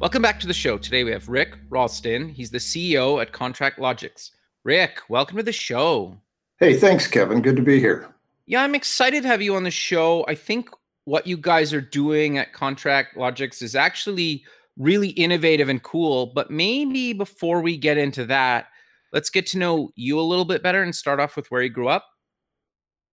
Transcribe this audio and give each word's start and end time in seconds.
Welcome 0.00 0.22
back 0.22 0.40
to 0.40 0.46
the 0.46 0.54
show. 0.54 0.78
Today 0.78 1.04
we 1.04 1.10
have 1.10 1.28
Rick 1.28 1.58
Ralston. 1.68 2.30
He's 2.30 2.50
the 2.50 2.56
CEO 2.56 3.20
at 3.20 3.32
ContractLogix. 3.32 4.30
Rick, 4.64 5.00
welcome 5.10 5.36
to 5.36 5.42
the 5.42 5.52
show. 5.52 6.16
Hey, 6.58 6.78
thanks, 6.78 7.06
Kevin. 7.06 7.42
Good 7.42 7.56
to 7.56 7.62
be 7.62 7.78
here. 7.78 8.08
Yeah, 8.46 8.62
I'm 8.62 8.74
excited 8.74 9.24
to 9.24 9.28
have 9.28 9.42
you 9.42 9.54
on 9.56 9.62
the 9.62 9.70
show. 9.70 10.24
I 10.26 10.36
think 10.36 10.70
what 11.04 11.26
you 11.26 11.36
guys 11.36 11.74
are 11.74 11.82
doing 11.82 12.38
at 12.38 12.54
ContractLogix 12.54 13.60
is 13.60 13.76
actually 13.76 14.42
really 14.78 15.08
innovative 15.08 15.68
and 15.68 15.82
cool. 15.82 16.32
But 16.34 16.50
maybe 16.50 17.12
before 17.12 17.60
we 17.60 17.76
get 17.76 17.98
into 17.98 18.24
that, 18.24 18.68
let's 19.12 19.28
get 19.28 19.46
to 19.48 19.58
know 19.58 19.90
you 19.96 20.18
a 20.18 20.22
little 20.22 20.46
bit 20.46 20.62
better 20.62 20.82
and 20.82 20.96
start 20.96 21.20
off 21.20 21.36
with 21.36 21.50
where 21.50 21.60
you 21.60 21.68
grew 21.68 21.88
up. 21.88 22.06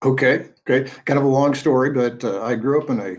Okay, 0.02 0.46
great. 0.64 0.86
Kind 1.04 1.18
of 1.18 1.26
a 1.26 1.28
long 1.28 1.52
story, 1.52 1.90
but 1.90 2.24
uh, 2.24 2.42
I 2.42 2.54
grew 2.54 2.80
up 2.80 2.88
in 2.88 2.98
a, 2.98 3.16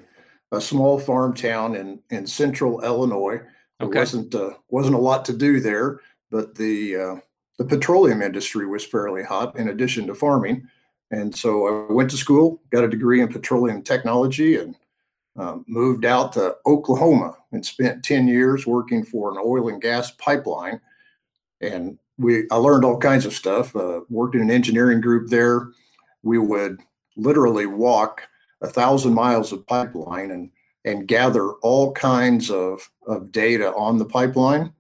a 0.58 0.60
small 0.60 0.98
farm 0.98 1.36
town 1.36 1.76
in, 1.76 2.00
in 2.10 2.26
central 2.26 2.84
Illinois. 2.84 3.42
There 3.80 3.88
wasn't 3.88 4.36
uh, 4.36 4.52
wasn't 4.70 4.96
a 4.96 5.00
lot 5.00 5.24
to 5.26 5.34
do 5.34 5.60
there, 5.60 6.02
but 6.32 6.56
the 6.56 6.96
uh, 6.96 7.16
the 7.58 7.66
petroleum 7.66 8.22
industry 8.22 8.68
was 8.68 8.86
fairly 8.86 9.24
hot 9.24 9.58
in 9.58 9.70
addition 9.70 10.06
to 10.08 10.16
farming, 10.16 10.68
and 11.12 11.36
so 11.36 11.88
I 11.90 11.94
went 11.94 12.10
to 12.12 12.18
school, 12.18 12.62
got 12.72 12.84
a 12.84 12.90
degree 12.90 13.22
in 13.22 13.30
petroleum 13.30 13.82
technology, 13.82 14.58
and 14.58 14.76
um, 15.38 15.64
moved 15.68 16.04
out 16.04 16.34
to 16.34 16.58
Oklahoma 16.66 17.38
and 17.54 17.66
spent 17.66 18.04
ten 18.04 18.28
years 18.28 18.68
working 18.68 19.04
for 19.04 19.32
an 19.32 19.42
oil 19.44 19.70
and 19.70 19.82
gas 19.82 20.12
pipeline. 20.12 20.82
And 21.62 21.98
we 22.18 22.50
I 22.52 22.58
learned 22.58 22.84
all 22.84 22.98
kinds 22.98 23.26
of 23.26 23.34
stuff. 23.34 23.74
Uh, 23.76 24.02
worked 24.10 24.36
in 24.36 24.42
an 24.42 24.52
engineering 24.52 25.00
group 25.00 25.30
there. 25.30 25.70
We 26.22 26.38
would 26.38 26.82
literally 27.16 27.66
walk 27.66 28.24
a 28.62 28.68
thousand 28.68 29.14
miles 29.14 29.54
of 29.54 29.66
pipeline 29.68 30.32
and 30.32 30.52
and 30.90 31.08
gather 31.08 31.52
all 31.54 31.92
kinds 31.94 32.50
of, 32.50 32.90
of 33.08 33.32
data 33.32 33.74
on 33.76 33.98
the 33.98 34.06
pipeline. 34.06 34.74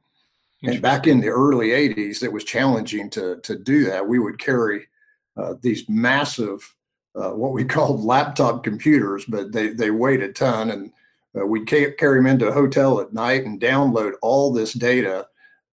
And 0.64 0.82
back 0.82 1.08
in 1.08 1.22
the 1.22 1.30
early 1.30 1.70
80s, 1.70 2.22
it 2.22 2.34
was 2.34 2.44
challenging 2.44 3.10
to, 3.12 3.40
to 3.44 3.58
do 3.58 3.86
that. 3.86 4.06
We 4.06 4.20
would 4.20 4.40
carry 4.40 4.88
uh, 5.38 5.54
these 5.62 5.88
massive, 5.88 6.76
uh, 7.16 7.32
what 7.32 7.54
we 7.54 7.64
called 7.76 8.04
laptop 8.04 8.64
computers, 8.64 9.24
but 9.26 9.52
they, 9.52 9.70
they 9.70 9.92
weighed 9.92 10.22
a 10.22 10.34
ton. 10.34 10.72
And 10.72 10.92
uh, 11.40 11.46
we'd 11.46 11.70
ca- 11.70 11.94
carry 11.94 12.20
them 12.20 12.28
into 12.28 12.48
a 12.48 12.54
hotel 12.54 13.00
at 13.00 13.14
night 13.14 13.46
and 13.46 13.62
download 13.62 14.14
all 14.22 14.52
this 14.52 14.74
data, 14.74 15.28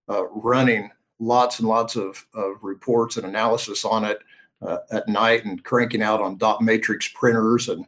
uh, 0.09 0.27
running 0.29 0.91
lots 1.19 1.59
and 1.59 1.69
lots 1.69 1.97
of, 1.97 2.25
of 2.35 2.63
reports 2.63 3.17
and 3.17 3.27
analysis 3.27 3.85
on 3.85 4.05
it 4.05 4.19
uh, 4.63 4.79
at 4.93 5.09
night 5.09 5.45
and 5.45 5.65
cranking 5.65 6.03
out 6.03 6.21
on 6.21 6.37
dot 6.37 6.61
matrix 6.61 7.09
printers. 7.09 7.69
And 7.69 7.87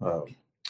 uh, 0.00 0.22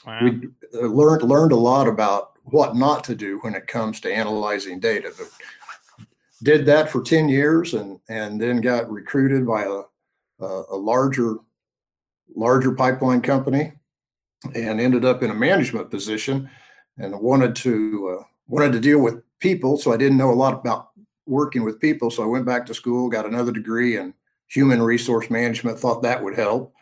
Wow. 0.06 0.20
we 0.22 0.48
uh, 0.74 0.86
learned 0.86 1.22
learned 1.22 1.52
a 1.52 1.56
lot 1.56 1.86
about 1.86 2.32
what 2.44 2.76
not 2.76 3.04
to 3.04 3.14
do 3.14 3.38
when 3.40 3.54
it 3.54 3.66
comes 3.66 4.00
to 4.00 4.12
analyzing 4.12 4.80
data. 4.80 5.12
But 5.16 5.30
did 6.42 6.66
that 6.66 6.90
for 6.90 7.02
ten 7.02 7.28
years, 7.28 7.74
and 7.74 8.00
and 8.08 8.40
then 8.40 8.60
got 8.60 8.90
recruited 8.90 9.46
by 9.46 9.64
a 9.64 9.82
a, 10.44 10.76
larger 10.76 11.36
larger 12.34 12.72
pipeline 12.72 13.20
company, 13.20 13.72
and 14.54 14.80
ended 14.80 15.04
up 15.04 15.22
in 15.22 15.30
a 15.30 15.34
management 15.34 15.90
position, 15.90 16.48
and 16.98 17.20
wanted 17.20 17.54
to 17.56 18.18
uh, 18.20 18.24
wanted 18.46 18.72
to 18.72 18.80
deal 18.80 19.00
with 19.00 19.22
people. 19.38 19.76
So 19.76 19.92
I 19.92 19.96
didn't 19.96 20.18
know 20.18 20.30
a 20.30 20.32
lot 20.32 20.54
about 20.54 20.90
working 21.26 21.62
with 21.62 21.80
people. 21.80 22.10
So 22.10 22.22
I 22.22 22.26
went 22.26 22.46
back 22.46 22.66
to 22.66 22.74
school, 22.74 23.08
got 23.08 23.26
another 23.26 23.52
degree 23.52 23.98
in 23.98 24.14
human 24.48 24.82
resource 24.82 25.30
management. 25.30 25.78
Thought 25.78 26.02
that 26.02 26.22
would 26.22 26.36
help 26.36 26.74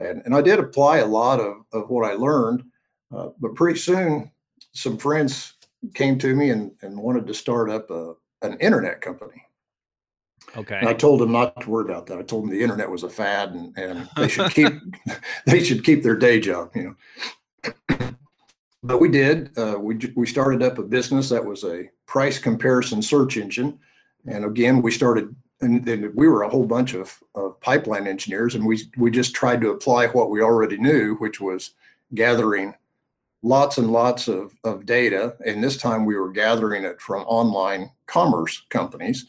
and, 0.00 0.22
and 0.24 0.34
I 0.34 0.40
did 0.40 0.58
apply 0.58 0.98
a 0.98 1.06
lot 1.06 1.40
of, 1.40 1.56
of 1.72 1.90
what 1.90 2.10
I 2.10 2.14
learned, 2.14 2.64
uh, 3.14 3.28
but 3.38 3.54
pretty 3.54 3.78
soon 3.78 4.30
some 4.72 4.96
friends 4.96 5.54
came 5.94 6.18
to 6.18 6.34
me 6.34 6.50
and, 6.50 6.72
and 6.82 6.98
wanted 6.98 7.26
to 7.26 7.34
start 7.34 7.70
up 7.70 7.90
a, 7.90 8.14
an 8.42 8.58
internet 8.58 9.00
company. 9.00 9.42
Okay. 10.56 10.78
And 10.78 10.88
I 10.88 10.94
told 10.94 11.20
them 11.20 11.32
not 11.32 11.60
to 11.60 11.70
worry 11.70 11.84
about 11.84 12.06
that. 12.06 12.18
I 12.18 12.22
told 12.22 12.44
them 12.44 12.50
the 12.50 12.62
internet 12.62 12.90
was 12.90 13.04
a 13.04 13.10
fad 13.10 13.50
and, 13.50 13.76
and 13.78 14.08
they 14.16 14.28
should 14.28 14.50
keep 14.54 14.72
they 15.46 15.62
should 15.62 15.84
keep 15.84 16.02
their 16.02 16.16
day 16.16 16.40
job, 16.40 16.70
you 16.74 16.96
know. 17.98 17.98
But 18.82 18.98
we 18.98 19.10
did. 19.10 19.50
Uh, 19.58 19.76
we 19.78 19.98
we 20.16 20.26
started 20.26 20.62
up 20.62 20.78
a 20.78 20.82
business 20.82 21.28
that 21.28 21.44
was 21.44 21.64
a 21.64 21.90
price 22.06 22.38
comparison 22.38 23.02
search 23.02 23.36
engine, 23.36 23.78
and 24.26 24.42
again 24.42 24.80
we 24.80 24.90
started 24.90 25.36
and 25.60 25.84
then 25.84 26.12
we 26.14 26.26
were 26.26 26.42
a 26.42 26.48
whole 26.48 26.66
bunch 26.66 26.94
of, 26.94 27.18
of 27.34 27.60
pipeline 27.60 28.06
engineers 28.06 28.54
and 28.54 28.64
we 28.64 28.82
we 28.96 29.10
just 29.10 29.34
tried 29.34 29.60
to 29.60 29.70
apply 29.70 30.06
what 30.08 30.30
we 30.30 30.40
already 30.42 30.78
knew 30.78 31.14
which 31.16 31.40
was 31.40 31.72
gathering 32.14 32.74
lots 33.42 33.78
and 33.78 33.90
lots 33.90 34.28
of, 34.28 34.54
of 34.64 34.86
data. 34.86 35.36
And 35.44 35.62
this 35.62 35.76
time 35.76 36.04
we 36.04 36.16
were 36.16 36.30
gathering 36.30 36.84
it 36.84 37.00
from 37.00 37.22
online 37.22 37.90
commerce 38.06 38.62
companies. 38.68 39.26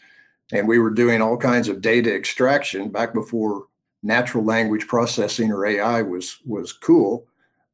And 0.52 0.68
we 0.68 0.80
were 0.80 0.90
doing 0.90 1.22
all 1.22 1.38
kinds 1.38 1.70
of 1.70 1.82
data 1.82 2.14
extraction 2.14 2.90
back 2.90 3.14
before 3.14 3.68
natural 4.04 4.44
language 4.44 4.88
processing 4.88 5.52
or 5.52 5.66
ai 5.66 6.02
was 6.02 6.40
was 6.46 6.74
cool. 6.74 7.26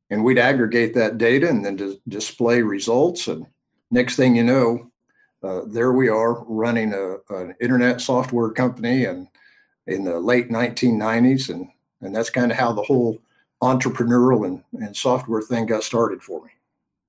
And 0.09 0.23
we'd 0.23 0.37
aggregate 0.37 0.93
that 0.93 1.17
data 1.17 1.49
and 1.49 1.65
then 1.65 1.75
dis- 1.75 1.97
display 2.07 2.61
results. 2.61 3.27
And 3.27 3.47
next 3.89 4.15
thing 4.15 4.35
you 4.35 4.43
know 4.43 4.91
uh, 5.43 5.61
there 5.67 5.91
we 5.91 6.09
are 6.09 6.43
running 6.45 6.93
a, 6.93 7.17
an 7.35 7.55
internet 7.61 8.01
software 8.01 8.49
company 8.51 9.05
and 9.05 9.27
in 9.87 10.03
the 10.03 10.19
late 10.19 10.49
1990s 10.49 11.49
and 11.49 11.67
and 12.01 12.15
that's 12.15 12.29
kind 12.29 12.51
of 12.51 12.57
how 12.57 12.71
the 12.71 12.83
whole 12.83 13.19
entrepreneurial 13.63 14.45
and, 14.45 14.63
and 14.73 14.95
software 14.95 15.41
thing 15.41 15.65
got 15.65 15.83
started 15.83 16.21
for 16.21 16.43
me 16.43 16.51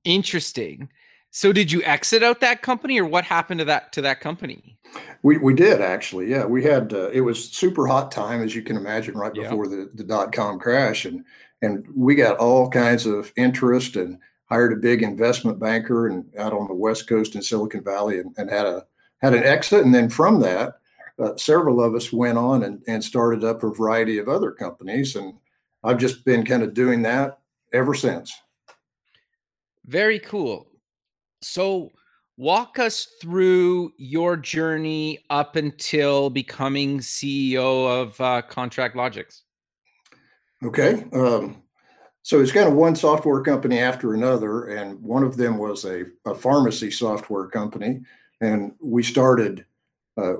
Interesting. 0.04 0.88
So 1.30 1.52
did 1.52 1.70
you 1.70 1.82
exit 1.82 2.22
out 2.22 2.40
that 2.40 2.62
company 2.62 2.98
or 2.98 3.04
what 3.04 3.24
happened 3.24 3.58
to 3.58 3.64
that 3.66 3.92
to 3.92 4.00
that 4.02 4.20
company? 4.20 4.78
we, 5.22 5.36
we 5.38 5.52
did 5.52 5.80
actually 5.80 6.30
yeah 6.30 6.44
we 6.44 6.64
had 6.64 6.92
uh, 6.92 7.10
it 7.10 7.20
was 7.20 7.50
super 7.50 7.86
hot 7.86 8.10
time 8.10 8.42
as 8.42 8.54
you 8.54 8.62
can 8.62 8.76
imagine 8.76 9.14
right 9.14 9.34
before 9.34 9.68
the, 9.68 9.90
the 9.94 10.04
dot-com 10.04 10.58
crash 10.58 11.04
and 11.04 11.24
and 11.60 11.86
we 11.94 12.14
got 12.14 12.38
all 12.38 12.70
kinds 12.70 13.04
of 13.04 13.32
interest 13.36 13.96
and 13.96 14.18
hired 14.48 14.72
a 14.72 14.76
big 14.76 15.02
investment 15.02 15.58
banker 15.58 16.08
and 16.08 16.24
out 16.38 16.52
on 16.52 16.66
the 16.68 16.74
west 16.74 17.08
coast 17.08 17.34
in 17.34 17.42
silicon 17.42 17.82
valley 17.82 18.18
and, 18.18 18.34
and 18.38 18.50
had 18.50 18.66
a 18.66 18.84
had 19.18 19.34
an 19.34 19.44
exit 19.44 19.84
and 19.84 19.94
then 19.94 20.08
from 20.08 20.40
that 20.40 20.74
uh, 21.18 21.36
several 21.36 21.82
of 21.82 21.94
us 21.94 22.12
went 22.12 22.38
on 22.38 22.62
and, 22.62 22.80
and 22.86 23.02
started 23.02 23.42
up 23.42 23.62
a 23.62 23.70
variety 23.70 24.18
of 24.18 24.28
other 24.28 24.52
companies 24.52 25.16
and 25.16 25.34
i've 25.84 25.98
just 25.98 26.24
been 26.24 26.44
kind 26.44 26.62
of 26.62 26.74
doing 26.74 27.02
that 27.02 27.38
ever 27.72 27.94
since 27.94 28.32
Very 29.86 30.18
cool. 30.18 30.66
So 31.40 31.90
walk 32.36 32.78
us 32.78 33.08
through 33.22 33.92
your 33.96 34.36
journey 34.36 35.24
up 35.30 35.56
until 35.56 36.28
becoming 36.28 36.98
CEO 36.98 37.88
of 37.88 38.20
uh, 38.20 38.42
ContractLogix. 38.50 39.40
Okay. 40.62 41.06
Um, 41.14 41.62
so 42.28 42.42
it's 42.42 42.52
kind 42.52 42.68
of 42.68 42.74
one 42.74 42.94
software 42.94 43.40
company 43.40 43.78
after 43.78 44.12
another, 44.12 44.66
and 44.66 45.02
one 45.02 45.24
of 45.24 45.38
them 45.38 45.56
was 45.56 45.86
a, 45.86 46.04
a 46.26 46.34
pharmacy 46.34 46.90
software 46.90 47.46
company, 47.46 48.02
and 48.42 48.74
we 48.82 49.02
started 49.02 49.64
uh, 50.18 50.34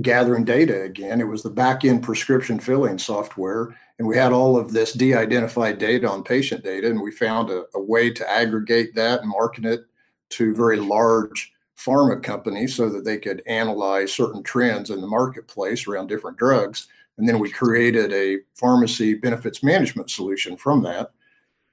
gathering 0.00 0.46
data 0.46 0.80
again. 0.84 1.20
It 1.20 1.28
was 1.28 1.42
the 1.42 1.50
back 1.50 1.84
end 1.84 2.02
prescription 2.02 2.58
filling 2.58 2.96
software, 2.96 3.78
and 3.98 4.08
we 4.08 4.16
had 4.16 4.32
all 4.32 4.56
of 4.56 4.72
this 4.72 4.94
de-identified 4.94 5.76
data 5.76 6.08
on 6.08 6.24
patient 6.24 6.64
data, 6.64 6.88
and 6.88 7.02
we 7.02 7.10
found 7.10 7.50
a, 7.50 7.64
a 7.74 7.82
way 7.82 8.10
to 8.10 8.30
aggregate 8.30 8.94
that 8.94 9.20
and 9.20 9.28
market 9.28 9.66
it 9.66 9.84
to 10.30 10.54
very 10.54 10.78
large 10.78 11.52
pharma 11.76 12.22
companies 12.22 12.74
so 12.74 12.88
that 12.88 13.04
they 13.04 13.18
could 13.18 13.42
analyze 13.46 14.10
certain 14.10 14.42
trends 14.42 14.88
in 14.88 15.02
the 15.02 15.06
marketplace 15.06 15.86
around 15.86 16.06
different 16.06 16.38
drugs. 16.38 16.88
And 17.18 17.28
then 17.28 17.38
we 17.38 17.50
created 17.50 18.12
a 18.12 18.38
pharmacy 18.54 19.14
benefits 19.14 19.62
management 19.62 20.10
solution 20.10 20.56
from 20.56 20.82
that. 20.82 21.10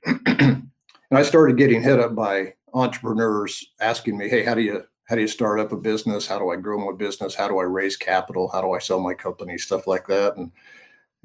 and 0.05 0.69
I 1.11 1.23
started 1.23 1.57
getting 1.57 1.81
hit 1.81 1.99
up 1.99 2.15
by 2.15 2.53
entrepreneurs 2.73 3.71
asking 3.79 4.17
me, 4.17 4.29
"Hey, 4.29 4.43
how 4.43 4.53
do 4.53 4.61
you 4.61 4.83
how 5.05 5.15
do 5.15 5.21
you 5.21 5.27
start 5.27 5.59
up 5.59 5.71
a 5.71 5.77
business? 5.77 6.27
How 6.27 6.37
do 6.37 6.51
I 6.51 6.55
grow 6.55 6.77
my 6.77 6.95
business? 6.95 7.33
How 7.33 7.47
do 7.47 7.57
I 7.57 7.63
raise 7.63 7.97
capital? 7.97 8.47
How 8.47 8.61
do 8.61 8.73
I 8.73 8.79
sell 8.79 8.99
my 8.99 9.13
company? 9.13 9.57
Stuff 9.57 9.87
like 9.87 10.07
that." 10.07 10.37
And 10.37 10.51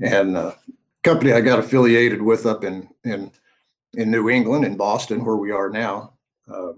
and 0.00 0.36
uh, 0.36 0.52
company 1.02 1.32
I 1.32 1.40
got 1.40 1.58
affiliated 1.58 2.22
with 2.22 2.46
up 2.46 2.64
in 2.64 2.88
in 3.04 3.30
in 3.94 4.10
New 4.10 4.28
England, 4.28 4.64
in 4.64 4.76
Boston, 4.76 5.24
where 5.24 5.36
we 5.36 5.52
are 5.52 5.70
now, 5.70 6.14
uh, 6.52 6.72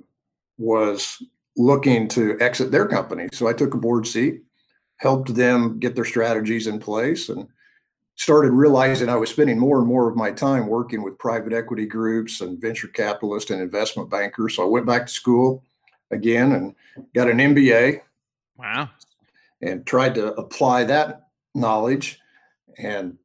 was 0.58 1.22
looking 1.56 2.08
to 2.08 2.36
exit 2.40 2.70
their 2.70 2.86
company. 2.86 3.28
So 3.32 3.46
I 3.46 3.52
took 3.52 3.72
a 3.72 3.78
board 3.78 4.06
seat, 4.06 4.42
helped 4.98 5.34
them 5.34 5.78
get 5.78 5.94
their 5.94 6.04
strategies 6.04 6.66
in 6.66 6.78
place, 6.78 7.28
and 7.28 7.46
started 8.16 8.52
realizing 8.52 9.08
I 9.08 9.16
was 9.16 9.30
spending 9.30 9.58
more 9.58 9.78
and 9.78 9.86
more 9.86 10.08
of 10.08 10.16
my 10.16 10.30
time 10.30 10.66
working 10.66 11.02
with 11.02 11.18
private 11.18 11.52
equity 11.52 11.86
groups 11.86 12.40
and 12.40 12.60
venture 12.60 12.88
capitalists 12.88 13.50
and 13.50 13.60
investment 13.60 14.10
bankers. 14.10 14.56
So 14.56 14.62
I 14.64 14.68
went 14.68 14.86
back 14.86 15.06
to 15.06 15.12
school 15.12 15.62
again 16.10 16.52
and 16.52 16.74
got 17.14 17.28
an 17.28 17.38
MBA. 17.38 18.00
Wow. 18.56 18.88
And 19.60 19.86
tried 19.86 20.14
to 20.14 20.34
apply 20.34 20.84
that 20.84 21.28
knowledge 21.54 22.20
and 22.78 23.16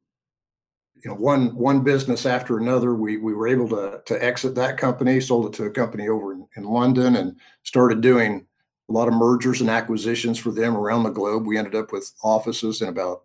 you 1.04 1.10
know 1.10 1.16
one 1.16 1.54
one 1.54 1.82
business 1.82 2.24
after 2.24 2.58
another 2.58 2.94
we 2.94 3.18
we 3.18 3.34
were 3.34 3.46
able 3.46 3.68
to 3.68 4.00
to 4.06 4.24
exit 4.24 4.54
that 4.54 4.78
company 4.78 5.20
sold 5.20 5.46
it 5.46 5.52
to 5.52 5.64
a 5.64 5.70
company 5.70 6.08
over 6.08 6.32
in, 6.32 6.46
in 6.56 6.64
london 6.64 7.16
and 7.16 7.36
started 7.62 8.00
doing 8.00 8.46
a 8.92 8.98
lot 8.98 9.08
of 9.08 9.14
mergers 9.14 9.62
and 9.62 9.70
acquisitions 9.70 10.38
for 10.38 10.50
them 10.50 10.76
around 10.76 11.04
the 11.04 11.10
globe. 11.10 11.46
We 11.46 11.56
ended 11.56 11.74
up 11.74 11.92
with 11.92 12.12
offices 12.22 12.82
in 12.82 12.88
about 12.88 13.22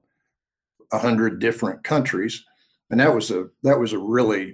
100 0.89 1.39
different 1.39 1.83
countries. 1.83 2.45
And 2.89 3.01
that 3.01 3.13
was 3.13 3.31
a 3.31 3.49
that 3.63 3.77
was 3.77 3.91
a 3.91 3.97
really 3.97 4.53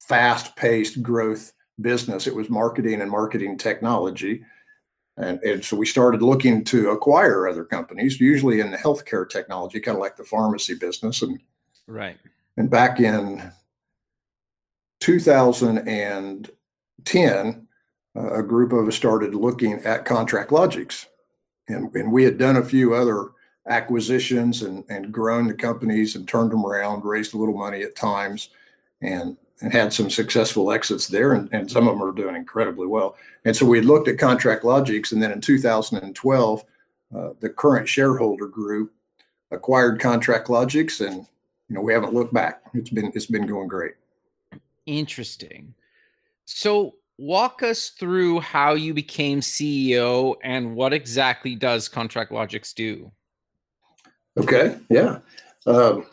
fast 0.00 0.56
paced 0.56 1.02
growth 1.02 1.52
business. 1.82 2.26
It 2.26 2.34
was 2.34 2.48
marketing 2.48 3.02
and 3.02 3.10
marketing 3.10 3.58
technology. 3.58 4.42
And, 5.18 5.38
and 5.42 5.62
so 5.62 5.76
we 5.76 5.84
started 5.84 6.22
looking 6.22 6.64
to 6.64 6.88
acquire 6.90 7.46
other 7.46 7.64
companies 7.64 8.18
usually 8.18 8.60
in 8.60 8.70
the 8.70 8.78
healthcare 8.78 9.28
technology 9.28 9.80
kind 9.80 9.96
of 9.96 10.00
like 10.00 10.16
the 10.16 10.24
pharmacy 10.24 10.74
business. 10.74 11.20
And 11.20 11.38
right. 11.86 12.16
and 12.56 12.70
back 12.70 13.00
in 13.00 13.52
2010 15.00 17.67
a 18.14 18.42
group 18.42 18.72
of 18.72 18.88
us 18.88 18.96
started 18.96 19.34
looking 19.34 19.74
at 19.84 20.04
ContractLogix 20.04 21.06
and, 21.68 21.94
and 21.94 22.10
we 22.10 22.24
had 22.24 22.38
done 22.38 22.56
a 22.56 22.64
few 22.64 22.94
other 22.94 23.30
acquisitions 23.68 24.62
and, 24.62 24.84
and 24.88 25.12
grown 25.12 25.46
the 25.46 25.54
companies 25.54 26.16
and 26.16 26.26
turned 26.26 26.50
them 26.50 26.64
around, 26.64 27.04
raised 27.04 27.34
a 27.34 27.36
little 27.36 27.56
money 27.56 27.82
at 27.82 27.96
times, 27.96 28.50
and 29.02 29.36
and 29.60 29.72
had 29.72 29.92
some 29.92 30.08
successful 30.08 30.70
exits 30.70 31.08
there, 31.08 31.32
and, 31.32 31.52
and 31.52 31.68
some 31.68 31.88
of 31.88 31.98
them 31.98 32.08
are 32.08 32.12
doing 32.12 32.36
incredibly 32.36 32.86
well. 32.86 33.16
And 33.44 33.56
so 33.56 33.66
we 33.66 33.80
looked 33.80 34.06
at 34.06 34.16
ContractLogix. 34.16 35.10
and 35.10 35.20
then 35.20 35.32
in 35.32 35.40
2012, 35.40 36.64
uh, 37.16 37.30
the 37.40 37.48
current 37.48 37.88
shareholder 37.88 38.46
group 38.46 38.92
acquired 39.50 40.00
ContractLogix 40.00 41.04
and 41.04 41.26
you 41.68 41.74
know 41.74 41.80
we 41.80 41.92
haven't 41.92 42.14
looked 42.14 42.32
back. 42.32 42.62
It's 42.72 42.90
been 42.90 43.10
it's 43.14 43.26
been 43.26 43.46
going 43.46 43.68
great. 43.68 43.94
Interesting. 44.86 45.74
So 46.44 46.94
walk 47.18 47.62
us 47.62 47.90
through 47.90 48.40
how 48.40 48.74
you 48.74 48.94
became 48.94 49.40
CEO 49.40 50.36
and 50.42 50.74
what 50.74 50.92
exactly 50.92 51.56
does 51.56 51.88
ContractLogix 51.88 52.74
do? 52.74 53.10
Okay, 54.36 54.78
yeah. 54.88 55.18
Um, 55.66 56.06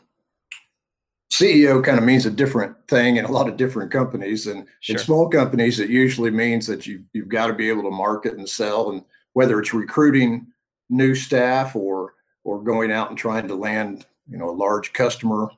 CEO 1.32 1.84
kind 1.84 2.00
of 2.00 2.04
means 2.04 2.26
a 2.26 2.32
different 2.32 2.76
thing 2.88 3.18
in 3.18 3.26
a 3.26 3.32
lot 3.32 3.48
of 3.48 3.58
different 3.58 3.92
companies. 3.92 4.48
And 4.48 4.66
sure. 4.80 4.96
in 4.96 5.02
small 5.02 5.30
companies, 5.30 5.80
it 5.80 5.90
usually 5.90 6.32
means 6.32 6.66
that 6.68 6.88
you, 6.88 7.04
you've 7.14 7.30
got 7.30 7.48
to 7.48 7.54
be 7.54 7.70
able 7.70 7.84
to 7.84 7.92
market 7.92 8.38
and 8.38 8.48
sell. 8.48 8.90
And 8.90 9.04
whether 9.34 9.60
it's 9.60 9.74
recruiting 9.74 10.48
new 10.90 11.14
staff 11.16 11.76
or 11.76 12.14
or 12.44 12.64
going 12.64 12.92
out 12.92 13.10
and 13.10 13.18
trying 13.18 13.48
to 13.48 13.56
land, 13.56 14.06
you 14.30 14.38
know, 14.38 14.50
a 14.50 14.52
large 14.52 14.94
customer 14.94 15.50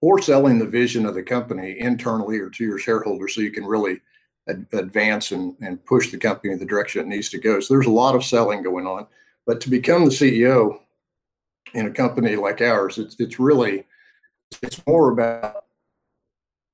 or 0.00 0.22
selling 0.22 0.58
the 0.58 0.66
vision 0.66 1.04
of 1.06 1.14
the 1.14 1.22
company 1.22 1.76
internally 1.80 2.38
or 2.38 2.48
to 2.50 2.64
your 2.64 2.78
shareholders 2.78 3.34
so 3.34 3.40
you 3.40 3.50
can 3.50 3.66
really 3.66 4.00
ad- 4.48 4.66
advance 4.72 5.32
and, 5.32 5.56
and 5.60 5.84
push 5.84 6.10
the 6.10 6.18
company 6.18 6.52
in 6.52 6.58
the 6.58 6.66
direction 6.66 7.02
it 7.02 7.08
needs 7.08 7.28
to 7.30 7.38
go. 7.38 7.60
So 7.60 7.74
there's 7.74 7.86
a 7.86 7.90
lot 7.90 8.14
of 8.14 8.24
selling 8.24 8.62
going 8.62 8.86
on. 8.86 9.06
But 9.46 9.60
to 9.62 9.70
become 9.70 10.04
the 10.04 10.10
CEO, 10.10 10.80
in 11.74 11.86
a 11.86 11.90
company 11.90 12.36
like 12.36 12.60
ours, 12.60 12.98
it's 12.98 13.16
it's 13.18 13.38
really 13.38 13.84
it's 14.62 14.84
more 14.86 15.10
about 15.10 15.64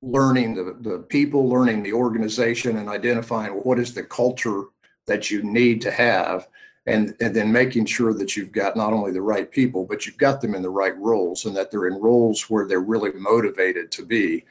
learning 0.02 0.54
the, 0.54 0.76
the 0.80 0.98
people, 0.98 1.48
learning 1.48 1.82
the 1.82 1.92
organization, 1.92 2.76
and 2.78 2.88
identifying 2.88 3.52
what 3.52 3.78
is 3.78 3.92
the 3.92 4.02
culture 4.02 4.64
that 5.06 5.30
you 5.30 5.42
need 5.42 5.80
to 5.80 5.90
have, 5.90 6.48
and 6.86 7.14
and 7.20 7.34
then 7.34 7.50
making 7.50 7.86
sure 7.86 8.12
that 8.14 8.36
you've 8.36 8.52
got 8.52 8.76
not 8.76 8.92
only 8.92 9.10
the 9.10 9.22
right 9.22 9.50
people, 9.50 9.84
but 9.84 10.06
you've 10.06 10.18
got 10.18 10.40
them 10.40 10.54
in 10.54 10.62
the 10.62 10.70
right 10.70 10.96
roles, 10.98 11.46
and 11.46 11.56
that 11.56 11.70
they're 11.70 11.88
in 11.88 12.00
roles 12.00 12.48
where 12.48 12.66
they're 12.66 12.80
really 12.80 13.12
motivated 13.12 13.90
to 13.90 14.04
be. 14.04 14.44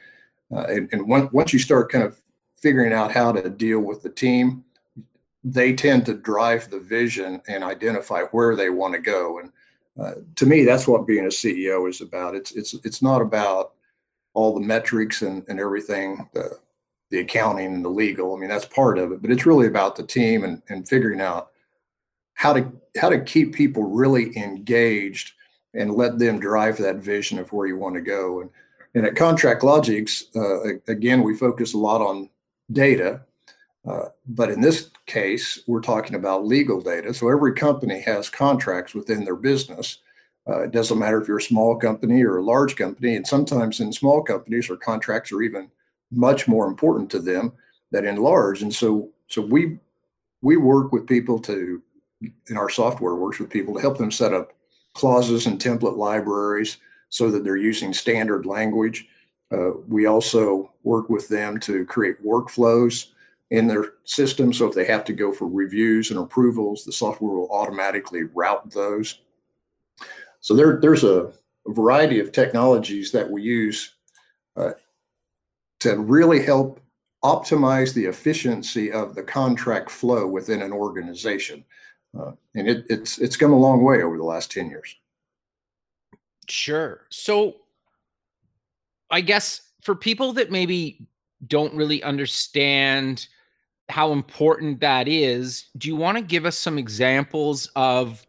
Uh, 0.52 0.64
and 0.68 0.88
and 0.92 1.08
once 1.08 1.32
once 1.32 1.52
you 1.52 1.58
start 1.58 1.92
kind 1.92 2.04
of 2.04 2.20
figuring 2.60 2.92
out 2.92 3.12
how 3.12 3.32
to 3.32 3.48
deal 3.48 3.80
with 3.80 4.02
the 4.02 4.10
team, 4.10 4.64
they 5.42 5.72
tend 5.72 6.04
to 6.06 6.14
drive 6.14 6.70
the 6.70 6.80
vision 6.80 7.40
and 7.48 7.64
identify 7.64 8.22
where 8.24 8.54
they 8.54 8.70
want 8.70 8.94
to 8.94 9.00
go. 9.00 9.38
And 9.38 9.52
uh, 9.98 10.20
to 10.36 10.46
me, 10.46 10.64
that's 10.64 10.86
what 10.86 11.06
being 11.06 11.24
a 11.24 11.28
CEO 11.28 11.88
is 11.88 12.00
about. 12.00 12.34
It's 12.34 12.52
it's 12.52 12.74
it's 12.84 13.02
not 13.02 13.22
about 13.22 13.72
all 14.34 14.54
the 14.54 14.64
metrics 14.66 15.22
and, 15.22 15.44
and 15.48 15.58
everything, 15.58 16.28
the 16.34 16.58
the 17.10 17.20
accounting 17.20 17.74
and 17.74 17.84
the 17.84 17.88
legal. 17.88 18.34
I 18.34 18.38
mean, 18.38 18.50
that's 18.50 18.66
part 18.66 18.98
of 18.98 19.10
it, 19.12 19.20
but 19.20 19.32
it's 19.32 19.46
really 19.46 19.66
about 19.66 19.96
the 19.96 20.04
team 20.04 20.44
and, 20.44 20.62
and 20.68 20.88
figuring 20.88 21.20
out 21.20 21.50
how 22.34 22.52
to 22.52 22.70
how 23.00 23.08
to 23.08 23.20
keep 23.20 23.54
people 23.54 23.84
really 23.84 24.36
engaged 24.36 25.32
and 25.74 25.94
let 25.94 26.18
them 26.18 26.38
drive 26.38 26.76
that 26.78 26.96
vision 26.96 27.38
of 27.38 27.52
where 27.52 27.66
you 27.66 27.76
want 27.76 27.94
to 27.94 28.00
go. 28.00 28.42
And 28.42 28.50
and 28.94 29.06
at 29.06 29.14
ContractLogix, 29.14 30.36
uh, 30.36 30.80
again, 30.88 31.22
we 31.22 31.36
focus 31.36 31.74
a 31.74 31.78
lot 31.78 32.00
on 32.00 32.28
data 32.72 33.22
uh, 33.88 34.06
but 34.26 34.50
in 34.50 34.60
this 34.60 34.90
case, 35.06 35.60
we're 35.66 35.80
talking 35.80 36.14
about 36.14 36.46
legal 36.46 36.80
data. 36.80 37.14
So 37.14 37.28
every 37.28 37.54
company 37.54 38.00
has 38.00 38.28
contracts 38.28 38.94
within 38.94 39.24
their 39.24 39.36
business. 39.36 39.98
Uh, 40.48 40.62
it 40.62 40.70
doesn't 40.70 40.98
matter 40.98 41.20
if 41.20 41.28
you're 41.28 41.38
a 41.38 41.42
small 41.42 41.76
company 41.76 42.22
or 42.22 42.38
a 42.38 42.44
large 42.44 42.76
company. 42.76 43.16
And 43.16 43.26
sometimes 43.26 43.80
in 43.80 43.92
small 43.92 44.22
companies, 44.22 44.68
or 44.68 44.76
contracts 44.76 45.32
are 45.32 45.42
even 45.42 45.70
much 46.10 46.46
more 46.46 46.66
important 46.66 47.10
to 47.10 47.20
them 47.20 47.52
than 47.90 48.06
in 48.06 48.16
large. 48.16 48.62
And 48.62 48.74
so, 48.74 49.10
so 49.28 49.40
we 49.42 49.78
we 50.42 50.56
work 50.56 50.90
with 50.90 51.06
people 51.06 51.38
to, 51.38 51.82
in 52.48 52.56
our 52.56 52.70
software 52.70 53.14
works 53.14 53.38
with 53.38 53.50
people 53.50 53.74
to 53.74 53.80
help 53.80 53.98
them 53.98 54.10
set 54.10 54.32
up 54.32 54.54
clauses 54.94 55.46
and 55.46 55.60
template 55.60 55.98
libraries 55.98 56.78
so 57.10 57.30
that 57.30 57.44
they're 57.44 57.58
using 57.58 57.92
standard 57.92 58.46
language. 58.46 59.06
Uh, 59.52 59.72
we 59.88 60.06
also 60.06 60.72
work 60.84 61.08
with 61.08 61.28
them 61.28 61.58
to 61.60 61.84
create 61.86 62.24
workflows 62.24 63.08
in 63.50 63.66
their 63.66 63.94
system. 64.04 64.52
So 64.52 64.68
if 64.68 64.74
they 64.74 64.84
have 64.86 65.04
to 65.06 65.12
go 65.12 65.32
for 65.32 65.48
reviews 65.48 66.10
and 66.10 66.20
approvals, 66.20 66.84
the 66.84 66.92
software 66.92 67.32
will 67.32 67.50
automatically 67.50 68.24
route 68.24 68.70
those. 68.70 69.20
So 70.40 70.54
there, 70.54 70.78
there's 70.80 71.04
a, 71.04 71.32
a 71.66 71.72
variety 71.72 72.20
of 72.20 72.32
technologies 72.32 73.10
that 73.12 73.28
we 73.28 73.42
use 73.42 73.94
uh, 74.56 74.72
to 75.80 75.98
really 75.98 76.42
help 76.42 76.80
optimize 77.24 77.92
the 77.92 78.06
efficiency 78.06 78.90
of 78.92 79.14
the 79.14 79.22
contract 79.22 79.90
flow 79.90 80.26
within 80.26 80.62
an 80.62 80.72
organization. 80.72 81.64
Uh, 82.18 82.32
and 82.54 82.68
it, 82.68 82.86
it's 82.88 83.18
it's 83.18 83.36
come 83.36 83.52
a 83.52 83.58
long 83.58 83.84
way 83.84 84.02
over 84.02 84.16
the 84.16 84.24
last 84.24 84.50
10 84.50 84.70
years. 84.70 84.96
Sure. 86.48 87.02
So 87.10 87.56
I 89.10 89.20
guess 89.20 89.62
for 89.82 89.94
people 89.94 90.32
that 90.34 90.50
maybe 90.50 91.06
don't 91.46 91.74
really 91.74 92.02
understand 92.02 93.26
how 93.88 94.12
important 94.12 94.80
that 94.80 95.08
is, 95.08 95.66
do 95.76 95.88
you 95.88 95.96
want 95.96 96.16
to 96.16 96.22
give 96.22 96.46
us 96.46 96.56
some 96.56 96.78
examples 96.78 97.70
of 97.74 98.24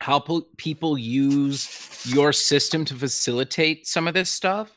how 0.00 0.18
po- 0.20 0.46
people 0.58 0.98
use 0.98 2.04
your 2.04 2.32
system 2.32 2.84
to 2.84 2.94
facilitate 2.94 3.86
some 3.86 4.06
of 4.06 4.14
this 4.14 4.30
stuff? 4.30 4.70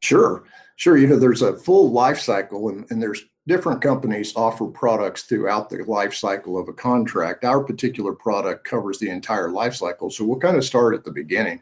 Sure, 0.00 0.44
sure. 0.76 0.96
You 0.96 1.06
know, 1.06 1.18
there's 1.18 1.42
a 1.42 1.58
full 1.58 1.90
life 1.90 2.18
cycle, 2.18 2.70
and, 2.70 2.86
and 2.90 3.02
there's 3.02 3.24
different 3.46 3.82
companies 3.82 4.32
offer 4.36 4.66
products 4.66 5.24
throughout 5.24 5.68
the 5.68 5.84
life 5.84 6.14
cycle 6.14 6.58
of 6.58 6.68
a 6.68 6.72
contract. 6.72 7.44
Our 7.44 7.62
particular 7.62 8.14
product 8.14 8.64
covers 8.64 8.98
the 8.98 9.10
entire 9.10 9.50
life 9.50 9.74
cycle, 9.74 10.10
so 10.10 10.24
we'll 10.24 10.38
kind 10.38 10.56
of 10.56 10.64
start 10.64 10.94
at 10.94 11.04
the 11.04 11.10
beginning. 11.10 11.60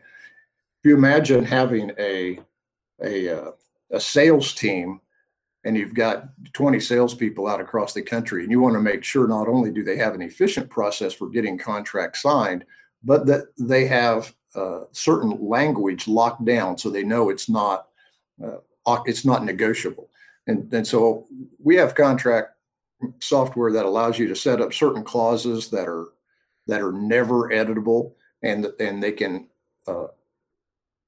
If 0.83 0.89
you 0.89 0.97
imagine 0.97 1.45
having 1.45 1.93
a 1.97 2.41
a, 3.05 3.29
uh, 3.29 3.51
a 3.93 4.01
sales 4.01 4.53
team 4.53 5.01
and 5.65 5.77
you've 5.77 5.95
got 5.95 6.31
20 6.55 6.81
salespeople 6.81 7.47
out 7.47 7.61
across 7.61 7.93
the 7.93 8.03
country, 8.03 8.43
and 8.43 8.51
you 8.51 8.61
want 8.61 8.75
to 8.75 8.81
make 8.81 9.05
sure 9.05 9.29
not 9.29 9.47
only 9.47 9.71
do 9.71 9.85
they 9.85 9.97
have 9.97 10.15
an 10.15 10.23
efficient 10.23 10.69
process 10.69 11.15
for 11.15 11.29
getting 11.29 11.57
contracts 11.57 12.23
signed, 12.23 12.65
but 13.05 13.27
that 13.27 13.47
they 13.57 13.87
have 13.87 14.35
uh, 14.57 14.81
certain 14.91 15.39
language 15.41 16.09
locked 16.09 16.45
down 16.45 16.77
so 16.77 16.91
they 16.91 17.05
know 17.05 17.31
it's 17.31 17.49
not 17.49 17.87
uh, 18.45 18.59
it's 19.07 19.25
not 19.25 19.45
negotiable. 19.45 20.11
And, 20.49 20.73
and 20.75 20.85
so 20.85 21.29
we 21.61 21.77
have 21.77 21.95
contract 21.95 22.57
software 23.21 23.71
that 23.73 23.87
allows 23.87 24.19
you 24.19 24.27
to 24.27 24.35
set 24.35 24.61
up 24.61 24.73
certain 24.73 25.05
clauses 25.05 25.71
that 25.71 25.87
are 25.89 26.09
that 26.67 26.81
are 26.81 26.93
never 26.93 27.51
editable, 27.51 28.15
and 28.43 28.67
and 28.81 29.01
they 29.01 29.13
can 29.13 29.49
uh, 29.87 30.07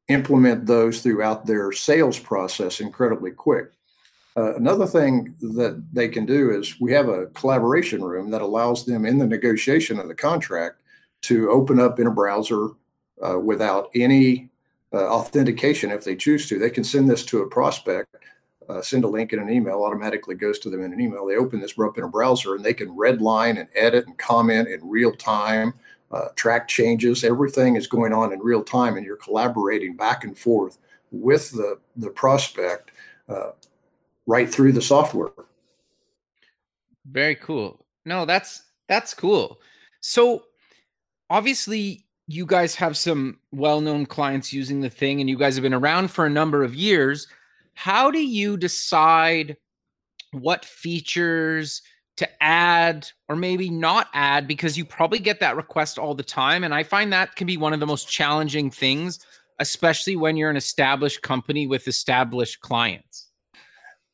implement 0.09 0.67
those 0.67 1.01
throughout 1.01 1.47
their 1.47 1.73
sales 1.73 2.19
process 2.19 2.81
incredibly 2.81 3.31
quick. 3.31 3.71
Uh, 4.37 4.55
another 4.57 4.87
thing 4.87 5.35
that 5.41 5.83
they 5.93 6.09
can 6.09 6.27
do 6.27 6.51
is 6.51 6.81
we 6.81 6.93
have 6.93 7.09
a 7.09 7.27
collaboration 7.29 8.03
room 8.03 8.31
that 8.31 8.43
allows 8.43 8.85
them 8.85 9.07
in 9.07 9.19
the 9.19 9.27
negotiation 9.27 9.99
of 9.99 10.09
the 10.09 10.15
contract 10.15 10.81
to 11.23 11.49
open 11.51 11.79
up 11.79 12.01
in 12.01 12.09
a 12.09 12.11
browser 12.11 12.71
uh, 13.25 13.39
without 13.39 13.91
any 13.95 14.51
uh, 14.93 15.09
authentication 15.09 15.91
if 15.91 16.05
they 16.05 16.17
choose 16.17 16.49
to. 16.49 16.59
They 16.59 16.71
can 16.71 16.85
send 16.85 17.09
this 17.09 17.25
to 17.27 17.43
a 17.43 17.49
prospect, 17.49 18.17
uh, 18.69 18.83
send 18.83 19.05
a 19.05 19.09
link 19.09 19.33
in 19.33 19.39
an 19.39 19.51
email, 19.51 19.83
automatically 19.83 20.35
goes 20.35 20.59
to 20.61 20.71
them 20.71 20.83
in 20.83 20.93
an 20.93 21.01
email. 21.01 21.27
They 21.27 21.37
open 21.37 21.61
this 21.61 21.79
up 21.79 21.97
in 21.97 22.05
a 22.05 22.09
browser 22.09 22.57
and 22.57 22.65
they 22.65 22.75
can 22.75 22.89
redline 22.89 23.59
and 23.59 23.69
edit 23.75 24.07
and 24.07 24.19
comment 24.19 24.69
in 24.69 24.81
real 24.83 25.13
time, 25.13 25.75
uh, 26.15 26.29
track 26.37 26.69
changes. 26.69 27.25
Everything 27.25 27.75
is 27.75 27.89
going 27.89 28.13
on 28.13 28.33
in 28.33 28.39
real 28.39 28.63
time, 28.63 28.97
and 28.97 29.05
you're 29.05 29.17
collaborating 29.17 29.97
back 29.97 30.23
and 30.23 30.39
forth 30.39 30.79
with 31.11 31.51
the 31.51 31.79
the 31.97 32.11
prospect 32.11 32.93
uh, 33.29 33.51
right 34.27 34.49
through 34.49 34.73
the 34.73 34.83
software. 34.83 35.33
Very 37.11 37.35
cool. 37.35 37.85
No, 38.05 38.25
that's 38.25 38.63
that's 38.89 39.13
cool. 39.13 39.61
So 40.01 40.45
obviously 41.31 42.07
you 42.27 42.47
guys 42.47 42.75
have 42.75 42.97
some 42.97 43.39
well-known 43.53 44.07
clients 44.07 44.53
using 44.53 44.81
the 44.81 44.91
thing 44.91 45.21
and 45.21 45.29
you 45.29 45.37
guys 45.37 45.57
have 45.57 45.63
been 45.63 45.75
around 45.75 46.11
for 46.11 46.27
a 46.27 46.31
number 46.31 46.63
of 46.63 46.75
years. 46.75 47.27
How 47.75 48.11
do 48.11 48.25
you 48.25 48.57
decide 48.57 49.57
what 50.33 50.65
features 50.65 51.83
to 52.17 52.43
add 52.43 53.09
or 53.29 53.37
maybe 53.37 53.69
not 53.69 54.09
add 54.15 54.47
because 54.47 54.79
you 54.79 54.85
probably 54.85 55.19
get 55.19 55.41
that 55.41 55.57
request 55.57 55.99
all 55.99 56.15
the 56.15 56.23
time 56.23 56.65
and 56.65 56.73
I 56.73 56.83
find 56.83 57.13
that 57.13 57.35
can 57.35 57.47
be 57.47 57.57
one 57.57 57.73
of 57.73 57.81
the 57.81 57.87
most 57.87 58.09
challenging 58.09 58.71
things 58.71 59.19
especially 59.59 60.17
when 60.17 60.37
you're 60.37 60.51
an 60.51 60.57
established 60.57 61.23
company 61.23 61.67
with 61.67 61.87
established 61.89 62.61
clients. 62.61 63.29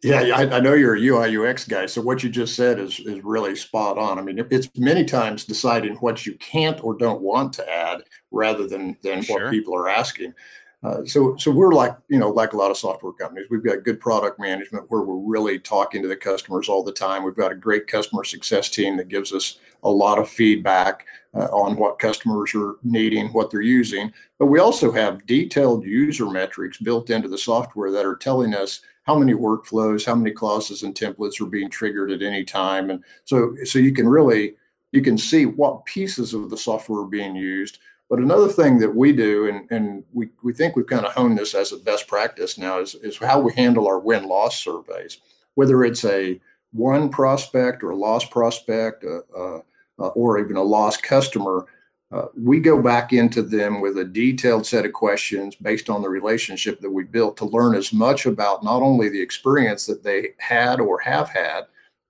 Yeah, 0.03 0.21
I, 0.35 0.57
I, 0.57 0.61
know 0.61 0.73
you're 0.73 0.97
a 0.97 1.01
UI 1.01 1.37
UX 1.37 1.67
guy. 1.67 1.85
So 1.85 2.01
what 2.01 2.23
you 2.23 2.31
just 2.31 2.57
said 2.57 2.79
is 2.79 2.99
is 3.01 3.23
really 3.23 3.55
spot 3.55 3.99
on. 3.99 4.19
I 4.19 4.23
mean, 4.23 4.43
it's 4.51 4.71
many 4.79 5.05
times 5.05 5.45
deciding 5.45 5.97
what 5.97 6.25
you 6.25 6.37
can't 6.37 6.83
or 6.83 6.97
don't 6.97 7.21
want 7.21 7.53
to 7.55 7.71
add 7.71 8.03
rather 8.31 8.67
than 8.67 8.97
than 9.03 9.21
sure. 9.21 9.45
what 9.45 9.51
people 9.51 9.77
are 9.77 9.89
asking. 9.91 10.33
Uh, 10.83 11.05
so 11.05 11.37
so 11.37 11.51
we're 11.51 11.75
like 11.75 11.95
you 12.09 12.19
know 12.19 12.31
like 12.31 12.55
a 12.55 12.57
lot 12.57 12.71
of 12.71 12.77
software 12.77 13.13
companies. 13.13 13.49
We've 13.51 13.65
got 13.65 13.85
good 13.85 14.01
product 14.01 14.41
management 14.41 14.87
where 14.89 15.03
we're 15.03 15.31
really 15.31 15.59
talking 15.59 16.01
to 16.03 16.09
the 16.09 16.17
customers 16.17 16.69
all 16.69 16.83
the 16.83 16.93
time. 16.93 17.23
We've 17.23 17.37
got 17.37 17.53
a 17.53 17.57
great 17.57 17.87
customer 17.87 18.25
success 18.25 18.71
team 18.71 18.97
that 18.97 19.09
gives 19.09 19.33
us 19.33 19.59
a 19.83 19.91
lot 19.91 20.19
of 20.19 20.29
feedback 20.29 21.07
uh, 21.35 21.47
on 21.47 21.77
what 21.77 21.99
customers 21.99 22.55
are 22.55 22.77
needing, 22.83 23.29
what 23.29 23.51
they're 23.51 23.61
using. 23.61 24.13
But 24.39 24.47
we 24.47 24.59
also 24.59 24.91
have 24.93 25.27
detailed 25.27 25.85
user 25.85 26.29
metrics 26.31 26.79
built 26.79 27.11
into 27.11 27.29
the 27.29 27.39
software 27.39 27.91
that 27.91 28.07
are 28.07 28.17
telling 28.17 28.55
us 28.55 28.81
how 29.05 29.19
many 29.19 29.33
workflows, 29.33 30.05
how 30.05 30.15
many 30.15 30.31
clauses 30.31 30.83
and 30.83 30.95
templates 30.95 31.41
are 31.41 31.47
being 31.47 31.71
triggered 31.71 32.11
at 32.11 32.23
any 32.23 32.45
time. 32.45 32.91
And 32.91 33.03
so, 33.25 33.55
so 33.65 33.79
you 33.79 33.93
can 33.93 34.09
really, 34.09 34.55
you 34.93 35.03
can 35.03 35.17
see 35.17 35.47
what 35.47 35.85
pieces 35.85 36.35
of 36.35 36.51
the 36.51 36.57
software 36.57 37.01
are 37.01 37.09
being 37.09 37.35
used. 37.35 37.79
But 38.11 38.19
another 38.19 38.49
thing 38.49 38.81
that 38.81 38.95
we 38.95 39.13
do, 39.13 39.49
and, 39.49 39.71
and 39.71 40.03
we, 40.13 40.31
we 40.43 40.53
think 40.53 40.75
we've 40.75 40.87
kind 40.87 41.07
of 41.07 41.13
honed 41.13 41.39
this 41.39 41.55
as 41.55 41.73
a 41.73 41.77
best 41.77 42.09
practice 42.09 42.59
now, 42.59 42.81
is, 42.81 42.97
is 42.97 43.17
how 43.17 43.39
we 43.39 43.55
handle 43.55 43.87
our 43.87 44.01
win 44.01 44.25
loss 44.25 44.59
surveys. 44.59 45.19
Whether 45.55 45.85
it's 45.85 46.05
a 46.05 46.41
won 46.73 47.09
prospect 47.09 47.85
or 47.85 47.91
a 47.91 47.97
lost 47.97 48.33
prospect 48.33 49.05
uh, 49.05 49.21
uh, 49.37 49.61
uh, 50.01 50.09
or 50.09 50.41
even 50.41 50.57
a 50.57 50.63
lost 50.63 51.05
customer, 51.05 51.67
uh, 52.11 52.27
we 52.37 52.59
go 52.59 52.83
back 52.83 53.13
into 53.13 53.43
them 53.43 53.81
with 53.81 53.97
a 53.97 54.05
detailed 54.05 54.67
set 54.67 54.85
of 54.85 54.93
questions 54.93 55.55
based 55.55 55.89
on 55.89 56.03
the 56.03 56.09
relationship 56.09 56.81
that 56.81 56.91
we 56.91 57.05
built 57.05 57.37
to 57.37 57.45
learn 57.45 57.77
as 57.77 57.93
much 57.93 58.27
about 58.27 58.65
not 58.65 58.83
only 58.83 59.09
the 59.09 59.23
experience 59.23 59.87
that 59.87 60.03
they 60.03 60.31
had 60.39 60.81
or 60.81 60.99
have 60.99 61.29
had, 61.29 61.63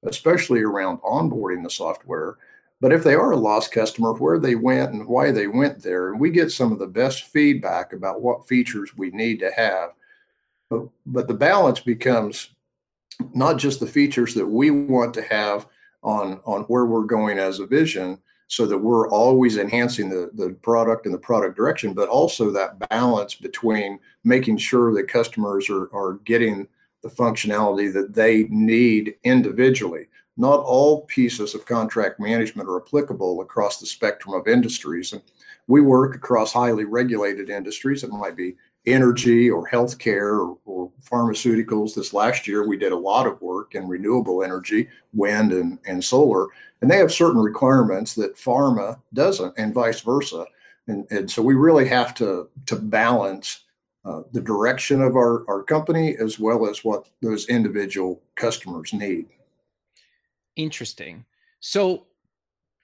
especially 0.05 0.63
around 0.63 0.97
onboarding 1.03 1.63
the 1.63 1.69
software, 1.69 2.39
but 2.81 2.93
if 2.93 3.05
they 3.05 3.15
are 3.15 3.33
a 3.33 3.37
lost 3.37 3.73
customer, 3.73 4.13
where 4.15 4.39
they 4.39 4.55
went 4.55 4.93
and 4.93 5.07
why 5.07 5.31
they 5.31 5.47
went 5.47 5.83
there. 5.83 6.11
And 6.11 6.21
we 6.21 6.31
get 6.31 6.51
some 6.51 6.73
of 6.73 6.79
the 6.79 6.87
best 6.87 7.25
feedback 7.25 7.93
about 7.93 8.23
what 8.23 8.49
features 8.49 8.97
we 8.97 9.11
need 9.11 9.39
to 9.41 9.51
have. 9.55 9.91
But, 10.71 10.89
but 11.05 11.29
the 11.29 11.35
balance 11.35 11.81
becomes 11.81 12.51
not 13.35 13.59
just 13.59 13.81
the 13.81 13.87
features 13.87 14.35
that 14.35 14.47
we 14.47 14.71
want 14.71 15.13
to 15.15 15.23
have 15.23 15.67
on, 16.03 16.41
on 16.47 16.63
where 16.63 16.87
we're 16.87 17.05
going 17.05 17.39
as 17.39 17.59
a 17.59 17.67
vision, 17.67 18.19
so 18.47 18.67
that 18.67 18.79
we're 18.79 19.09
always 19.11 19.59
enhancing 19.59 20.09
the, 20.09 20.31
the 20.35 20.51
product 20.63 21.05
and 21.05 21.15
the 21.15 21.19
product 21.19 21.57
direction, 21.57 21.93
but 21.95 22.09
also 22.09 22.51
that 22.51 22.79
balance 22.89 23.35
between 23.35 23.99
making 24.25 24.57
sure 24.57 24.93
that 24.93 25.07
customers 25.07 25.71
are, 25.71 25.89
are 25.95 26.15
getting 26.25 26.67
the 27.03 27.09
functionality 27.09 27.93
that 27.93 28.15
they 28.15 28.45
need 28.45 29.15
individually. 29.25 30.07
Not 30.37 30.61
all 30.61 31.03
pieces 31.07 31.55
of 31.55 31.67
contract 31.67 32.21
management 32.21 32.69
are 32.69 32.81
applicable 32.81 33.41
across 33.41 33.79
the 33.79 33.87
spectrum 33.87 34.35
of 34.35 34.49
industries. 34.49 35.13
And 35.13 35.23
we 35.67 35.81
work 35.81 36.15
across 36.15 36.53
highly 36.53 36.85
regulated 36.85 37.51
industries. 37.51 38.05
It 38.05 38.11
might 38.11 38.37
be 38.37 38.57
energy 38.87 39.51
or 39.51 39.69
healthcare 39.69 40.41
or, 40.41 40.59
or, 40.65 40.91
pharmaceuticals. 41.11 41.95
This 41.95 42.15
last 42.15 42.47
year, 42.49 42.67
we 42.67 42.79
did 42.79 42.93
a 42.93 42.97
lot 42.97 43.27
of 43.27 43.41
work 43.43 43.75
in 43.75 43.87
renewable 43.87 44.43
energy, 44.43 44.89
wind 45.13 45.53
and, 45.53 45.79
and 45.87 46.03
solar 46.03 46.49
and 46.81 46.91
they 46.91 46.99
have 46.99 47.13
certain 47.13 47.41
requirements 47.41 48.15
that 48.15 48.37
pharma 48.37 48.99
doesn't 49.13 49.55
and 49.57 49.75
vice 49.75 50.01
versa 50.01 50.45
and, 50.89 51.07
and 51.11 51.31
so 51.31 51.43
we 51.43 51.55
really 51.55 51.87
have 51.87 52.15
to 52.15 52.49
to 52.67 52.77
balance 52.77 53.65
uh, 54.05 54.23
the 54.33 54.41
direction 54.41 55.03
of 55.03 55.17
our, 55.17 55.45
our 55.49 55.63
company 55.63 56.17
as 56.19 56.39
well 56.39 56.69
as 56.69 56.85
what 56.85 57.09
those 57.21 57.49
individual 57.49 58.23
customers 58.37 58.93
need 58.93 59.27
interesting 60.57 61.25
so 61.61 62.07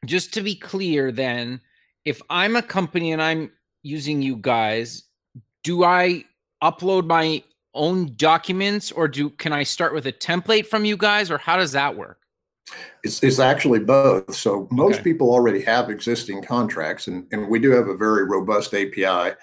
just 0.05 0.33
to 0.33 0.43
be 0.43 0.55
clear 0.55 1.11
then 1.11 1.61
if 2.05 2.21
i'm 2.31 2.57
a 2.57 2.63
company 2.63 3.13
and 3.13 3.23
i'm 3.23 3.51
using 3.83 4.21
you 4.21 4.37
guys 4.37 5.05
do 5.63 5.85
i 5.85 6.25
upload 6.63 7.07
my 7.07 7.43
own 7.75 8.15
documents 8.17 8.93
or 8.93 9.09
do 9.09 9.31
can 9.31 9.53
i 9.53 9.63
start 9.63 9.95
with 9.95 10.07
a 10.07 10.13
template 10.13 10.67
from 10.67 10.85
you 10.85 10.97
guys 10.97 11.31
or 11.31 11.39
how 11.39 11.57
does 11.57 11.73
that 11.73 11.97
work 11.97 12.21
it's, 13.05 13.23
it's 13.23 13.39
actually 13.39 13.79
both. 13.81 14.35
So 14.35 14.67
most 14.71 14.97
okay. 14.97 15.05
people 15.05 15.31
already 15.31 15.63
have 15.63 15.91
existing 15.91 16.43
contracts, 16.43 17.07
and, 17.07 17.27
and 17.33 17.49
we 17.49 17.59
do 17.59 17.71
have 17.71 17.89
a 17.89 17.97
very 17.97 18.25
robust 18.25 18.75
API 18.75 19.37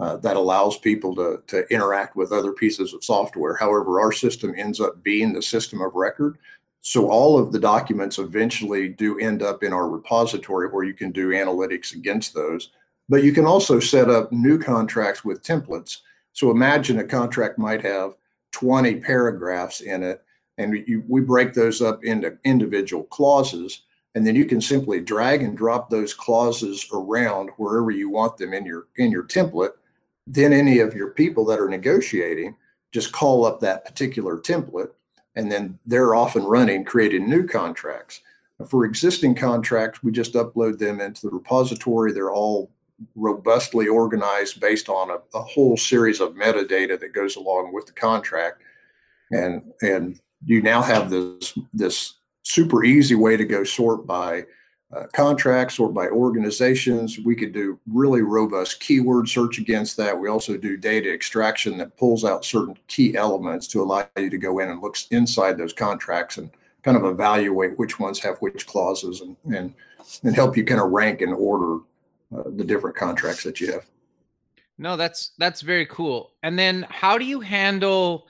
uh, 0.00 0.16
that 0.18 0.36
allows 0.36 0.78
people 0.78 1.14
to, 1.14 1.42
to 1.48 1.66
interact 1.72 2.14
with 2.14 2.32
other 2.32 2.52
pieces 2.52 2.94
of 2.94 3.02
software. 3.02 3.56
However, 3.56 4.00
our 4.00 4.12
system 4.12 4.54
ends 4.56 4.80
up 4.80 5.02
being 5.02 5.32
the 5.32 5.42
system 5.42 5.80
of 5.80 5.94
record. 5.94 6.38
So 6.82 7.10
all 7.10 7.38
of 7.38 7.52
the 7.52 7.58
documents 7.58 8.18
eventually 8.18 8.88
do 8.88 9.18
end 9.18 9.42
up 9.42 9.64
in 9.64 9.72
our 9.72 9.88
repository 9.88 10.68
where 10.68 10.84
you 10.84 10.94
can 10.94 11.10
do 11.10 11.30
analytics 11.30 11.94
against 11.94 12.32
those. 12.32 12.70
But 13.08 13.24
you 13.24 13.32
can 13.32 13.44
also 13.44 13.80
set 13.80 14.08
up 14.08 14.30
new 14.30 14.58
contracts 14.58 15.24
with 15.24 15.42
templates. 15.42 15.98
So 16.32 16.50
imagine 16.50 17.00
a 17.00 17.04
contract 17.04 17.58
might 17.58 17.82
have 17.82 18.14
20 18.52 18.96
paragraphs 19.00 19.80
in 19.80 20.02
it 20.02 20.22
and 20.58 20.74
you, 20.86 21.04
we 21.08 21.20
break 21.20 21.54
those 21.54 21.82
up 21.82 22.04
into 22.04 22.38
individual 22.44 23.04
clauses 23.04 23.82
and 24.14 24.26
then 24.26 24.34
you 24.34 24.44
can 24.44 24.60
simply 24.60 25.00
drag 25.00 25.42
and 25.42 25.56
drop 25.56 25.90
those 25.90 26.14
clauses 26.14 26.86
around 26.92 27.50
wherever 27.56 27.90
you 27.90 28.08
want 28.08 28.36
them 28.36 28.52
in 28.52 28.64
your 28.64 28.86
in 28.96 29.10
your 29.10 29.24
template 29.24 29.72
then 30.30 30.52
any 30.52 30.78
of 30.80 30.94
your 30.94 31.10
people 31.10 31.44
that 31.46 31.58
are 31.58 31.68
negotiating 31.68 32.54
just 32.92 33.12
call 33.12 33.44
up 33.44 33.60
that 33.60 33.84
particular 33.84 34.38
template 34.38 34.90
and 35.34 35.50
then 35.50 35.78
they're 35.86 36.14
off 36.14 36.36
and 36.36 36.48
running 36.48 36.84
creating 36.84 37.28
new 37.28 37.46
contracts. 37.46 38.20
For 38.68 38.84
existing 38.84 39.34
contracts 39.36 40.02
we 40.02 40.12
just 40.12 40.34
upload 40.34 40.78
them 40.78 41.00
into 41.00 41.22
the 41.22 41.32
repository. 41.32 42.12
They're 42.12 42.32
all 42.32 42.70
robustly 43.14 43.88
organized 43.88 44.60
based 44.60 44.88
on 44.88 45.10
a, 45.10 45.18
a 45.36 45.42
whole 45.42 45.76
series 45.76 46.20
of 46.20 46.34
metadata 46.34 46.98
that 46.98 47.14
goes 47.14 47.36
along 47.36 47.72
with 47.72 47.86
the 47.86 47.92
contract. 47.92 48.62
And 49.30 49.62
and 49.82 50.20
you 50.44 50.62
now 50.62 50.82
have 50.82 51.10
this 51.10 51.56
this 51.72 52.14
super 52.42 52.84
easy 52.84 53.14
way 53.14 53.36
to 53.36 53.44
go 53.44 53.64
sort 53.64 54.06
by 54.06 54.44
uh, 54.94 55.04
contracts, 55.12 55.74
sort 55.74 55.92
by 55.92 56.08
organizations. 56.08 57.18
We 57.18 57.36
could 57.36 57.52
do 57.52 57.78
really 57.86 58.22
robust 58.22 58.80
keyword 58.80 59.28
search 59.28 59.58
against 59.58 59.96
that. 59.98 60.18
We 60.18 60.28
also 60.28 60.56
do 60.56 60.76
data 60.76 61.12
extraction 61.12 61.76
that 61.78 61.96
pulls 61.96 62.24
out 62.24 62.44
certain 62.44 62.78
key 62.86 63.16
elements 63.16 63.66
to 63.68 63.82
allow 63.82 64.08
you 64.16 64.30
to 64.30 64.38
go 64.38 64.60
in 64.60 64.70
and 64.70 64.80
look 64.80 64.96
inside 65.10 65.58
those 65.58 65.72
contracts 65.72 66.38
and 66.38 66.50
kind 66.82 66.96
of 66.96 67.04
evaluate 67.04 67.78
which 67.78 67.98
ones 67.98 68.18
have 68.20 68.38
which 68.38 68.66
clauses 68.66 69.20
and 69.20 69.36
and, 69.54 69.74
and 70.22 70.34
help 70.34 70.56
you 70.56 70.64
kind 70.64 70.80
of 70.80 70.90
rank 70.90 71.20
and 71.20 71.34
order 71.34 71.82
uh, 72.34 72.44
the 72.56 72.64
different 72.64 72.96
contracts 72.96 73.42
that 73.42 73.60
you 73.60 73.72
have. 73.72 73.84
No, 74.78 74.96
that's 74.96 75.32
that's 75.38 75.60
very 75.60 75.86
cool. 75.86 76.32
And 76.42 76.58
then 76.58 76.86
how 76.88 77.18
do 77.18 77.24
you 77.24 77.40
handle 77.40 78.26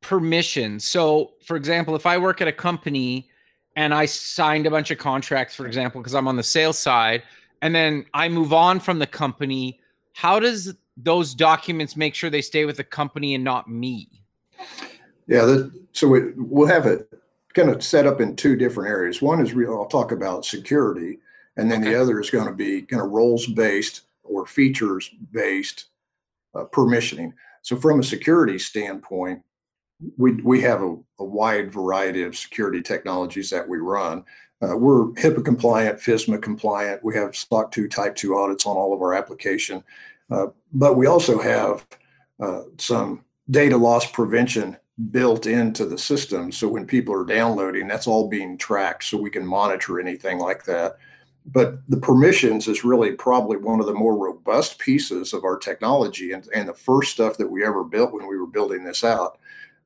permission. 0.00 0.80
So, 0.80 1.32
for 1.44 1.56
example, 1.56 1.94
if 1.94 2.06
I 2.06 2.18
work 2.18 2.40
at 2.40 2.48
a 2.48 2.52
company 2.52 3.29
and 3.76 3.94
I 3.94 4.06
signed 4.06 4.66
a 4.66 4.70
bunch 4.70 4.90
of 4.90 4.98
contracts, 4.98 5.54
for 5.54 5.66
example, 5.66 6.00
because 6.00 6.14
I'm 6.14 6.28
on 6.28 6.36
the 6.36 6.42
sales 6.42 6.78
side, 6.78 7.22
and 7.62 7.74
then 7.74 8.04
I 8.14 8.28
move 8.28 8.52
on 8.52 8.80
from 8.80 8.98
the 8.98 9.06
company, 9.06 9.80
how 10.14 10.40
does 10.40 10.74
those 10.96 11.34
documents 11.34 11.96
make 11.96 12.14
sure 12.14 12.30
they 12.30 12.42
stay 12.42 12.64
with 12.64 12.76
the 12.76 12.84
company 12.84 13.34
and 13.34 13.44
not 13.44 13.70
me? 13.70 14.08
Yeah, 15.26 15.44
that, 15.44 15.72
so 15.92 16.14
it, 16.14 16.34
we'll 16.36 16.68
have 16.68 16.86
it 16.86 17.08
kind 17.54 17.70
of 17.70 17.82
set 17.82 18.06
up 18.06 18.20
in 18.20 18.36
two 18.36 18.56
different 18.56 18.90
areas. 18.90 19.22
One 19.22 19.40
is 19.40 19.54
real. 19.54 19.74
I'll 19.74 19.86
talk 19.86 20.12
about 20.12 20.44
security, 20.44 21.18
and 21.56 21.70
then 21.70 21.82
okay. 21.82 21.92
the 21.92 22.00
other 22.00 22.20
is 22.20 22.30
going 22.30 22.46
to 22.46 22.52
be 22.52 22.82
kind 22.82 23.02
of 23.02 23.10
roles 23.10 23.46
based 23.46 24.02
or 24.22 24.46
features 24.46 25.10
based 25.32 25.86
uh, 26.54 26.64
permissioning. 26.64 27.32
So 27.62 27.76
from 27.76 28.00
a 28.00 28.04
security 28.04 28.58
standpoint, 28.58 29.42
we 30.16 30.32
we 30.42 30.60
have 30.62 30.82
a, 30.82 30.96
a 31.18 31.24
wide 31.24 31.72
variety 31.72 32.22
of 32.22 32.36
security 32.36 32.82
technologies 32.82 33.50
that 33.50 33.68
we 33.68 33.78
run. 33.78 34.24
Uh, 34.62 34.76
we're 34.76 35.06
HIPAA 35.12 35.44
compliant, 35.44 35.98
FISMA 35.98 36.40
compliant. 36.42 37.02
We 37.02 37.14
have 37.14 37.34
SOC 37.34 37.72
2 37.72 37.88
Type 37.88 38.14
2 38.14 38.36
audits 38.36 38.66
on 38.66 38.76
all 38.76 38.92
of 38.92 39.00
our 39.00 39.14
application. 39.14 39.82
Uh, 40.30 40.48
but 40.72 40.96
we 40.96 41.06
also 41.06 41.40
have 41.40 41.86
uh, 42.40 42.62
some 42.76 43.24
data 43.50 43.76
loss 43.76 44.10
prevention 44.10 44.76
built 45.10 45.46
into 45.46 45.86
the 45.86 45.96
system. 45.96 46.52
So 46.52 46.68
when 46.68 46.86
people 46.86 47.14
are 47.14 47.24
downloading, 47.24 47.88
that's 47.88 48.06
all 48.06 48.28
being 48.28 48.58
tracked 48.58 49.04
so 49.04 49.16
we 49.16 49.30
can 49.30 49.46
monitor 49.46 49.98
anything 49.98 50.38
like 50.38 50.64
that. 50.64 50.96
But 51.46 51.78
the 51.88 51.96
permissions 51.96 52.68
is 52.68 52.84
really 52.84 53.12
probably 53.12 53.56
one 53.56 53.80
of 53.80 53.86
the 53.86 53.94
more 53.94 54.16
robust 54.16 54.78
pieces 54.78 55.32
of 55.32 55.44
our 55.44 55.56
technology 55.56 56.32
and, 56.32 56.46
and 56.54 56.68
the 56.68 56.74
first 56.74 57.12
stuff 57.12 57.38
that 57.38 57.50
we 57.50 57.64
ever 57.64 57.82
built 57.82 58.12
when 58.12 58.28
we 58.28 58.36
were 58.36 58.46
building 58.46 58.84
this 58.84 59.04
out. 59.04 59.38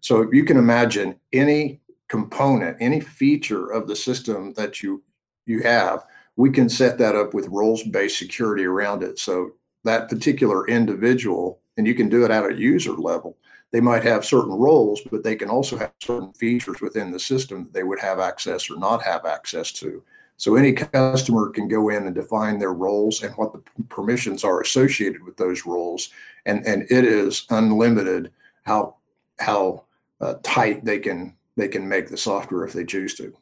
So 0.04 0.30
you 0.30 0.44
can 0.44 0.58
imagine 0.58 1.18
any 1.32 1.80
component, 2.08 2.76
any 2.78 3.00
feature 3.00 3.70
of 3.70 3.88
the 3.88 3.96
system 3.96 4.52
that 4.52 4.82
you 4.82 5.02
you 5.46 5.62
have, 5.62 6.04
we 6.36 6.50
can 6.50 6.68
set 6.68 6.98
that 6.98 7.16
up 7.16 7.32
with 7.32 7.48
roles-based 7.48 8.18
security 8.18 8.66
around 8.66 9.02
it. 9.02 9.18
So 9.18 9.52
that 9.84 10.10
particular 10.10 10.68
individual, 10.68 11.60
and 11.78 11.86
you 11.86 11.94
can 11.94 12.10
do 12.10 12.22
it 12.22 12.30
at 12.30 12.44
a 12.44 12.54
user 12.54 12.92
level. 12.92 13.38
They 13.70 13.80
might 13.80 14.02
have 14.02 14.26
certain 14.26 14.52
roles, 14.52 15.00
but 15.10 15.24
they 15.24 15.36
can 15.36 15.48
also 15.48 15.78
have 15.78 15.92
certain 16.02 16.34
features 16.34 16.82
within 16.82 17.10
the 17.10 17.18
system 17.18 17.64
that 17.64 17.72
they 17.72 17.82
would 17.82 18.00
have 18.00 18.18
access 18.18 18.70
or 18.70 18.78
not 18.78 19.02
have 19.04 19.24
access 19.24 19.72
to. 19.72 20.02
So 20.36 20.56
any 20.56 20.74
customer 20.74 21.48
can 21.48 21.66
go 21.66 21.88
in 21.88 22.04
and 22.04 22.14
define 22.14 22.58
their 22.58 22.74
roles 22.74 23.22
and 23.22 23.34
what 23.36 23.54
the 23.54 23.62
permissions 23.88 24.44
are 24.44 24.60
associated 24.60 25.22
with 25.22 25.38
those 25.38 25.64
roles, 25.64 26.10
and 26.44 26.62
and 26.66 26.82
it 26.90 27.06
is 27.06 27.46
unlimited 27.48 28.32
how 28.64 28.96
how 29.38 29.84
uh, 30.20 30.34
tight 30.42 30.84
they 30.84 30.98
can 30.98 31.36
they 31.56 31.68
can 31.68 31.88
make 31.88 32.08
the 32.08 32.16
software 32.16 32.64
if 32.64 32.72
they 32.72 32.84
choose 32.84 33.14
to. 33.14 33.32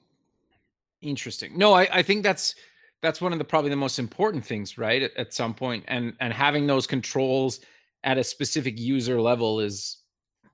Interesting. 1.01 1.57
No, 1.57 1.73
I, 1.73 1.89
I 1.93 2.03
think 2.03 2.23
that's 2.23 2.55
that's 3.03 3.21
one 3.21 3.33
of 3.33 3.39
the 3.39 3.45
probably 3.45 3.71
the 3.71 3.77
most 3.77 3.99
important 3.99 4.45
things, 4.45 4.79
right? 4.79 5.03
At, 5.03 5.17
at 5.17 5.35
some 5.35 5.55
point, 5.55 5.85
and 5.89 6.15
and 6.21 6.33
having 6.33 6.67
those 6.67 6.87
controls 6.87 7.61
at 8.05 8.19
a 8.19 8.25
specific 8.25 8.79
user 8.79 9.21
level 9.21 9.61
is 9.61 9.99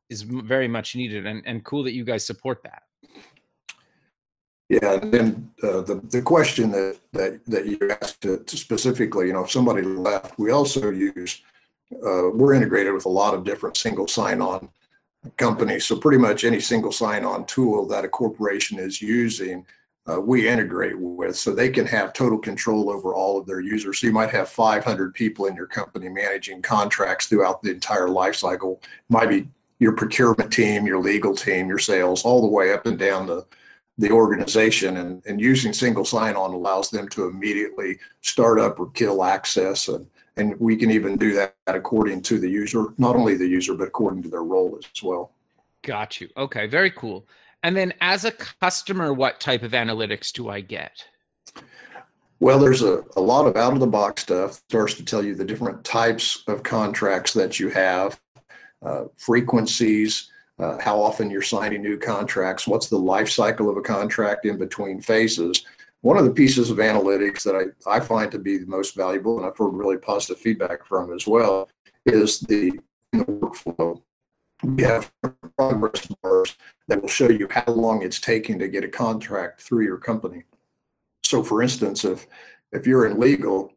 is 0.09 0.23
very 0.23 0.69
much 0.69 0.97
needed, 0.97 1.27
and 1.27 1.43
and 1.47 1.65
cool 1.65 1.83
that 1.83 1.93
you 1.93 2.05
guys 2.05 2.25
support 2.25 2.63
that. 2.65 2.83
Yeah, 4.69 4.95
and 4.95 5.13
then 5.13 5.51
uh, 5.63 5.81
the 5.83 6.01
the 6.11 6.23
question 6.23 6.71
that 6.73 6.99
that 7.13 7.45
that 7.47 7.67
you 7.67 7.79
asked 8.01 8.23
to, 8.23 8.39
to 8.39 8.57
specifically, 8.57 9.27
you 9.29 9.33
know, 9.33 9.45
if 9.45 9.51
somebody 9.51 9.83
left, 9.83 10.39
we 10.39 10.51
also 10.51 10.91
use 10.91 11.43
uh, 11.93 12.31
we're 12.33 12.55
integrated 12.55 12.93
with 12.93 13.07
a 13.07 13.11
lot 13.11 13.35
of 13.35 13.45
different 13.45 13.77
single 13.77 14.07
sign-on 14.07 14.69
companies. 15.37 15.85
So 15.85 15.97
pretty 15.97 16.19
much 16.19 16.45
any 16.45 16.61
single 16.61 16.93
sign-on 16.93 17.47
tool 17.47 17.87
that 17.89 18.05
a 18.05 18.09
corporation 18.09 18.79
is 18.79 19.03
using, 19.03 19.67
uh, 20.11 20.21
we 20.21 20.49
integrate 20.49 20.99
with, 20.99 21.37
so 21.37 21.53
they 21.53 21.69
can 21.69 21.87
have 21.87 22.13
total 22.13 22.39
control 22.39 22.91
over 22.91 23.15
all 23.15 23.39
of 23.39 23.47
their 23.47 23.61
users. 23.61 24.01
So 24.01 24.07
you 24.07 24.13
might 24.13 24.31
have 24.31 24.49
500 24.49 25.15
people 25.15 25.47
in 25.47 25.55
your 25.55 25.67
company 25.67 26.09
managing 26.09 26.63
contracts 26.63 27.27
throughout 27.27 27.63
the 27.63 27.71
entire 27.71 28.09
life 28.09 28.37
cycle. 28.37 28.81
Might 29.09 29.29
be 29.29 29.49
your 29.81 29.93
procurement 29.93 30.53
team, 30.53 30.87
your 30.87 31.01
legal 31.01 31.35
team, 31.35 31.69
your 31.69 31.79
sales, 31.79 32.25
all 32.25 32.41
the 32.41 32.49
way 32.49 32.73
up 32.73 32.87
and 32.87 32.99
down 32.99 33.27
the 33.27 33.45
the 33.99 34.11
organization 34.13 34.99
and, 34.99 35.23
and 35.27 35.41
using 35.41 35.73
single 35.73 36.05
sign-on 36.05 36.55
allows 36.55 36.89
them 36.89 37.09
to 37.09 37.27
immediately 37.27 37.99
start 38.21 38.61
up 38.61 38.79
or 38.79 38.91
kill 38.93 39.25
access 39.25 39.89
and 39.89 40.07
and 40.39 40.59
we 40.61 40.77
can 40.77 40.91
even 40.91 41.17
do 41.17 41.35
that 41.35 41.55
according 41.67 42.23
to 42.23 42.39
the 42.39 42.49
user, 42.49 42.87
not 42.97 43.17
only 43.17 43.37
the 43.37 43.47
user, 43.47 43.75
but 43.75 43.89
according 43.89 44.23
to 44.23 44.29
their 44.29 44.45
role 44.45 44.79
as 44.79 45.03
well. 45.03 45.33
Got 45.83 46.21
you. 46.21 46.29
Okay, 46.37 46.67
very 46.67 46.91
cool. 46.91 47.27
And 47.63 47.77
then 47.77 47.93
as 48.01 48.25
a 48.25 48.31
customer, 48.31 49.13
what 49.13 49.41
type 49.41 49.63
of 49.63 49.73
analytics 49.73 50.33
do 50.33 50.49
I 50.49 50.61
get? 50.61 51.05
Well, 52.41 52.61
there's 52.61 52.83
a, 52.83 53.03
a 53.17 53.21
lot 53.21 53.47
of 53.47 53.57
out 53.57 53.73
of 53.73 53.81
the 53.81 53.87
box 53.87 54.23
stuff. 54.23 54.63
Starts 54.69 54.95
to 54.95 55.05
tell 55.05 55.25
you 55.25 55.35
the 55.35 55.45
different 55.45 55.83
types 55.83 56.45
of 56.47 56.63
contracts 56.63 57.33
that 57.35 57.59
you 57.59 57.69
have, 57.71 58.21
uh, 58.81 59.05
frequencies, 59.17 60.31
uh, 60.61 60.79
how 60.81 61.01
often 61.01 61.31
you're 61.31 61.43
signing 61.43 61.83
new 61.83 61.99
contracts, 61.99 62.69
what's 62.69 62.89
the 62.89 62.99
life 62.99 63.29
cycle 63.29 63.69
of 63.69 63.77
a 63.77 63.83
contract 63.83 64.45
in 64.45 64.57
between 64.57 65.01
phases. 65.01 65.65
One 66.03 66.17
of 66.17 66.25
the 66.25 66.31
pieces 66.31 66.71
of 66.71 66.79
analytics 66.79 67.43
that 67.43 67.57
I, 67.57 67.97
I 67.97 68.01
find 68.01 68.31
to 68.31 68.39
be 68.39 68.59
the 68.59 68.67
most 68.67 68.95
valuable, 68.95 69.39
and 69.39 69.47
I've 69.47 69.57
heard 69.57 69.75
really 69.75 69.99
positive 69.99 70.39
feedback 70.39 70.87
from 70.87 71.13
as 71.13 71.27
well, 71.27 71.69
is 72.07 72.41
the, 72.41 72.79
the 73.13 73.25
workflow. 73.25 74.01
We 74.63 74.83
have 74.83 75.11
progress 75.57 76.07
bars 76.23 76.57
that 76.89 77.01
will 77.01 77.09
show 77.09 77.31
you 77.31 77.49
how 77.51 77.73
long 77.73 78.03
it's 78.03 78.21
taking 78.21 78.59
to 78.59 78.69
get 78.69 78.85
a 78.85 78.89
contract 78.89 79.63
through 79.63 79.85
your 79.85 79.99
company. 79.99 80.45
So, 81.25 81.43
for 81.43 81.63
instance, 81.63 82.05
if 82.05 82.27
if 82.73 82.87
you're 82.87 83.07
in 83.07 83.19
legal 83.19 83.73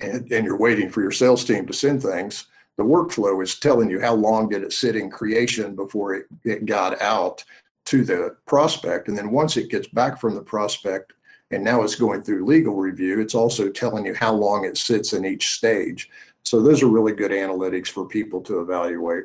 and, 0.00 0.30
and 0.32 0.44
you're 0.44 0.58
waiting 0.58 0.90
for 0.90 1.02
your 1.02 1.12
sales 1.12 1.44
team 1.44 1.66
to 1.66 1.72
send 1.72 2.02
things, 2.02 2.46
the 2.76 2.84
workflow 2.84 3.42
is 3.42 3.58
telling 3.58 3.90
you 3.90 4.00
how 4.00 4.14
long 4.14 4.48
did 4.48 4.62
it 4.62 4.72
sit 4.72 4.96
in 4.96 5.10
creation 5.10 5.76
before 5.76 6.14
it, 6.14 6.26
it 6.44 6.66
got 6.66 7.00
out 7.00 7.44
to 7.86 8.04
the 8.04 8.36
prospect. 8.46 9.08
And 9.08 9.16
then 9.16 9.30
once 9.30 9.56
it 9.56 9.70
gets 9.70 9.88
back 9.88 10.20
from 10.20 10.34
the 10.34 10.42
prospect, 10.42 11.12
and 11.52 11.62
now 11.62 11.82
it's 11.82 11.94
going 11.94 12.22
through 12.22 12.46
legal 12.46 12.74
review. 12.74 13.20
It's 13.20 13.34
also 13.34 13.68
telling 13.68 14.06
you 14.06 14.14
how 14.14 14.32
long 14.32 14.64
it 14.64 14.76
sits 14.78 15.12
in 15.12 15.24
each 15.24 15.50
stage. 15.50 16.10
So 16.42 16.60
those 16.60 16.82
are 16.82 16.88
really 16.88 17.12
good 17.12 17.30
analytics 17.30 17.88
for 17.88 18.06
people 18.06 18.40
to 18.42 18.60
evaluate. 18.60 19.24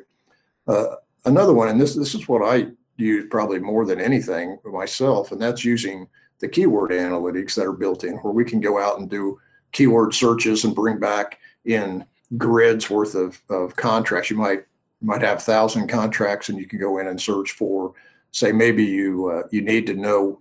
Uh, 0.66 0.96
another 1.24 1.54
one, 1.54 1.68
and 1.68 1.80
this 1.80 1.94
this 1.94 2.14
is 2.14 2.28
what 2.28 2.42
I 2.42 2.68
use 2.96 3.26
probably 3.30 3.58
more 3.58 3.86
than 3.86 4.00
anything 4.00 4.58
myself, 4.64 5.32
and 5.32 5.40
that's 5.40 5.64
using 5.64 6.06
the 6.40 6.48
keyword 6.48 6.90
analytics 6.90 7.54
that 7.54 7.66
are 7.66 7.72
built 7.72 8.04
in, 8.04 8.14
where 8.18 8.32
we 8.32 8.44
can 8.44 8.60
go 8.60 8.78
out 8.78 9.00
and 9.00 9.10
do 9.10 9.40
keyword 9.72 10.14
searches 10.14 10.64
and 10.64 10.74
bring 10.74 10.98
back 10.98 11.38
in 11.64 12.04
grids 12.36 12.88
worth 12.90 13.14
of, 13.14 13.40
of 13.50 13.74
contracts. 13.76 14.30
You 14.30 14.36
might 14.36 14.64
might 15.00 15.22
have 15.22 15.42
thousand 15.42 15.88
contracts, 15.88 16.48
and 16.48 16.58
you 16.58 16.66
can 16.66 16.78
go 16.78 16.98
in 16.98 17.06
and 17.06 17.20
search 17.20 17.52
for, 17.52 17.94
say, 18.32 18.52
maybe 18.52 18.84
you 18.84 19.30
uh, 19.30 19.42
you 19.50 19.62
need 19.62 19.86
to 19.86 19.94
know 19.94 20.40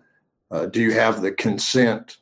uh, 0.52 0.66
do 0.66 0.82
you 0.82 0.94
have 0.94 1.22
the 1.22 1.32
consent 1.32 2.18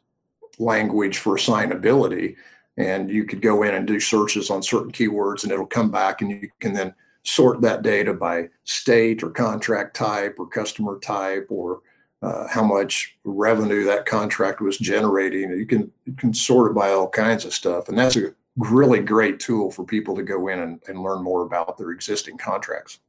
language 0.59 1.17
for 1.17 1.35
assignability? 1.35 2.35
And 2.77 3.09
you 3.09 3.23
could 3.23 3.41
go 3.41 3.63
in 3.63 3.73
and 3.73 3.87
do 3.87 3.99
searches 3.99 4.49
on 4.49 4.61
certain 4.61 4.91
keywords, 4.91 5.43
and 5.43 5.51
it'll 5.51 5.65
come 5.65 5.91
back, 5.91 6.21
and 6.21 6.29
you 6.29 6.49
can 6.59 6.73
then 6.73 6.93
sort 7.23 7.61
that 7.61 7.81
data 7.81 8.13
by 8.13 8.49
state 8.63 9.23
or 9.23 9.29
contract 9.29 9.95
type 9.95 10.35
or 10.37 10.47
customer 10.47 10.99
type 10.99 11.47
or 11.49 11.81
uh, 12.21 12.47
how 12.47 12.63
much 12.63 13.17
revenue 13.23 13.83
that 13.83 14.05
contract 14.05 14.61
was 14.61 14.77
generating. 14.77 15.51
You 15.51 15.65
can 15.65 15.91
you 16.05 16.13
can 16.13 16.33
sort 16.33 16.71
it 16.71 16.75
by 16.75 16.89
all 16.89 17.09
kinds 17.09 17.45
of 17.45 17.53
stuff, 17.53 17.87
and 17.87 17.97
that's 17.97 18.15
a 18.15 18.33
really 18.57 18.99
great 18.99 19.39
tool 19.39 19.71
for 19.71 19.83
people 19.83 20.15
to 20.15 20.23
go 20.23 20.47
in 20.47 20.59
and, 20.59 20.81
and 20.87 21.01
learn 21.01 21.23
more 21.23 21.43
about 21.43 21.77
their 21.77 21.91
existing 21.91 22.37
contracts. 22.37 22.99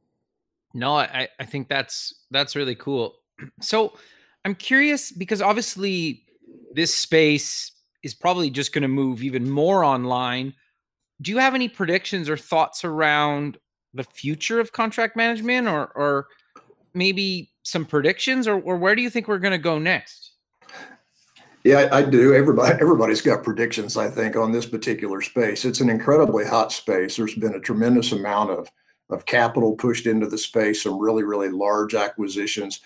No, 0.73 0.95
I, 0.95 1.29
I 1.39 1.45
think 1.45 1.67
that's 1.69 2.13
that's 2.31 2.55
really 2.55 2.75
cool. 2.75 3.15
So 3.61 3.93
I'm 4.45 4.55
curious 4.55 5.11
because 5.11 5.41
obviously 5.41 6.23
this 6.73 6.95
space 6.95 7.71
is 8.03 8.13
probably 8.13 8.49
just 8.49 8.73
going 8.73 8.83
to 8.83 8.87
move 8.87 9.23
even 9.23 9.49
more 9.49 9.83
online. 9.83 10.53
Do 11.21 11.31
you 11.31 11.37
have 11.37 11.55
any 11.55 11.67
predictions 11.67 12.29
or 12.29 12.37
thoughts 12.37 12.85
around 12.85 13.57
the 13.93 14.03
future 14.03 14.59
of 14.59 14.71
contract 14.71 15.15
management 15.15 15.67
or 15.67 15.91
or 15.95 16.27
maybe 16.93 17.51
some 17.63 17.85
predictions 17.85 18.47
or, 18.47 18.59
or 18.61 18.77
where 18.77 18.95
do 18.95 19.01
you 19.01 19.09
think 19.09 19.27
we're 19.27 19.39
going 19.39 19.51
to 19.51 19.57
go 19.57 19.77
next? 19.77 20.31
Yeah, 21.63 21.89
I, 21.91 22.01
do. 22.01 22.33
Everybody, 22.33 22.79
everybody's 22.79 23.21
got 23.21 23.43
predictions. 23.43 23.97
I 23.97 24.09
think 24.09 24.37
on 24.37 24.53
this 24.53 24.65
particular 24.65 25.21
space, 25.21 25.65
it's 25.65 25.81
an 25.81 25.89
incredibly 25.89 26.45
hot 26.45 26.71
space. 26.71 27.17
There's 27.17 27.35
been 27.35 27.55
a 27.55 27.59
tremendous 27.59 28.11
amount 28.11 28.51
of 28.51 28.69
of 29.09 29.25
capital 29.25 29.75
pushed 29.75 30.05
into 30.05 30.27
the 30.27 30.37
space. 30.37 30.83
Some 30.83 30.99
really, 30.99 31.23
really 31.23 31.49
large 31.49 31.95
acquisitions 31.95 32.81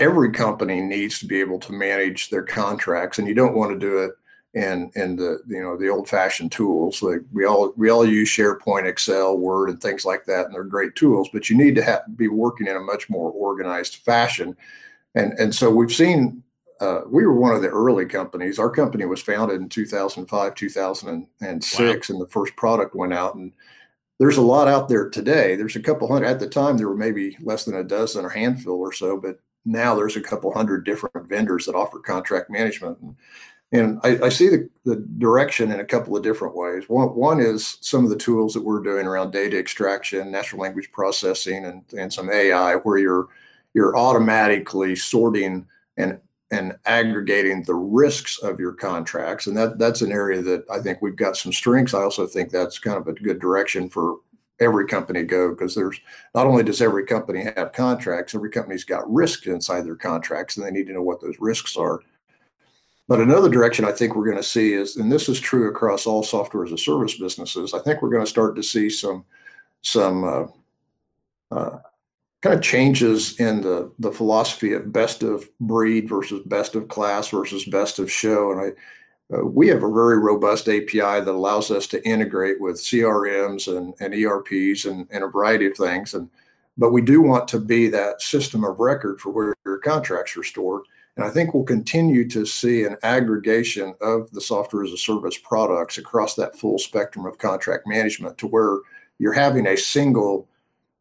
every 0.00 0.30
company 0.30 0.80
needs 0.80 1.18
to 1.18 1.26
be 1.26 1.40
able 1.40 1.58
to 1.60 1.72
manage 1.72 2.30
their 2.30 2.42
contracts, 2.42 3.18
and 3.18 3.26
you 3.26 3.34
don't 3.34 3.56
want 3.56 3.72
to 3.72 3.78
do 3.78 3.98
it 3.98 4.12
in 4.54 4.90
in 4.94 5.16
the 5.16 5.40
you 5.46 5.62
know 5.62 5.76
the 5.76 5.88
old 5.88 6.08
fashioned 6.08 6.52
tools. 6.52 7.02
Like 7.02 7.20
we 7.32 7.44
all 7.44 7.72
we 7.76 7.90
all 7.90 8.06
use 8.06 8.28
SharePoint, 8.28 8.86
Excel, 8.86 9.36
Word, 9.36 9.70
and 9.70 9.80
things 9.80 10.04
like 10.04 10.24
that, 10.26 10.46
and 10.46 10.54
they're 10.54 10.64
great 10.64 10.94
tools. 10.94 11.28
But 11.32 11.50
you 11.50 11.56
need 11.56 11.74
to 11.76 11.82
have, 11.82 12.02
be 12.16 12.28
working 12.28 12.66
in 12.66 12.76
a 12.76 12.80
much 12.80 13.10
more 13.10 13.30
organized 13.30 13.96
fashion, 13.96 14.56
and 15.14 15.32
and 15.38 15.54
so 15.54 15.70
we've 15.70 15.92
seen. 15.92 16.42
Uh, 16.80 17.00
we 17.10 17.26
were 17.26 17.34
one 17.34 17.52
of 17.52 17.60
the 17.60 17.68
early 17.68 18.06
companies. 18.06 18.56
Our 18.56 18.70
company 18.70 19.04
was 19.04 19.20
founded 19.20 19.60
in 19.60 19.68
2005, 19.68 20.54
2006, 20.54 21.80
wow. 21.80 22.14
and 22.14 22.22
the 22.22 22.30
first 22.30 22.54
product 22.54 22.94
went 22.94 23.12
out. 23.12 23.34
And 23.34 23.52
there's 24.20 24.36
a 24.36 24.42
lot 24.42 24.68
out 24.68 24.88
there 24.88 25.10
today. 25.10 25.56
There's 25.56 25.74
a 25.74 25.80
couple 25.80 26.06
hundred 26.06 26.26
at 26.26 26.38
the 26.38 26.48
time. 26.48 26.76
There 26.76 26.88
were 26.88 26.94
maybe 26.94 27.36
less 27.40 27.64
than 27.64 27.74
a 27.74 27.82
dozen 27.82 28.24
or 28.24 28.28
handful 28.28 28.78
or 28.78 28.92
so, 28.92 29.16
but 29.16 29.40
now 29.68 29.94
there's 29.94 30.16
a 30.16 30.20
couple 30.20 30.52
hundred 30.52 30.84
different 30.84 31.28
vendors 31.28 31.66
that 31.66 31.74
offer 31.74 31.98
contract 31.98 32.50
management. 32.50 32.98
And, 33.70 34.00
I, 34.02 34.18
I, 34.24 34.28
see 34.30 34.48
the, 34.48 34.68
the 34.84 34.96
direction 35.18 35.70
in 35.70 35.80
a 35.80 35.84
couple 35.84 36.16
of 36.16 36.22
different 36.22 36.56
ways. 36.56 36.88
One, 36.88 37.08
one 37.08 37.38
is 37.38 37.76
some 37.82 38.02
of 38.02 38.08
the 38.08 38.16
tools 38.16 38.54
that 38.54 38.64
we're 38.64 38.82
doing 38.82 39.06
around 39.06 39.30
data 39.30 39.58
extraction, 39.58 40.30
natural 40.30 40.62
language 40.62 40.90
processing, 40.90 41.66
and, 41.66 41.82
and 41.96 42.10
some 42.10 42.30
AI, 42.30 42.76
where 42.76 42.96
you're 42.96 43.28
you're 43.74 43.96
automatically 43.96 44.96
sorting 44.96 45.66
and 45.98 46.18
and 46.50 46.76
aggregating 46.86 47.62
the 47.62 47.74
risks 47.74 48.38
of 48.38 48.58
your 48.58 48.72
contracts. 48.72 49.46
And 49.46 49.56
that 49.58 49.78
that's 49.78 50.00
an 50.00 50.12
area 50.12 50.40
that 50.40 50.64
I 50.70 50.80
think 50.80 51.02
we've 51.02 51.14
got 51.14 51.36
some 51.36 51.52
strengths. 51.52 51.92
I 51.92 52.00
also 52.00 52.26
think 52.26 52.50
that's 52.50 52.78
kind 52.78 52.96
of 52.96 53.06
a 53.06 53.12
good 53.12 53.38
direction 53.38 53.90
for 53.90 54.16
every 54.60 54.86
company 54.86 55.22
go 55.22 55.50
because 55.50 55.74
there's 55.74 56.00
not 56.34 56.46
only 56.46 56.62
does 56.62 56.82
every 56.82 57.04
company 57.04 57.44
have 57.56 57.72
contracts, 57.72 58.34
every 58.34 58.50
company's 58.50 58.84
got 58.84 59.10
risk 59.12 59.46
inside 59.46 59.82
their 59.82 59.96
contracts 59.96 60.56
and 60.56 60.66
they 60.66 60.70
need 60.70 60.86
to 60.86 60.92
know 60.92 61.02
what 61.02 61.20
those 61.20 61.36
risks 61.38 61.76
are. 61.76 62.00
But 63.08 63.20
another 63.20 63.48
direction 63.48 63.86
I 63.86 63.92
think 63.92 64.14
we're 64.14 64.26
going 64.26 64.36
to 64.36 64.42
see 64.42 64.74
is, 64.74 64.96
and 64.96 65.10
this 65.10 65.28
is 65.30 65.40
true 65.40 65.70
across 65.70 66.06
all 66.06 66.22
software 66.22 66.64
as 66.64 66.72
a 66.72 66.78
service 66.78 67.16
businesses, 67.16 67.72
I 67.72 67.78
think 67.78 68.02
we're 68.02 68.10
going 68.10 68.24
to 68.24 68.30
start 68.30 68.54
to 68.56 68.62
see 68.62 68.90
some 68.90 69.24
some 69.80 70.24
uh, 70.24 70.46
uh, 71.50 71.78
kind 72.42 72.54
of 72.54 72.60
changes 72.60 73.40
in 73.40 73.62
the 73.62 73.90
the 73.98 74.12
philosophy 74.12 74.74
of 74.74 74.92
best 74.92 75.22
of 75.22 75.48
breed 75.58 76.06
versus 76.06 76.42
best 76.46 76.74
of 76.74 76.88
class 76.88 77.28
versus 77.28 77.64
best 77.64 77.98
of 77.98 78.12
show. 78.12 78.52
And 78.52 78.60
I, 78.60 78.72
uh, 79.32 79.44
we 79.44 79.68
have 79.68 79.82
a 79.82 79.92
very 79.92 80.18
robust 80.18 80.68
API 80.68 81.20
that 81.20 81.28
allows 81.28 81.70
us 81.70 81.86
to 81.88 82.06
integrate 82.08 82.60
with 82.60 82.76
CRMs 82.76 83.68
and, 83.74 83.94
and 84.00 84.14
ERPs 84.14 84.86
and, 84.86 85.06
and 85.10 85.22
a 85.22 85.28
variety 85.28 85.66
of 85.66 85.76
things. 85.76 86.14
And 86.14 86.30
but 86.78 86.92
we 86.92 87.02
do 87.02 87.20
want 87.20 87.48
to 87.48 87.58
be 87.58 87.88
that 87.88 88.22
system 88.22 88.64
of 88.64 88.78
record 88.78 89.20
for 89.20 89.30
where 89.30 89.54
your 89.64 89.78
contracts 89.78 90.36
are 90.36 90.44
stored. 90.44 90.82
And 91.16 91.24
I 91.24 91.30
think 91.30 91.52
we'll 91.52 91.64
continue 91.64 92.28
to 92.28 92.46
see 92.46 92.84
an 92.84 92.96
aggregation 93.02 93.94
of 94.00 94.30
the 94.30 94.40
software 94.40 94.84
as 94.84 94.92
a 94.92 94.96
service 94.96 95.36
products 95.36 95.98
across 95.98 96.36
that 96.36 96.56
full 96.56 96.78
spectrum 96.78 97.26
of 97.26 97.38
contract 97.38 97.88
management 97.88 98.38
to 98.38 98.46
where 98.46 98.78
you're 99.18 99.32
having 99.32 99.66
a 99.66 99.76
single 99.76 100.46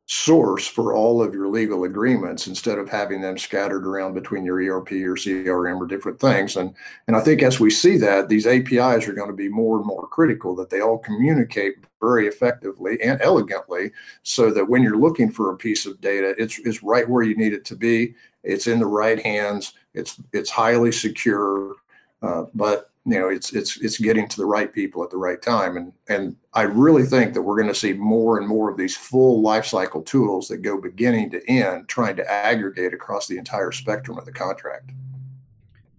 source 0.09 0.65
for 0.65 0.93
all 0.93 1.21
of 1.21 1.33
your 1.33 1.49
legal 1.49 1.83
agreements 1.83 2.47
instead 2.47 2.79
of 2.79 2.87
having 2.87 3.19
them 3.19 3.37
scattered 3.37 3.85
around 3.85 4.13
between 4.13 4.45
your 4.45 4.55
ERP 4.55 4.91
or 4.93 5.15
CRM 5.15 5.79
or 5.81 5.85
different 5.85 6.17
things. 6.19 6.55
And 6.55 6.73
and 7.07 7.15
I 7.15 7.19
think 7.19 7.43
as 7.43 7.59
we 7.59 7.69
see 7.69 7.97
that, 7.97 8.29
these 8.29 8.47
APIs 8.47 9.07
are 9.07 9.13
going 9.13 9.29
to 9.29 9.35
be 9.35 9.49
more 9.49 9.77
and 9.77 9.85
more 9.85 10.07
critical 10.07 10.55
that 10.55 10.69
they 10.69 10.79
all 10.79 10.97
communicate 10.97 11.75
very 11.99 12.27
effectively 12.27 13.01
and 13.01 13.19
elegantly 13.21 13.91
so 14.23 14.49
that 14.51 14.69
when 14.69 14.81
you're 14.81 14.97
looking 14.97 15.29
for 15.29 15.51
a 15.51 15.57
piece 15.57 15.85
of 15.85 15.99
data, 15.99 16.33
it's 16.37 16.57
it's 16.59 16.81
right 16.81 17.07
where 17.07 17.23
you 17.23 17.35
need 17.35 17.53
it 17.53 17.65
to 17.65 17.75
be. 17.75 18.15
It's 18.43 18.67
in 18.67 18.79
the 18.79 18.85
right 18.85 19.21
hands. 19.21 19.73
It's 19.93 20.21
it's 20.31 20.49
highly 20.49 20.93
secure. 20.93 21.75
Uh, 22.21 22.45
but 22.55 22.91
you 23.07 23.17
know 23.17 23.29
it's 23.29 23.53
it's 23.53 23.77
it's 23.77 23.97
getting 23.97 24.27
to 24.27 24.37
the 24.37 24.45
right 24.45 24.73
people 24.73 25.01
at 25.01 25.09
the 25.09 25.17
right 25.17 25.41
time. 25.41 25.77
And 25.77 25.93
and 26.09 26.35
i 26.53 26.63
really 26.63 27.03
think 27.03 27.33
that 27.33 27.41
we're 27.41 27.55
going 27.55 27.73
to 27.73 27.79
see 27.79 27.93
more 27.93 28.37
and 28.37 28.47
more 28.47 28.69
of 28.69 28.77
these 28.77 28.95
full 28.95 29.41
life 29.41 29.65
cycle 29.65 30.01
tools 30.01 30.49
that 30.49 30.57
go 30.57 30.79
beginning 30.79 31.31
to 31.31 31.49
end 31.49 31.87
trying 31.87 32.17
to 32.17 32.29
aggregate 32.29 32.93
across 32.93 33.27
the 33.27 33.37
entire 33.37 33.71
spectrum 33.71 34.17
of 34.17 34.25
the 34.25 34.31
contract. 34.31 34.91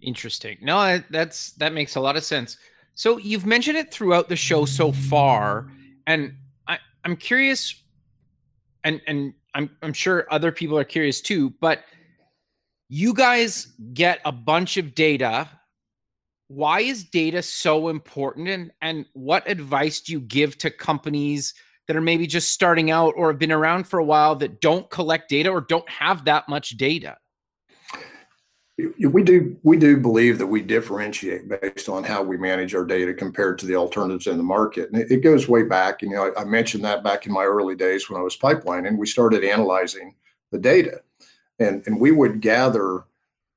Interesting. 0.03 0.59
No 0.61 1.03
that's 1.11 1.53
that 1.53 1.73
makes 1.73 1.97
a 1.97 2.01
lot 2.01 2.16
of 2.16 2.25
sense. 2.25 2.59
So 2.94 3.16
you've 3.16 3.47
mentioned 3.47 3.79
it 3.79 3.92
throughout 3.92 4.29
the 4.29 4.37
show 4.37 4.64
so 4.64 4.92
far 4.92 5.68
and 6.07 6.35
i 6.66 6.79
i'm 7.05 7.16
curious 7.16 7.83
and 8.85 9.01
and 9.07 9.33
i'm 9.55 9.71
i'm 9.83 9.92
sure 9.92 10.27
other 10.31 10.51
people 10.51 10.77
are 10.77 10.85
curious 10.85 11.21
too 11.21 11.51
but 11.61 11.85
you 12.88 13.12
guys 13.14 13.68
get 13.92 14.21
a 14.25 14.33
bunch 14.33 14.79
of 14.79 14.94
data 14.94 15.49
why 16.48 16.80
is 16.80 17.04
data 17.04 17.42
so 17.42 17.88
important 17.88 18.48
and 18.48 18.72
and 18.80 19.06
what 19.12 19.48
advice 19.48 20.00
do 20.00 20.12
you 20.12 20.20
give 20.20 20.56
to 20.58 20.70
companies 20.70 21.54
that 21.87 21.96
are 21.96 22.02
maybe 22.02 22.26
just 22.26 22.52
starting 22.52 22.90
out 22.90 23.14
or 23.16 23.30
have 23.30 23.38
been 23.38 23.52
around 23.52 23.84
for 23.84 23.98
a 23.98 24.04
while 24.04 24.34
that 24.37 24.61
don't 24.61 24.90
collect 24.90 25.28
data 25.28 25.48
or 25.48 25.61
don't 25.61 25.88
have 25.88 26.24
that 26.24 26.48
much 26.48 26.70
data? 26.70 27.16
We 28.78 29.24
do 29.24 29.56
we 29.64 29.76
do 29.76 29.96
believe 29.96 30.38
that 30.38 30.46
we 30.46 30.62
differentiate 30.62 31.48
based 31.48 31.88
on 31.88 32.04
how 32.04 32.22
we 32.22 32.37
manage 32.37 32.74
our 32.74 32.84
data 32.84 33.12
compared 33.12 33.58
to 33.58 33.66
the 33.66 33.74
alternatives 33.74 34.28
in 34.28 34.37
the 34.37 34.44
market 34.44 34.90
and 34.92 35.11
it, 35.11 35.20
goes 35.20 35.48
way 35.48 35.64
back 35.64 36.00
you 36.00 36.11
know 36.11 36.32
I, 36.37 36.42
I 36.42 36.44
mentioned 36.44 36.84
that 36.84 37.02
back 37.02 37.26
in 37.26 37.32
my 37.32 37.42
early 37.42 37.74
days 37.74 38.08
when 38.08 38.20
i 38.20 38.22
was 38.22 38.37
pipelining 38.37 38.96
we 38.96 39.08
started 39.08 39.42
analyzing 39.42 40.14
the 40.52 40.61
data 40.61 41.00
and 41.58 41.82
and 41.87 42.00
we 42.00 42.12
would 42.12 42.40
gather 42.40 43.02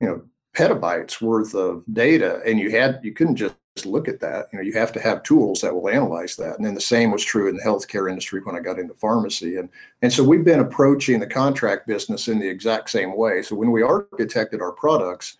you 0.00 0.08
know 0.08 0.22
petabytes 0.54 1.20
worth 1.20 1.54
of 1.54 1.82
data 1.92 2.40
and 2.46 2.58
you 2.58 2.70
had 2.70 3.00
you 3.02 3.12
couldn't 3.12 3.36
just 3.36 3.54
look 3.86 4.06
at 4.06 4.20
that. 4.20 4.46
You 4.52 4.58
know 4.58 4.64
you 4.64 4.74
have 4.74 4.92
to 4.92 5.00
have 5.00 5.22
tools 5.22 5.60
that 5.62 5.74
will 5.74 5.88
analyze 5.88 6.36
that. 6.36 6.56
And 6.56 6.64
then 6.64 6.74
the 6.74 6.80
same 6.80 7.10
was 7.10 7.24
true 7.24 7.48
in 7.48 7.56
the 7.56 7.62
healthcare 7.62 8.08
industry 8.08 8.40
when 8.44 8.54
i 8.54 8.60
got 8.60 8.78
into 8.78 8.94
pharmacy. 8.94 9.56
And 9.56 9.68
and 10.02 10.12
so 10.12 10.22
we've 10.22 10.44
been 10.44 10.60
approaching 10.60 11.20
the 11.20 11.26
contract 11.26 11.86
business 11.86 12.28
in 12.28 12.38
the 12.38 12.48
exact 12.48 12.90
same 12.90 13.16
way. 13.16 13.42
So 13.42 13.56
when 13.56 13.70
we 13.70 13.80
architected 13.80 14.60
our 14.60 14.72
products 14.72 15.38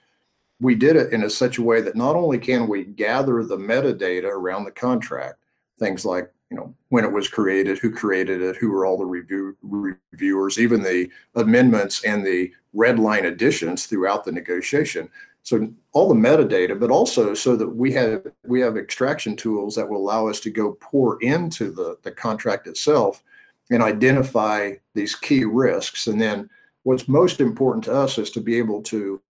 we 0.62 0.76
did 0.76 0.94
it 0.94 1.12
in 1.12 1.24
a 1.24 1.30
such 1.30 1.58
a 1.58 1.62
way 1.62 1.80
that 1.80 1.96
not 1.96 2.14
only 2.14 2.38
can 2.38 2.68
we 2.68 2.84
gather 2.84 3.42
the 3.42 3.56
metadata 3.56 4.24
around 4.24 4.64
the 4.64 4.70
contract 4.70 5.40
things 5.78 6.04
like 6.04 6.32
you 6.50 6.56
know 6.56 6.72
when 6.88 7.04
it 7.04 7.12
was 7.12 7.28
created 7.28 7.78
who 7.78 7.90
created 7.90 8.40
it 8.40 8.56
who 8.56 8.70
were 8.70 8.86
all 8.86 8.96
the 8.96 9.04
review 9.04 9.56
reviewers 9.62 10.58
even 10.58 10.82
the 10.82 11.08
amendments 11.34 12.04
and 12.04 12.24
the 12.24 12.50
red 12.72 12.98
line 12.98 13.26
additions 13.26 13.86
throughout 13.86 14.24
the 14.24 14.32
negotiation. 14.32 15.08
So 15.42 15.72
all 15.92 16.08
the 16.08 16.14
metadata, 16.14 16.78
but 16.78 16.90
also 16.90 17.34
so 17.34 17.56
that 17.56 17.68
we 17.68 17.92
have 17.92 18.26
we 18.46 18.60
have 18.60 18.76
extraction 18.76 19.36
tools 19.36 19.74
that 19.74 19.88
will 19.88 19.98
allow 19.98 20.28
us 20.28 20.40
to 20.40 20.50
go 20.50 20.76
pour 20.80 21.20
into 21.22 21.72
the, 21.72 21.96
the 22.02 22.12
contract 22.12 22.66
itself 22.66 23.22
and 23.70 23.82
identify 23.82 24.74
these 24.94 25.14
key 25.14 25.44
risks. 25.44 26.06
And 26.06 26.20
then 26.20 26.48
what's 26.84 27.08
most 27.08 27.40
important 27.40 27.84
to 27.84 27.94
us 27.94 28.18
is 28.18 28.30
to 28.32 28.40
be 28.40 28.56
able 28.58 28.82
to 28.84 29.20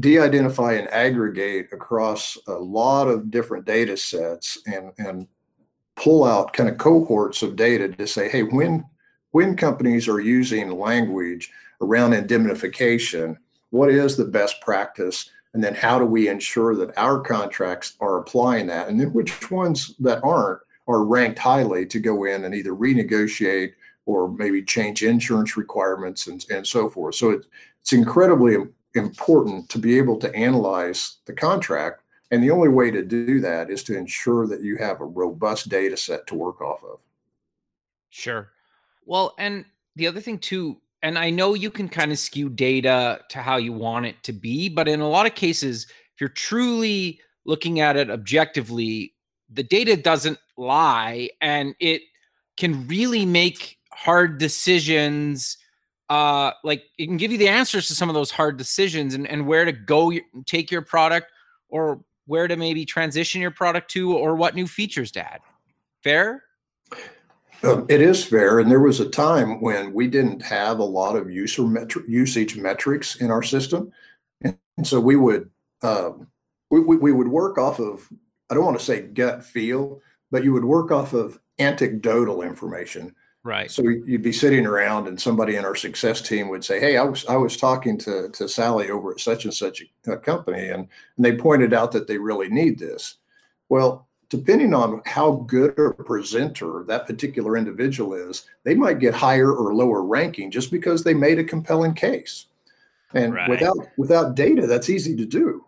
de-identify 0.00 0.72
and 0.72 0.88
aggregate 0.88 1.68
across 1.72 2.36
a 2.48 2.52
lot 2.52 3.06
of 3.06 3.30
different 3.30 3.64
data 3.64 3.96
sets 3.96 4.58
and, 4.66 4.92
and 4.98 5.28
pull 5.96 6.24
out 6.24 6.52
kind 6.52 6.68
of 6.68 6.78
cohorts 6.78 7.42
of 7.42 7.56
data 7.56 7.88
to 7.88 8.06
say, 8.06 8.28
hey, 8.28 8.42
when 8.42 8.84
when 9.30 9.56
companies 9.56 10.06
are 10.06 10.20
using 10.20 10.78
language 10.78 11.50
around 11.84 12.12
indemnification, 12.12 13.38
what 13.70 13.90
is 13.90 14.16
the 14.16 14.24
best 14.24 14.60
practice? 14.60 15.30
And 15.52 15.62
then 15.62 15.74
how 15.74 15.98
do 15.98 16.04
we 16.04 16.28
ensure 16.28 16.74
that 16.76 16.96
our 16.98 17.20
contracts 17.20 17.96
are 18.00 18.18
applying 18.18 18.66
that? 18.68 18.88
And 18.88 19.00
then 19.00 19.12
which 19.12 19.50
ones 19.50 19.94
that 20.00 20.22
aren't 20.24 20.60
are 20.86 21.04
ranked 21.04 21.38
highly 21.38 21.86
to 21.86 22.00
go 22.00 22.24
in 22.24 22.44
and 22.44 22.54
either 22.54 22.72
renegotiate 22.72 23.72
or 24.06 24.28
maybe 24.28 24.62
change 24.62 25.02
insurance 25.02 25.56
requirements 25.56 26.26
and, 26.26 26.44
and 26.50 26.66
so 26.66 26.90
forth. 26.90 27.14
So 27.14 27.30
it, 27.30 27.46
it's 27.80 27.92
incredibly 27.92 28.56
important 28.94 29.68
to 29.70 29.78
be 29.78 29.96
able 29.98 30.18
to 30.18 30.34
analyze 30.34 31.16
the 31.24 31.32
contract. 31.32 32.02
And 32.30 32.42
the 32.42 32.50
only 32.50 32.68
way 32.68 32.90
to 32.90 33.02
do 33.02 33.40
that 33.40 33.70
is 33.70 33.82
to 33.84 33.96
ensure 33.96 34.46
that 34.46 34.62
you 34.62 34.76
have 34.76 35.00
a 35.00 35.06
robust 35.06 35.68
data 35.68 35.96
set 35.96 36.26
to 36.28 36.34
work 36.34 36.60
off 36.60 36.82
of. 36.84 36.98
Sure. 38.10 38.50
Well, 39.06 39.34
and 39.38 39.64
the 39.96 40.06
other 40.06 40.20
thing 40.20 40.38
too, 40.38 40.78
and 41.04 41.18
I 41.18 41.28
know 41.28 41.52
you 41.52 41.70
can 41.70 41.90
kind 41.90 42.10
of 42.12 42.18
skew 42.18 42.48
data 42.48 43.20
to 43.28 43.38
how 43.40 43.58
you 43.58 43.74
want 43.74 44.06
it 44.06 44.22
to 44.22 44.32
be, 44.32 44.70
but 44.70 44.88
in 44.88 45.00
a 45.00 45.08
lot 45.08 45.26
of 45.26 45.34
cases, 45.34 45.84
if 45.84 46.20
you're 46.20 46.30
truly 46.30 47.20
looking 47.44 47.80
at 47.80 47.94
it 47.94 48.08
objectively, 48.08 49.12
the 49.52 49.62
data 49.62 49.98
doesn't 49.98 50.38
lie 50.56 51.28
and 51.42 51.74
it 51.78 52.00
can 52.56 52.88
really 52.88 53.26
make 53.26 53.76
hard 53.92 54.38
decisions 54.38 55.58
uh 56.10 56.50
like 56.64 56.82
it 56.98 57.06
can 57.06 57.16
give 57.16 57.32
you 57.32 57.38
the 57.38 57.48
answers 57.48 57.86
to 57.86 57.94
some 57.94 58.10
of 58.10 58.14
those 58.14 58.30
hard 58.30 58.58
decisions 58.58 59.14
and, 59.14 59.26
and 59.26 59.46
where 59.46 59.64
to 59.64 59.72
go 59.72 60.12
take 60.44 60.70
your 60.70 60.82
product 60.82 61.30
or 61.68 62.04
where 62.26 62.46
to 62.46 62.56
maybe 62.56 62.84
transition 62.84 63.40
your 63.40 63.50
product 63.50 63.90
to 63.90 64.16
or 64.16 64.36
what 64.36 64.54
new 64.54 64.66
features 64.66 65.10
to 65.10 65.20
add. 65.20 65.40
Fair 66.02 66.42
um, 67.66 67.86
it 67.88 68.00
is 68.00 68.24
fair, 68.24 68.58
and 68.58 68.70
there 68.70 68.80
was 68.80 69.00
a 69.00 69.08
time 69.08 69.60
when 69.60 69.92
we 69.92 70.06
didn't 70.06 70.42
have 70.42 70.78
a 70.78 70.84
lot 70.84 71.16
of 71.16 71.30
user 71.30 71.62
metri- 71.62 72.08
usage 72.08 72.56
metrics 72.56 73.16
in 73.16 73.30
our 73.30 73.42
system, 73.42 73.92
and 74.42 74.56
so 74.82 75.00
we 75.00 75.16
would 75.16 75.50
um, 75.82 76.28
we, 76.70 76.80
we, 76.80 76.96
we 76.96 77.12
would 77.12 77.28
work 77.28 77.58
off 77.58 77.78
of 77.78 78.08
I 78.50 78.54
don't 78.54 78.64
want 78.64 78.78
to 78.78 78.84
say 78.84 79.02
gut 79.02 79.44
feel, 79.44 80.00
but 80.30 80.44
you 80.44 80.52
would 80.52 80.64
work 80.64 80.90
off 80.90 81.12
of 81.12 81.38
anecdotal 81.58 82.42
information. 82.42 83.14
Right. 83.42 83.70
So 83.70 83.82
you'd 83.82 84.22
be 84.22 84.32
sitting 84.32 84.64
around, 84.64 85.06
and 85.06 85.20
somebody 85.20 85.56
in 85.56 85.66
our 85.66 85.76
success 85.76 86.22
team 86.22 86.48
would 86.48 86.64
say, 86.64 86.80
"Hey, 86.80 86.96
I 86.96 87.04
was 87.04 87.26
I 87.26 87.36
was 87.36 87.56
talking 87.56 87.98
to 87.98 88.30
to 88.30 88.48
Sally 88.48 88.90
over 88.90 89.12
at 89.12 89.20
such 89.20 89.44
and 89.44 89.52
such 89.52 89.82
a 90.06 90.16
company, 90.16 90.68
and 90.68 90.88
and 91.16 91.24
they 91.24 91.36
pointed 91.36 91.74
out 91.74 91.92
that 91.92 92.06
they 92.06 92.16
really 92.16 92.48
need 92.48 92.78
this." 92.78 93.16
Well, 93.68 94.08
depending 94.36 94.74
on 94.74 95.00
how 95.06 95.32
good 95.46 95.78
a 95.78 95.90
presenter 95.92 96.84
that 96.86 97.06
particular 97.06 97.56
individual 97.56 98.14
is, 98.14 98.46
they 98.64 98.74
might 98.74 98.98
get 98.98 99.14
higher 99.14 99.52
or 99.52 99.74
lower 99.74 100.02
ranking 100.02 100.50
just 100.50 100.70
because 100.70 101.04
they 101.04 101.14
made 101.14 101.38
a 101.38 101.44
compelling 101.44 101.94
case. 101.94 102.46
And 103.12 103.34
right. 103.34 103.48
without 103.48 103.76
without 103.96 104.34
data, 104.34 104.66
that's 104.66 104.90
easy 104.90 105.14
to 105.16 105.24
do. 105.24 105.64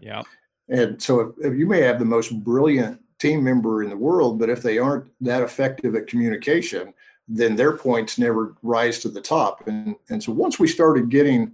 Yeah. 0.00 0.22
And 0.68 1.02
so 1.02 1.20
if, 1.20 1.52
if 1.52 1.58
you 1.58 1.66
may 1.66 1.80
have 1.80 1.98
the 1.98 2.04
most 2.04 2.42
brilliant 2.44 3.00
team 3.18 3.42
member 3.42 3.82
in 3.82 3.88
the 3.88 3.96
world, 3.96 4.38
but 4.38 4.50
if 4.50 4.62
they 4.62 4.78
aren't 4.78 5.06
that 5.20 5.42
effective 5.42 5.94
at 5.94 6.08
communication, 6.08 6.92
then 7.28 7.56
their 7.56 7.76
points 7.76 8.18
never 8.18 8.54
rise 8.62 8.98
to 8.98 9.08
the 9.08 9.20
top. 9.20 9.66
And 9.66 9.96
and 10.10 10.22
so 10.22 10.32
once 10.32 10.58
we 10.58 10.68
started 10.68 11.08
getting 11.08 11.52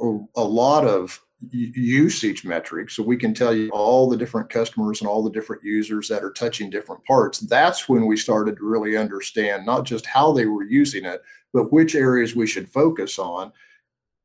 a, 0.00 0.18
a 0.36 0.44
lot 0.44 0.86
of 0.86 1.23
usage 1.50 2.44
metrics 2.44 2.94
so 2.94 3.02
we 3.02 3.16
can 3.16 3.34
tell 3.34 3.54
you 3.54 3.68
all 3.70 4.08
the 4.08 4.16
different 4.16 4.50
customers 4.50 5.00
and 5.00 5.08
all 5.08 5.22
the 5.22 5.30
different 5.30 5.62
users 5.62 6.08
that 6.08 6.24
are 6.24 6.32
touching 6.32 6.70
different 6.70 7.04
parts. 7.04 7.40
That's 7.40 7.88
when 7.88 8.06
we 8.06 8.16
started 8.16 8.56
to 8.56 8.64
really 8.64 8.96
understand 8.96 9.66
not 9.66 9.84
just 9.84 10.06
how 10.06 10.32
they 10.32 10.46
were 10.46 10.64
using 10.64 11.04
it 11.04 11.22
but 11.54 11.72
which 11.72 11.94
areas 11.94 12.34
we 12.34 12.46
should 12.46 12.68
focus 12.68 13.18
on 13.18 13.52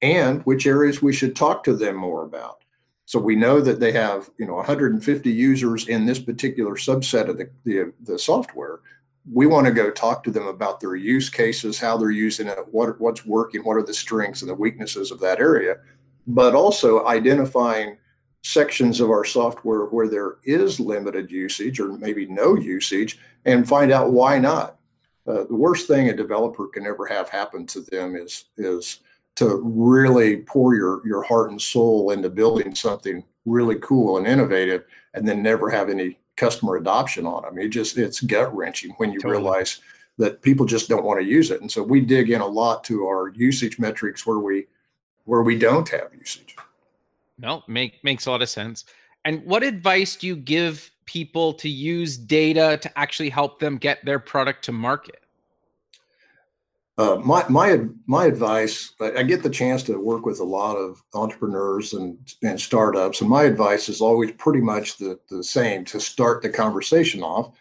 and 0.02 0.42
which 0.44 0.66
areas 0.66 1.02
we 1.02 1.14
should 1.14 1.36
talk 1.36 1.64
to 1.64 1.76
them 1.76 1.96
more 1.96 2.24
about. 2.24 2.64
So 3.06 3.20
we 3.20 3.36
know 3.36 3.62
that 3.62 3.80
they 3.80 3.92
have 3.94 4.30
you 4.38 4.46
know 4.46 4.56
150 4.56 5.32
users 5.32 5.88
in 5.88 6.06
this 6.06 6.20
particular 6.20 6.76
subset 6.76 7.30
of 7.30 7.38
the, 7.38 7.50
the, 7.64 7.94
the 8.04 8.20
software. 8.20 8.80
We 9.32 9.48
want 9.48 9.68
to 9.68 9.74
go 9.74 9.92
talk 9.92 10.24
to 10.24 10.32
them 10.32 10.48
about 10.48 10.80
their 10.80 10.96
use 10.96 11.30
cases 11.30 11.80
how 11.80 11.98
they're 11.98 12.10
using 12.10 12.48
it 12.48 12.58
what, 12.72 13.00
what's 13.00 13.26
working 13.26 13.62
what 13.62 13.78
are 13.78 13.84
the 13.84 13.94
strengths 13.94 14.42
and 14.42 14.50
the 14.50 14.56
weaknesses 14.56 15.12
of 15.12 15.20
that 15.20 15.40
area 15.40 15.78
but 16.30 16.54
also 16.54 17.08
identifying 17.08 17.98
sections 18.44 19.02
of 19.02 19.10
our 19.10 19.26
software 19.26 19.86
where 19.86 20.08
there 20.08 20.38
is 20.44 20.80
limited 20.80 21.30
usage 21.30 21.80
or 21.80 21.98
maybe 21.98 22.28
no 22.28 22.56
usage 22.56 23.20
and 23.46 23.68
find 23.68 23.92
out 23.92 24.14
why 24.14 24.38
not. 24.38 24.78
Uh, 25.28 25.44
the 25.44 25.56
worst 25.56 25.88
thing 25.88 26.10
a 26.10 26.16
developer 26.16 26.68
can 26.68 26.86
ever 26.86 27.06
have 27.06 27.30
happen 27.30 27.66
to 27.66 27.82
them 27.82 28.16
is 28.16 28.46
is 28.58 29.02
to 29.36 29.60
really 29.64 30.38
pour 30.38 30.76
your 30.76 31.06
your 31.06 31.24
heart 31.24 31.50
and 31.50 31.62
soul 31.62 32.12
into 32.12 32.30
building 32.30 32.74
something 32.74 33.24
really 33.46 33.76
cool 33.82 34.18
and 34.18 34.28
innovative 34.28 34.86
and 35.16 35.28
then 35.28 35.42
never 35.42 35.70
have 35.70 35.90
any 35.90 36.18
customer 36.36 36.78
adoption 36.78 37.26
on 37.26 37.42
them. 37.42 37.58
It 37.58 37.70
just 37.70 37.98
it's 37.98 38.22
gut 38.22 38.56
wrenching 38.56 38.92
when 38.98 39.12
you 39.12 39.20
totally. 39.20 39.42
realize 39.42 39.80
that 40.18 40.42
people 40.42 40.66
just 40.66 40.90
don't 40.90 41.06
want 41.06 41.20
to 41.20 41.26
use 41.26 41.50
it. 41.50 41.62
And 41.62 41.72
so 41.72 41.82
we 41.82 42.02
dig 42.02 42.30
in 42.30 42.42
a 42.42 42.48
lot 42.48 42.84
to 42.86 43.06
our 43.06 43.30
usage 43.30 43.80
metrics 43.80 44.26
where 44.28 44.40
we 44.40 44.68
where 45.26 45.42
we 45.42 45.58
don't 45.58 45.88
have 45.90 46.10
usage. 46.18 46.56
No, 47.38 47.64
make 47.68 48.04
makes 48.04 48.26
a 48.26 48.32
lot 48.32 48.42
of 48.42 48.50
sense. 48.50 48.86
And 49.26 49.44
what 49.46 49.64
advice 49.64 50.16
do 50.16 50.28
you 50.28 50.36
give 50.36 50.92
people 51.06 51.54
to 51.54 51.70
use 51.70 52.18
data 52.18 52.78
to 52.82 52.98
actually 52.98 53.30
help 53.30 53.60
them 53.60 53.78
get 53.78 54.04
their 54.06 54.20
product 54.20 54.64
to 54.66 54.72
market? 54.72 55.22
Uh, 56.98 57.16
my 57.24 57.46
my 57.48 57.80
my 58.08 58.26
advice. 58.26 58.92
I 59.00 59.24
get 59.24 59.42
the 59.42 59.50
chance 59.50 59.84
to 59.84 59.98
work 59.98 60.26
with 60.26 60.42
a 60.42 60.44
lot 60.44 60.76
of 60.76 61.02
entrepreneurs 61.14 61.94
and, 61.94 62.18
and 62.44 62.60
startups, 62.60 63.22
and 63.22 63.30
my 63.30 63.44
advice 63.44 63.88
is 63.88 64.02
always 64.02 64.32
pretty 64.34 64.60
much 64.60 64.98
the, 64.98 65.18
the 65.30 65.42
same. 65.42 65.86
To 65.86 66.00
start 66.00 66.42
the 66.42 66.50
conversation 66.50 67.24
off, 67.24 67.56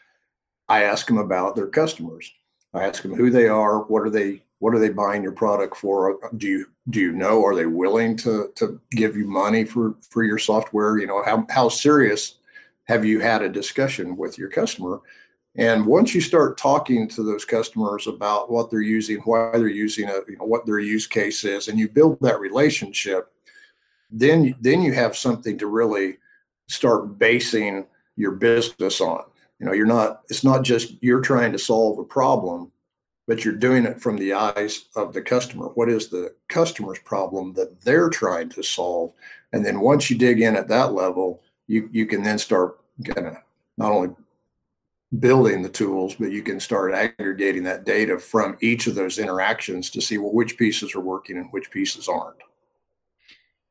I 0.68 0.82
ask 0.82 1.06
them 1.06 1.18
about 1.18 1.54
their 1.54 1.68
customers. 1.68 2.32
I 2.74 2.84
ask 2.84 3.02
them 3.02 3.14
who 3.14 3.30
they 3.30 3.46
are, 3.46 3.84
what 3.84 4.02
are 4.02 4.10
they 4.10 4.42
what 4.60 4.74
are 4.74 4.78
they 4.78 4.88
buying 4.88 5.22
your 5.22 5.32
product 5.32 5.76
for? 5.76 6.24
Uh, 6.24 6.28
do 6.36 6.46
you 6.46 6.66
do 6.90 7.00
you 7.00 7.12
know? 7.12 7.44
Are 7.44 7.54
they 7.54 7.66
willing 7.66 8.16
to 8.18 8.50
to 8.56 8.80
give 8.90 9.16
you 9.16 9.26
money 9.26 9.64
for 9.64 9.94
for 10.10 10.24
your 10.24 10.38
software? 10.38 10.98
You 10.98 11.06
know 11.06 11.22
how 11.22 11.46
how 11.50 11.68
serious 11.68 12.36
have 12.84 13.04
you 13.04 13.20
had 13.20 13.42
a 13.42 13.48
discussion 13.48 14.16
with 14.16 14.38
your 14.38 14.48
customer? 14.48 15.00
And 15.56 15.86
once 15.86 16.14
you 16.14 16.20
start 16.20 16.56
talking 16.56 17.08
to 17.08 17.22
those 17.24 17.44
customers 17.44 18.06
about 18.06 18.50
what 18.50 18.70
they're 18.70 18.80
using 18.80 19.18
why 19.18 19.50
they're 19.54 19.68
using 19.68 20.08
it 20.08 20.24
you 20.28 20.36
know 20.36 20.44
what 20.44 20.66
their 20.66 20.78
use 20.78 21.06
case 21.06 21.44
is 21.44 21.68
and 21.68 21.78
you 21.78 21.88
build 21.88 22.18
that 22.20 22.40
relationship 22.40 23.32
then 24.10 24.54
then 24.60 24.82
you 24.82 24.92
have 24.92 25.16
something 25.16 25.58
to 25.58 25.66
really 25.66 26.18
start 26.68 27.18
basing 27.18 27.86
your 28.16 28.32
business 28.32 29.00
on. 29.00 29.24
You 29.58 29.66
know 29.66 29.72
you're 29.72 29.86
not 29.86 30.22
it's 30.30 30.44
not 30.44 30.62
just 30.62 30.94
you're 31.02 31.20
trying 31.20 31.52
to 31.52 31.58
solve 31.58 31.98
a 31.98 32.04
problem 32.04 32.70
but 33.28 33.44
you're 33.44 33.54
doing 33.54 33.84
it 33.84 34.00
from 34.00 34.16
the 34.16 34.32
eyes 34.32 34.86
of 34.96 35.12
the 35.12 35.20
customer. 35.20 35.66
What 35.66 35.90
is 35.90 36.08
the 36.08 36.34
customer's 36.48 36.98
problem 37.00 37.52
that 37.52 37.82
they're 37.82 38.08
trying 38.08 38.48
to 38.48 38.62
solve? 38.62 39.12
And 39.52 39.64
then 39.64 39.80
once 39.80 40.10
you 40.10 40.16
dig 40.16 40.40
in 40.40 40.56
at 40.56 40.68
that 40.68 40.94
level, 40.94 41.42
you 41.68 41.88
you 41.92 42.06
can 42.06 42.22
then 42.22 42.38
start 42.38 42.80
kind 43.04 43.28
of 43.28 43.36
not 43.76 43.92
only 43.92 44.14
building 45.20 45.62
the 45.62 45.68
tools, 45.68 46.14
but 46.14 46.32
you 46.32 46.42
can 46.42 46.58
start 46.58 46.94
aggregating 46.94 47.62
that 47.64 47.84
data 47.84 48.18
from 48.18 48.56
each 48.60 48.86
of 48.86 48.94
those 48.94 49.18
interactions 49.18 49.90
to 49.90 50.00
see 50.00 50.16
well 50.16 50.32
which 50.32 50.56
pieces 50.56 50.94
are 50.94 51.00
working 51.00 51.36
and 51.36 51.52
which 51.52 51.70
pieces 51.70 52.08
aren't. 52.08 52.38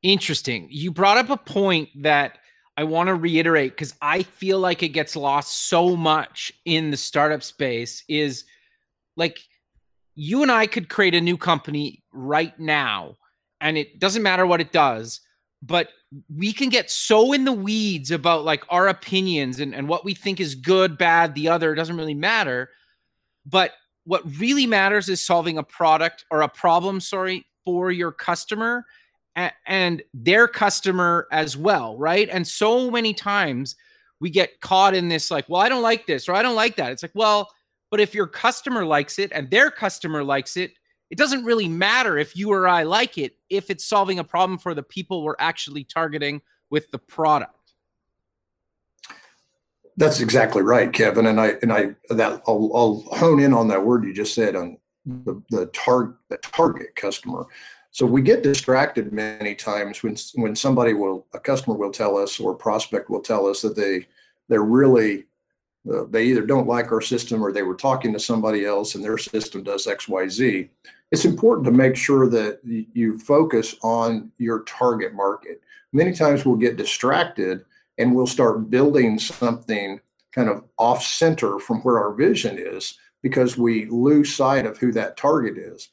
Interesting. 0.04 0.68
You 0.70 0.92
brought 0.92 1.18
up 1.18 1.32
a 1.32 1.38
point 1.38 1.90
that 2.04 2.38
I 2.78 2.84
want 2.84 3.08
to 3.08 3.16
reiterate 3.16 3.72
because 3.72 3.96
I 4.04 4.22
feel 4.22 4.60
like 4.60 4.84
it 4.84 4.90
gets 4.90 5.16
lost 5.16 5.68
so 5.68 5.96
much 5.96 6.54
in 6.66 6.92
the 6.92 6.98
startup 6.98 7.42
space 7.42 8.04
is– 8.08 8.46
like 9.18 9.40
you 10.16 10.42
and 10.42 10.52
I 10.52 10.66
could 10.68 10.88
create 10.88 11.16
a 11.16 11.22
new 11.22 11.38
company 11.38 12.04
right 12.14 12.58
now, 12.58 13.18
and 13.60 13.78
it 13.78 14.00
doesn't 14.00 14.24
matter 14.24 14.46
what 14.46 14.62
it 14.62 14.72
does, 14.72 15.20
but 15.62 15.90
we 16.34 16.54
can 16.54 16.70
get 16.70 16.90
so 16.90 17.34
in 17.34 17.44
the 17.44 17.52
weeds 17.52 18.12
about 18.12 18.46
like 18.46 18.64
our 18.70 18.88
opinions 18.88 19.60
and, 19.60 19.76
and 19.76 19.90
what 19.90 20.06
we 20.06 20.14
think 20.14 20.40
is 20.40 20.56
good, 20.56 20.98
bad, 20.98 21.36
the 21.36 21.50
other, 21.50 21.76
doesn't 21.76 21.98
really 21.98 22.14
matter. 22.14 22.70
But 23.46 23.72
what 24.06 24.24
really 24.40 24.66
matters 24.66 25.10
is 25.10 25.22
solving 25.22 25.58
a 25.58 25.64
product 25.64 26.24
or 26.32 26.42
a 26.42 26.48
problem, 26.48 27.02
sorry, 27.02 27.46
for 27.66 27.92
your 27.92 28.12
customer 28.12 28.86
and 29.68 30.02
their 30.14 30.48
customer 30.48 31.28
as 31.32 31.58
well, 31.58 31.98
right? 31.98 32.30
And 32.32 32.48
so 32.48 32.90
many 32.90 33.14
times 33.14 33.76
we 34.20 34.30
get 34.30 34.62
caught 34.62 34.96
in 34.96 35.10
this 35.10 35.30
like, 35.30 35.48
well, 35.48 35.62
I 35.62 35.70
don't 35.70 35.84
like 35.84 36.08
this 36.08 36.28
or 36.28 36.34
I 36.34 36.42
don't 36.42 36.56
like 36.56 36.78
that. 36.78 36.92
It's 36.92 37.04
like, 37.04 37.12
well, 37.14 37.52
but 37.90 38.00
if 38.00 38.14
your 38.14 38.28
customer 38.28 38.86
likes 38.86 39.20
it 39.20 39.32
and 39.32 39.50
their 39.50 39.72
customer 39.72 40.24
likes 40.24 40.58
it, 40.58 40.74
it 41.10 41.18
doesn't 41.18 41.46
really 41.46 41.68
matter 41.70 42.18
if 42.18 42.36
you 42.36 42.52
or 42.52 42.68
I 42.68 42.84
like 42.84 43.18
it 43.18 43.36
if 43.50 43.70
it's 43.70 43.86
solving 43.86 44.20
a 44.20 44.24
problem 44.24 44.60
for 44.60 44.74
the 44.74 44.84
people 44.84 45.24
we're 45.24 45.36
actually 45.40 45.84
targeting 45.84 46.42
with 46.70 46.92
the 46.92 47.00
product. 47.00 47.54
That's 49.96 50.20
exactly 50.20 50.62
right, 50.62 50.92
Kevin. 50.94 51.26
And 51.26 51.40
I 51.40 51.56
and 51.62 51.74
I 51.74 51.96
that 52.10 52.44
I'll, 52.48 52.72
I'll 52.76 53.04
hone 53.18 53.40
in 53.40 53.54
on 53.54 53.68
that 53.70 53.84
word 53.84 54.04
you 54.04 54.14
just 54.14 54.36
said 54.36 54.56
on 54.56 54.78
the 55.06 55.42
the 55.50 55.68
target 55.68 56.16
the 56.30 56.38
target 56.38 56.96
customer. 56.96 57.46
So 57.92 58.06
we 58.06 58.22
get 58.22 58.44
distracted 58.44 59.12
many 59.12 59.56
times 59.56 60.04
when 60.04 60.16
when 60.36 60.56
somebody 60.56 60.94
will 60.94 61.26
a 61.34 61.40
customer 61.40 61.76
will 61.76 61.92
tell 61.92 62.16
us 62.16 62.40
or 62.40 62.54
prospect 62.54 63.10
will 63.10 63.22
tell 63.22 63.48
us 63.48 63.62
that 63.64 63.76
they 63.76 64.06
they're 64.50 64.62
really 64.62 65.26
uh, 65.92 66.06
they 66.10 66.26
either 66.26 66.46
don't 66.46 66.68
like 66.68 66.92
our 66.92 67.02
system 67.02 67.42
or 67.42 67.52
they 67.52 67.64
were 67.64 67.76
talking 67.76 68.14
to 68.14 68.20
somebody 68.20 68.66
else 68.66 68.96
and 68.96 69.04
their 69.04 69.18
system 69.18 69.64
does 69.64 69.88
xyz 69.88 70.70
it's 71.12 71.26
important 71.26 71.66
to 71.66 71.72
make 71.72 71.96
sure 71.96 72.30
that 72.30 72.60
you 72.64 73.18
focus 73.20 73.76
on 73.82 74.32
your 74.38 74.64
target 74.64 75.14
market. 75.14 75.62
Many 75.94 76.14
times 76.14 76.46
we'll 76.46 76.58
get 76.58 76.76
distracted 76.76 77.64
and 77.98 78.14
we'll 78.14 78.28
start 78.28 78.70
building 78.70 79.18
something 79.18 80.02
kind 80.34 80.50
of 80.50 80.66
off 80.78 81.04
center 81.04 81.60
from 81.60 81.80
where 81.82 81.98
our 81.98 82.14
vision 82.14 82.58
is 82.60 82.98
because 83.24 83.58
we 83.58 83.86
lose 83.86 84.36
sight 84.36 84.66
of 84.66 84.78
who 84.78 84.92
that 84.92 85.18
target 85.18 85.58
is. 85.58 85.90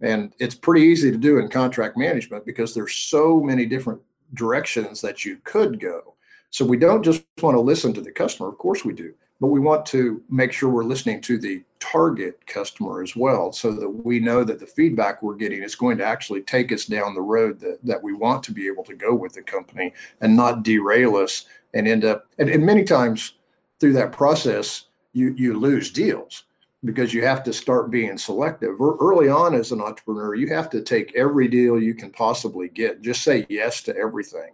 And 0.00 0.32
it's 0.38 0.54
pretty 0.54 0.86
easy 0.86 1.10
to 1.10 1.16
do 1.16 1.38
in 1.38 1.48
contract 1.48 1.96
management 1.96 2.46
because 2.46 2.74
there's 2.74 2.94
so 2.94 3.40
many 3.40 3.66
different 3.66 4.00
directions 4.34 5.00
that 5.00 5.24
you 5.24 5.38
could 5.44 5.80
go. 5.80 6.14
So 6.50 6.64
we 6.64 6.76
don't 6.76 7.02
just 7.02 7.24
want 7.40 7.56
to 7.56 7.60
listen 7.60 7.92
to 7.94 8.00
the 8.00 8.12
customer 8.12 8.48
of 8.48 8.58
course 8.58 8.84
we 8.84 8.92
do 8.92 9.12
but 9.40 9.48
we 9.48 9.60
want 9.60 9.86
to 9.86 10.22
make 10.28 10.52
sure 10.52 10.68
we're 10.68 10.84
listening 10.84 11.20
to 11.22 11.38
the 11.38 11.62
target 11.80 12.44
customer 12.46 13.02
as 13.02 13.14
well 13.14 13.52
so 13.52 13.72
that 13.72 13.88
we 13.88 14.18
know 14.18 14.42
that 14.42 14.58
the 14.58 14.66
feedback 14.66 15.22
we're 15.22 15.36
getting 15.36 15.62
is 15.62 15.74
going 15.74 15.96
to 15.98 16.04
actually 16.04 16.42
take 16.42 16.72
us 16.72 16.86
down 16.86 17.14
the 17.14 17.20
road 17.20 17.60
that, 17.60 17.78
that 17.84 18.02
we 18.02 18.12
want 18.12 18.42
to 18.42 18.52
be 18.52 18.66
able 18.66 18.84
to 18.84 18.94
go 18.94 19.14
with 19.14 19.32
the 19.32 19.42
company 19.42 19.92
and 20.20 20.34
not 20.34 20.64
derail 20.64 21.16
us 21.16 21.46
and 21.74 21.86
end 21.86 22.04
up 22.04 22.26
and, 22.38 22.50
and 22.50 22.64
many 22.64 22.82
times 22.82 23.34
through 23.78 23.92
that 23.92 24.12
process 24.12 24.86
you 25.12 25.34
you 25.36 25.58
lose 25.58 25.90
deals 25.90 26.44
because 26.84 27.12
you 27.12 27.24
have 27.24 27.42
to 27.42 27.52
start 27.52 27.90
being 27.90 28.16
selective. 28.16 28.80
Early 28.80 29.28
on 29.28 29.54
as 29.54 29.72
an 29.72 29.80
entrepreneur 29.80 30.34
you 30.34 30.48
have 30.48 30.68
to 30.70 30.82
take 30.82 31.14
every 31.14 31.46
deal 31.48 31.80
you 31.80 31.94
can 31.94 32.10
possibly 32.10 32.68
get. 32.68 33.02
Just 33.02 33.22
say 33.22 33.46
yes 33.48 33.82
to 33.82 33.96
everything 33.96 34.50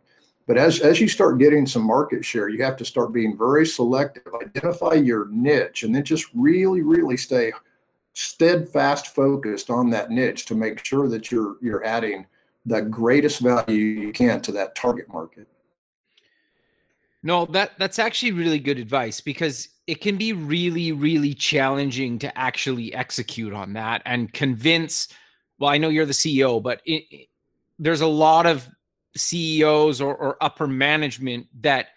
but 0.46 0.58
as, 0.58 0.80
as 0.80 1.00
you 1.00 1.08
start 1.08 1.38
getting 1.38 1.66
some 1.66 1.82
market 1.82 2.24
share, 2.24 2.48
you 2.48 2.62
have 2.62 2.76
to 2.76 2.84
start 2.84 3.12
being 3.12 3.36
very 3.36 3.66
selective, 3.66 4.26
identify 4.40 4.92
your 4.92 5.26
niche, 5.30 5.84
and 5.84 5.94
then 5.94 6.04
just 6.04 6.26
really, 6.34 6.82
really 6.82 7.16
stay 7.16 7.52
steadfast 8.12 9.14
focused 9.14 9.70
on 9.70 9.90
that 9.90 10.10
niche 10.10 10.46
to 10.46 10.54
make 10.54 10.84
sure 10.84 11.08
that 11.08 11.32
you're 11.32 11.56
you're 11.60 11.84
adding 11.84 12.26
the 12.66 12.80
greatest 12.80 13.40
value 13.40 13.74
you 13.74 14.12
can 14.12 14.40
to 14.40 14.52
that 14.52 14.74
target 14.74 15.08
market. 15.08 15.48
No, 17.22 17.46
that 17.46 17.72
that's 17.78 17.98
actually 17.98 18.32
really 18.32 18.58
good 18.58 18.78
advice 18.78 19.20
because 19.20 19.68
it 19.86 20.00
can 20.00 20.16
be 20.16 20.32
really 20.32 20.92
really 20.92 21.34
challenging 21.34 22.18
to 22.20 22.38
actually 22.38 22.94
execute 22.94 23.52
on 23.52 23.72
that 23.72 24.02
and 24.04 24.32
convince 24.32 25.08
well 25.58 25.70
I 25.70 25.78
know 25.78 25.88
you're 25.88 26.06
the 26.06 26.12
CEO 26.12 26.62
but 26.62 26.80
it, 26.86 27.28
there's 27.78 28.00
a 28.00 28.06
lot 28.06 28.46
of 28.46 28.68
CEOs 29.16 30.00
or, 30.00 30.14
or 30.14 30.36
upper 30.40 30.66
management 30.66 31.46
that 31.60 31.88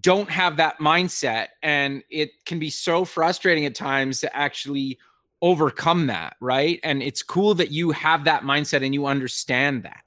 don't 0.00 0.30
have 0.30 0.56
that 0.58 0.78
mindset. 0.78 1.48
And 1.62 2.02
it 2.10 2.44
can 2.44 2.58
be 2.58 2.70
so 2.70 3.04
frustrating 3.04 3.66
at 3.66 3.74
times 3.74 4.20
to 4.20 4.36
actually 4.36 4.98
overcome 5.42 6.06
that 6.06 6.36
right? 6.40 6.80
And 6.82 7.02
it's 7.02 7.22
cool 7.22 7.54
that 7.54 7.70
you 7.70 7.90
have 7.92 8.24
that 8.24 8.42
mindset 8.42 8.84
and 8.84 8.94
you 8.94 9.06
understand 9.06 9.82
that. 9.84 10.04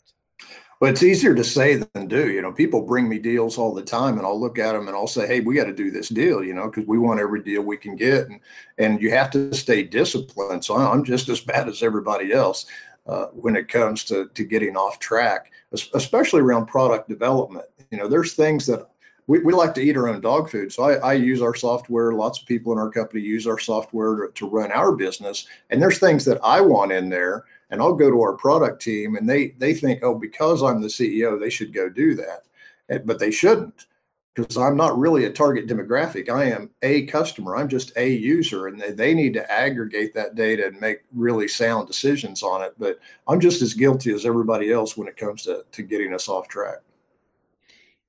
Well, 0.80 0.91
it's 0.91 1.04
easier 1.04 1.34
to 1.34 1.45
say 1.45 1.76
than 1.76 2.08
do. 2.08 2.30
You 2.30 2.41
know, 2.41 2.52
people 2.52 2.82
bring 2.82 3.08
me 3.08 3.17
deals 3.17 3.58
all 3.58 3.73
the 3.73 3.82
time, 3.82 4.17
and 4.17 4.28
I'll 4.28 4.39
look 4.39 4.60
at 4.60 4.73
them 4.73 4.89
and 4.89 4.97
I'll 4.97 5.08
say, 5.08 5.26
"Hey, 5.26 5.39
we 5.39 5.56
got 5.56 5.63
to 5.65 5.73
do 5.73 5.91
this 5.91 6.10
deal," 6.10 6.43
you 6.43 6.54
know, 6.54 6.65
because 6.65 6.86
we 6.86 6.97
want 6.97 7.21
every 7.21 7.41
deal 7.41 7.62
we 7.62 7.78
can 7.78 7.95
get, 7.95 8.28
and 8.28 8.41
and 8.78 9.02
you 9.02 9.10
have 9.12 9.32
to 9.32 9.54
stay 9.54 9.84
disciplined. 9.84 10.65
So 10.65 10.76
I'm 10.76 11.06
just 11.06 11.30
as 11.30 11.39
bad 11.39 11.69
as 11.69 11.84
everybody 11.84 12.34
else 12.34 12.65
uh, 13.07 13.25
when 13.27 13.55
it 13.55 13.67
comes 13.67 14.03
to 14.05 14.29
to 14.33 14.43
getting 14.43 14.75
off 14.75 14.99
track, 14.99 15.51
especially 15.93 16.41
around 16.41 16.67
product 16.67 17.09
development. 17.09 17.65
You 17.91 17.97
know, 17.97 18.07
there's 18.07 18.33
things 18.33 18.65
that 18.67 18.87
we, 19.27 19.39
we 19.39 19.53
like 19.53 19.73
to 19.75 19.81
eat 19.81 19.97
our 19.97 20.09
own 20.09 20.21
dog 20.21 20.49
food. 20.49 20.71
So 20.73 20.83
I, 20.83 20.95
I, 20.95 21.13
use 21.13 21.41
our 21.41 21.55
software. 21.55 22.11
Lots 22.11 22.41
of 22.41 22.47
people 22.47 22.73
in 22.73 22.79
our 22.79 22.89
company 22.89 23.21
use 23.21 23.47
our 23.47 23.59
software 23.59 24.27
to, 24.27 24.33
to 24.33 24.49
run 24.49 24.71
our 24.71 24.93
business. 24.93 25.47
And 25.69 25.81
there's 25.81 25.99
things 25.99 26.25
that 26.25 26.39
I 26.43 26.59
want 26.59 26.91
in 26.91 27.09
there 27.09 27.45
and 27.73 27.81
I'll 27.81 27.95
go 27.95 28.11
to 28.11 28.21
our 28.21 28.33
product 28.33 28.81
team 28.81 29.15
and 29.15 29.27
they 29.27 29.49
they 29.57 29.73
think, 29.73 30.03
oh, 30.03 30.15
because 30.15 30.61
I'm 30.61 30.81
the 30.81 30.87
CEO, 30.87 31.39
they 31.39 31.49
should 31.49 31.73
go 31.73 31.89
do 31.89 32.15
that, 32.15 33.05
but 33.05 33.19
they 33.19 33.31
shouldn't 33.31 33.87
because 34.35 34.57
I'm 34.57 34.75
not 34.75 34.97
really 34.97 35.25
a 35.25 35.31
target 35.31 35.67
demographic. 35.67 36.27
I 36.27 36.45
am 36.45 36.71
a 36.81 37.05
customer. 37.05 37.55
I'm 37.55 37.69
just 37.69 37.91
a 37.97 38.09
user, 38.09 38.67
and 38.67 38.79
they, 38.79 38.91
they 38.91 39.13
need 39.13 39.33
to 39.33 39.51
aggregate 39.51 40.13
that 40.15 40.35
data 40.35 40.67
and 40.67 40.81
make 40.81 41.01
really 41.13 41.47
sound 41.47 41.87
decisions 41.87 42.41
on 42.41 42.63
it. 42.63 42.73
But 42.79 42.99
I'm 43.27 43.39
just 43.39 43.61
as 43.61 43.73
guilty 43.73 44.11
as 44.11 44.25
everybody 44.25 44.71
else 44.71 44.97
when 44.97 45.07
it 45.07 45.17
comes 45.17 45.43
to 45.43 45.63
to 45.71 45.83
getting 45.83 46.13
us 46.13 46.27
off 46.27 46.47
track. 46.47 46.77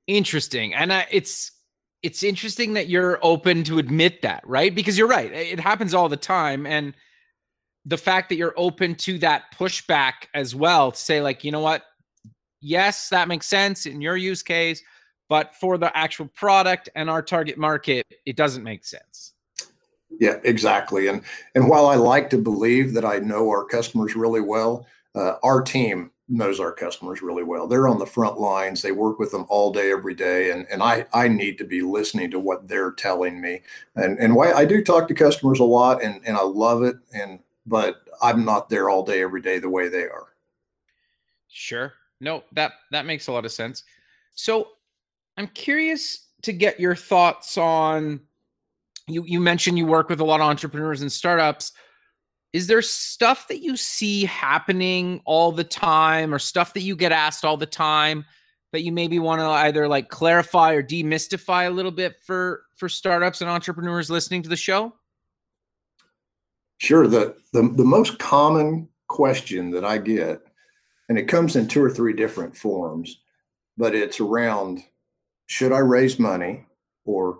Interesting, 0.06 0.74
and 0.74 0.92
uh, 0.92 1.04
it's 1.10 1.52
it's 2.02 2.22
interesting 2.22 2.74
that 2.74 2.88
you're 2.88 3.18
open 3.22 3.64
to 3.64 3.78
admit 3.78 4.22
that, 4.22 4.42
right? 4.46 4.74
Because 4.74 4.96
you're 4.96 5.08
right. 5.08 5.30
It 5.32 5.60
happens 5.60 5.92
all 5.92 6.08
the 6.08 6.16
time, 6.16 6.66
and 6.66 6.94
the 7.84 7.98
fact 7.98 8.30
that 8.30 8.36
you're 8.36 8.54
open 8.56 8.94
to 8.94 9.18
that 9.18 9.44
pushback 9.58 10.12
as 10.32 10.54
well 10.54 10.92
to 10.92 10.98
say 10.98 11.20
like 11.20 11.44
you 11.44 11.52
know 11.52 11.60
what 11.60 11.82
yes 12.62 13.10
that 13.10 13.28
makes 13.28 13.46
sense 13.46 13.84
in 13.84 14.00
your 14.00 14.16
use 14.16 14.42
case 14.42 14.82
but 15.28 15.54
for 15.54 15.78
the 15.78 15.96
actual 15.96 16.26
product 16.28 16.88
and 16.94 17.08
our 17.08 17.22
target 17.22 17.58
market 17.58 18.06
it 18.26 18.36
doesn't 18.36 18.64
make 18.64 18.84
sense 18.84 19.32
yeah 20.20 20.36
exactly 20.44 21.08
and 21.08 21.22
and 21.54 21.68
while 21.68 21.86
i 21.86 21.94
like 21.94 22.30
to 22.30 22.38
believe 22.38 22.94
that 22.94 23.04
i 23.04 23.18
know 23.18 23.48
our 23.48 23.64
customers 23.64 24.14
really 24.14 24.40
well 24.40 24.86
uh, 25.14 25.34
our 25.42 25.62
team 25.62 26.10
knows 26.26 26.58
our 26.58 26.72
customers 26.72 27.20
really 27.20 27.44
well 27.44 27.66
they're 27.66 27.88
on 27.88 27.98
the 27.98 28.06
front 28.06 28.40
lines 28.40 28.80
they 28.80 28.92
work 28.92 29.18
with 29.18 29.30
them 29.30 29.44
all 29.48 29.72
day 29.72 29.92
every 29.92 30.14
day 30.14 30.50
and, 30.50 30.66
and 30.70 30.82
I, 30.82 31.04
I 31.12 31.28
need 31.28 31.58
to 31.58 31.64
be 31.64 31.82
listening 31.82 32.30
to 32.30 32.38
what 32.38 32.66
they're 32.66 32.92
telling 32.92 33.40
me 33.40 33.60
and, 33.94 34.18
and 34.18 34.34
why 34.34 34.52
i 34.52 34.64
do 34.64 34.82
talk 34.82 35.06
to 35.08 35.14
customers 35.14 35.60
a 35.60 35.64
lot 35.64 36.02
and, 36.02 36.22
and 36.24 36.36
i 36.36 36.42
love 36.42 36.82
it 36.82 36.96
and 37.12 37.40
but 37.66 38.04
I'm 38.22 38.44
not 38.44 38.68
there 38.68 38.90
all 38.90 39.04
day 39.04 39.22
every 39.22 39.40
day 39.40 39.58
the 39.58 39.68
way 39.68 39.88
they 39.88 40.04
are. 40.04 40.28
Sure. 41.48 41.92
No, 42.20 42.44
that 42.52 42.72
that 42.90 43.06
makes 43.06 43.26
a 43.26 43.32
lot 43.32 43.44
of 43.44 43.52
sense. 43.52 43.84
So 44.34 44.68
I'm 45.36 45.48
curious 45.48 46.26
to 46.42 46.52
get 46.52 46.78
your 46.78 46.94
thoughts 46.94 47.58
on 47.58 48.20
you 49.06 49.24
you 49.26 49.40
mentioned 49.40 49.78
you 49.78 49.86
work 49.86 50.08
with 50.08 50.20
a 50.20 50.24
lot 50.24 50.40
of 50.40 50.46
entrepreneurs 50.46 51.02
and 51.02 51.12
startups. 51.12 51.72
Is 52.52 52.68
there 52.68 52.82
stuff 52.82 53.48
that 53.48 53.62
you 53.62 53.76
see 53.76 54.24
happening 54.24 55.20
all 55.24 55.50
the 55.50 55.64
time 55.64 56.32
or 56.32 56.38
stuff 56.38 56.72
that 56.74 56.82
you 56.82 56.94
get 56.94 57.12
asked 57.12 57.44
all 57.44 57.56
the 57.56 57.66
time 57.66 58.24
that 58.72 58.82
you 58.82 58.92
maybe 58.92 59.18
want 59.18 59.40
to 59.40 59.46
either 59.46 59.88
like 59.88 60.08
clarify 60.08 60.74
or 60.74 60.82
demystify 60.82 61.66
a 61.66 61.70
little 61.70 61.90
bit 61.90 62.20
for 62.24 62.62
for 62.76 62.88
startups 62.88 63.40
and 63.40 63.50
entrepreneurs 63.50 64.10
listening 64.10 64.42
to 64.42 64.48
the 64.48 64.56
show? 64.56 64.92
Sure. 66.78 67.06
The, 67.06 67.36
the, 67.52 67.62
the 67.62 67.84
most 67.84 68.18
common 68.18 68.88
question 69.08 69.70
that 69.70 69.84
I 69.84 69.98
get, 69.98 70.42
and 71.08 71.18
it 71.18 71.28
comes 71.28 71.56
in 71.56 71.68
two 71.68 71.82
or 71.82 71.90
three 71.90 72.12
different 72.12 72.56
forms, 72.56 73.20
but 73.76 73.94
it's 73.94 74.20
around 74.20 74.82
should 75.46 75.72
I 75.72 75.78
raise 75.78 76.18
money 76.18 76.66
or 77.04 77.38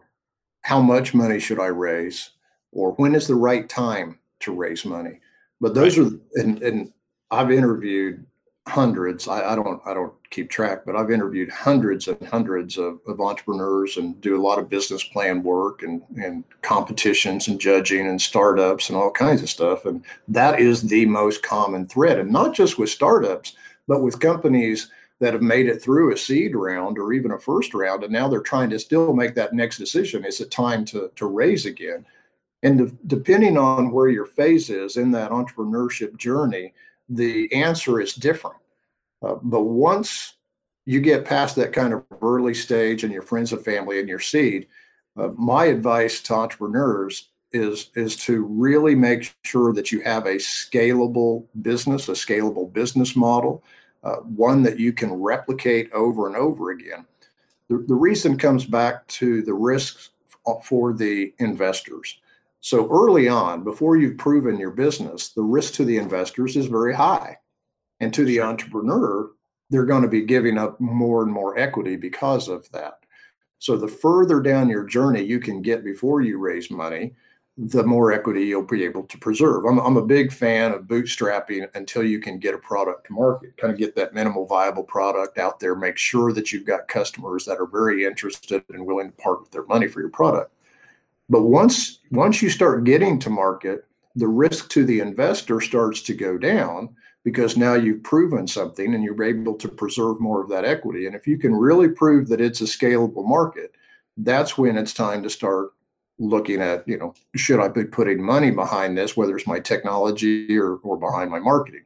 how 0.62 0.80
much 0.80 1.14
money 1.14 1.38
should 1.38 1.60
I 1.60 1.66
raise 1.66 2.30
or 2.72 2.92
when 2.92 3.14
is 3.14 3.26
the 3.26 3.34
right 3.34 3.68
time 3.68 4.18
to 4.40 4.52
raise 4.52 4.84
money? 4.84 5.20
But 5.60 5.74
those 5.74 5.98
are, 5.98 6.10
and, 6.34 6.62
and 6.62 6.92
I've 7.30 7.50
interviewed 7.50 8.26
hundreds. 8.66 9.28
I, 9.28 9.52
I, 9.52 9.54
don't 9.54 9.80
I 9.86 9.92
don't 9.92 10.14
keep 10.30 10.50
track, 10.50 10.84
but 10.86 10.96
I've 10.96 11.10
interviewed 11.10 11.50
hundreds 11.50 12.08
and 12.08 12.20
hundreds 12.28 12.78
of, 12.78 12.98
of 13.06 13.20
entrepreneurs 13.20 13.96
and 13.96 14.20
do 14.20 14.40
a 14.40 14.42
lot 14.42 14.58
of 14.58 14.70
business 14.70 15.04
plan 15.04 15.42
work 15.42 15.82
and, 15.82 16.02
and 16.16 16.44
competitions 16.62 17.48
and 17.48 17.60
judging 17.60 18.06
and 18.06 18.20
startups 18.20 18.88
and 18.88 18.96
all 18.96 19.10
kinds 19.10 19.42
of 19.42 19.50
stuff. 19.50 19.84
And 19.84 20.02
that 20.28 20.60
is 20.60 20.82
the 20.82 21.06
most 21.06 21.42
common 21.42 21.86
thread. 21.86 22.18
And 22.18 22.30
not 22.30 22.54
just 22.54 22.78
with 22.78 22.90
startups, 22.90 23.54
but 23.86 24.02
with 24.02 24.20
companies 24.20 24.90
that 25.24 25.32
have 25.32 25.40
made 25.40 25.66
it 25.66 25.80
through 25.80 26.12
a 26.12 26.18
seed 26.18 26.54
round 26.54 26.98
or 26.98 27.14
even 27.14 27.30
a 27.30 27.38
first 27.38 27.72
round. 27.72 28.04
And 28.04 28.12
now 28.12 28.28
they're 28.28 28.40
trying 28.42 28.68
to 28.68 28.78
still 28.78 29.14
make 29.14 29.34
that 29.36 29.54
next 29.54 29.78
decision. 29.78 30.22
Is 30.22 30.38
it 30.42 30.50
time 30.50 30.84
to, 30.84 31.10
to 31.16 31.24
raise 31.24 31.64
again? 31.64 32.04
And 32.62 32.76
de- 32.76 32.96
depending 33.06 33.56
on 33.56 33.90
where 33.90 34.10
your 34.10 34.26
phase 34.26 34.68
is 34.68 34.98
in 34.98 35.10
that 35.12 35.30
entrepreneurship 35.30 36.18
journey, 36.18 36.74
the 37.08 37.50
answer 37.54 38.02
is 38.02 38.12
different. 38.12 38.58
Uh, 39.22 39.36
but 39.42 39.62
once 39.62 40.34
you 40.84 41.00
get 41.00 41.24
past 41.24 41.56
that 41.56 41.72
kind 41.72 41.94
of 41.94 42.04
early 42.20 42.52
stage 42.52 43.02
and 43.02 43.10
your 43.10 43.22
friends 43.22 43.50
and 43.54 43.64
family 43.64 44.00
and 44.00 44.10
your 44.10 44.20
seed, 44.20 44.68
uh, 45.16 45.28
my 45.38 45.64
advice 45.64 46.20
to 46.20 46.34
entrepreneurs 46.34 47.30
is 47.50 47.90
is 47.94 48.14
to 48.16 48.44
really 48.44 48.94
make 48.94 49.34
sure 49.44 49.72
that 49.72 49.90
you 49.90 50.02
have 50.02 50.26
a 50.26 50.34
scalable 50.34 51.46
business, 51.62 52.10
a 52.10 52.12
scalable 52.12 52.70
business 52.70 53.16
model, 53.16 53.64
uh, 54.04 54.16
one 54.16 54.62
that 54.62 54.78
you 54.78 54.92
can 54.92 55.12
replicate 55.12 55.90
over 55.92 56.26
and 56.26 56.36
over 56.36 56.70
again. 56.70 57.06
The, 57.68 57.84
the 57.88 57.94
reason 57.94 58.36
comes 58.36 58.64
back 58.64 59.06
to 59.08 59.42
the 59.42 59.54
risks 59.54 60.10
for 60.62 60.92
the 60.92 61.32
investors. 61.38 62.18
So 62.60 62.88
early 62.90 63.28
on, 63.28 63.64
before 63.64 63.96
you've 63.96 64.18
proven 64.18 64.58
your 64.58 64.70
business, 64.70 65.30
the 65.30 65.42
risk 65.42 65.74
to 65.74 65.84
the 65.84 65.96
investors 65.96 66.56
is 66.56 66.66
very 66.66 66.94
high. 66.94 67.38
And 68.00 68.12
to 68.14 68.24
the 68.24 68.40
entrepreneur, 68.40 69.30
they're 69.70 69.84
going 69.84 70.02
to 70.02 70.08
be 70.08 70.22
giving 70.22 70.58
up 70.58 70.78
more 70.80 71.22
and 71.22 71.32
more 71.32 71.58
equity 71.58 71.96
because 71.96 72.48
of 72.48 72.70
that. 72.72 73.00
So 73.58 73.76
the 73.76 73.88
further 73.88 74.40
down 74.40 74.68
your 74.68 74.84
journey 74.84 75.22
you 75.22 75.40
can 75.40 75.62
get 75.62 75.84
before 75.84 76.20
you 76.20 76.38
raise 76.38 76.70
money, 76.70 77.14
the 77.56 77.84
more 77.84 78.12
equity 78.12 78.46
you'll 78.46 78.64
be 78.64 78.84
able 78.84 79.04
to 79.04 79.18
preserve. 79.18 79.64
I'm, 79.64 79.78
I'm 79.78 79.96
a 79.96 80.04
big 80.04 80.32
fan 80.32 80.72
of 80.72 80.82
bootstrapping 80.82 81.68
until 81.74 82.02
you 82.02 82.18
can 82.18 82.38
get 82.38 82.54
a 82.54 82.58
product 82.58 83.06
to 83.06 83.12
market, 83.12 83.56
kind 83.56 83.72
of 83.72 83.78
get 83.78 83.94
that 83.94 84.12
minimal 84.12 84.44
viable 84.44 84.82
product 84.82 85.38
out 85.38 85.60
there, 85.60 85.76
make 85.76 85.96
sure 85.96 86.32
that 86.32 86.52
you've 86.52 86.66
got 86.66 86.88
customers 86.88 87.44
that 87.44 87.60
are 87.60 87.66
very 87.66 88.04
interested 88.04 88.64
and 88.70 88.84
willing 88.84 89.10
to 89.10 89.16
part 89.16 89.40
with 89.40 89.52
their 89.52 89.66
money 89.66 89.86
for 89.86 90.00
your 90.00 90.10
product. 90.10 90.50
But 91.30 91.42
once 91.42 92.00
once 92.10 92.42
you 92.42 92.50
start 92.50 92.84
getting 92.84 93.18
to 93.20 93.30
market, 93.30 93.86
the 94.16 94.28
risk 94.28 94.68
to 94.70 94.84
the 94.84 95.00
investor 95.00 95.60
starts 95.60 96.02
to 96.02 96.14
go 96.14 96.36
down 96.36 96.94
because 97.22 97.56
now 97.56 97.74
you've 97.74 98.02
proven 98.02 98.46
something 98.46 98.94
and 98.94 99.02
you're 99.02 99.22
able 99.22 99.54
to 99.54 99.68
preserve 99.68 100.20
more 100.20 100.42
of 100.42 100.50
that 100.50 100.64
equity. 100.64 101.06
And 101.06 101.14
if 101.14 101.26
you 101.26 101.38
can 101.38 101.54
really 101.54 101.88
prove 101.88 102.28
that 102.28 102.40
it's 102.40 102.60
a 102.60 102.64
scalable 102.64 103.26
market, 103.26 103.74
that's 104.18 104.58
when 104.58 104.76
it's 104.76 104.92
time 104.92 105.22
to 105.22 105.30
start 105.30 105.70
looking 106.18 106.60
at, 106.60 106.86
you 106.86 106.98
know, 106.98 107.14
should 107.34 107.60
I 107.60 107.68
be 107.68 107.84
putting 107.84 108.22
money 108.22 108.50
behind 108.50 108.96
this, 108.96 109.16
whether 109.16 109.36
it's 109.36 109.46
my 109.46 109.60
technology 109.60 110.56
or, 110.56 110.76
or 110.76 110.96
behind 110.96 111.30
my 111.30 111.38
marketing? 111.38 111.84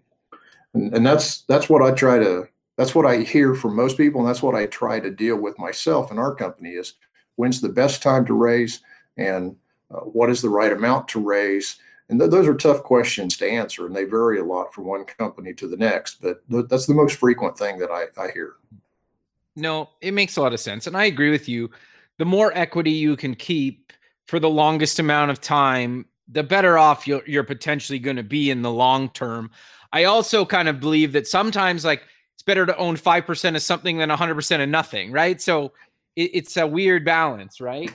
And, 0.75 0.95
and 0.95 1.07
that's 1.07 1.43
that's 1.43 1.69
what 1.69 1.83
I 1.83 1.93
try 1.93 2.19
to 2.19 2.49
that's 2.77 2.95
what 2.95 3.07
I 3.07 3.19
hear 3.19 3.55
from 3.55 3.75
most 3.75 3.97
people, 3.97 4.21
and 4.21 4.29
that's 4.29 4.43
what 4.43 4.55
I 4.55 4.67
try 4.67 5.01
to 5.01 5.11
deal 5.11 5.37
with 5.37 5.59
myself 5.59 6.11
and 6.11 6.21
our 6.21 6.35
company 6.35 6.71
is 6.71 6.95
when's 7.37 7.61
the 7.61 7.69
best 7.69 8.03
time 8.03 8.27
to 8.27 8.35
raise 8.35 8.81
and 9.17 9.57
uh, 9.91 10.01
what 10.01 10.31
is 10.31 10.43
the 10.43 10.49
right 10.49 10.73
amount 10.73 11.09
to 11.09 11.21
raise? 11.21 11.79
And 12.09 12.19
th- 12.19 12.31
those 12.31 12.47
are 12.47 12.55
tough 12.55 12.83
questions 12.83 13.37
to 13.39 13.49
answer, 13.49 13.87
and 13.87 13.95
they 13.95 14.05
vary 14.05 14.39
a 14.39 14.45
lot 14.45 14.75
from 14.75 14.87
one 14.87 15.05
company 15.05 15.55
to 15.55 15.67
the 15.69 15.77
next. 15.77 16.21
But 16.21 16.49
th- 16.51 16.67
that's 16.69 16.87
the 16.87 16.95
most 16.95 17.17
frequent 17.17 17.59
thing 17.59 17.79
that 17.79 17.91
I, 17.91 18.07
I 18.21 18.31
hear. 18.31 18.55
No, 19.57 19.91
it 20.01 20.13
makes 20.13 20.37
a 20.37 20.41
lot 20.41 20.53
of 20.53 20.61
sense. 20.61 20.87
And 20.87 20.97
I 20.97 21.05
agree 21.05 21.31
with 21.31 21.49
you. 21.49 21.71
The 22.19 22.25
more 22.25 22.53
equity 22.55 22.93
you 22.93 23.17
can 23.17 23.35
keep 23.35 23.93
for 24.29 24.39
the 24.39 24.49
longest 24.49 24.99
amount 24.99 25.31
of 25.31 25.41
time, 25.41 26.07
the 26.29 26.43
better 26.43 26.79
off 26.79 27.07
you're, 27.07 27.23
you're 27.27 27.45
potentially 27.45 27.99
going 27.99 28.17
to 28.17 28.23
be 28.23 28.51
in 28.51 28.63
the 28.63 28.71
long 28.71 29.09
term. 29.11 29.51
I 29.93 30.05
also 30.05 30.45
kind 30.45 30.69
of 30.69 30.79
believe 30.79 31.13
that 31.13 31.27
sometimes, 31.27 31.85
like, 31.85 32.03
it's 32.35 32.43
better 32.43 32.67
to 32.67 32.77
own 32.77 32.97
5% 32.97 33.57
of 33.57 33.63
something 33.63 33.97
than 33.97 34.11
100% 34.11 34.63
of 34.63 34.69
nothing, 34.69 35.11
right? 35.11 35.41
So 35.41 35.73
it, 36.15 36.31
it's 36.35 36.57
a 36.59 36.67
weird 36.67 37.07
balance, 37.07 37.59
right? 37.59 37.91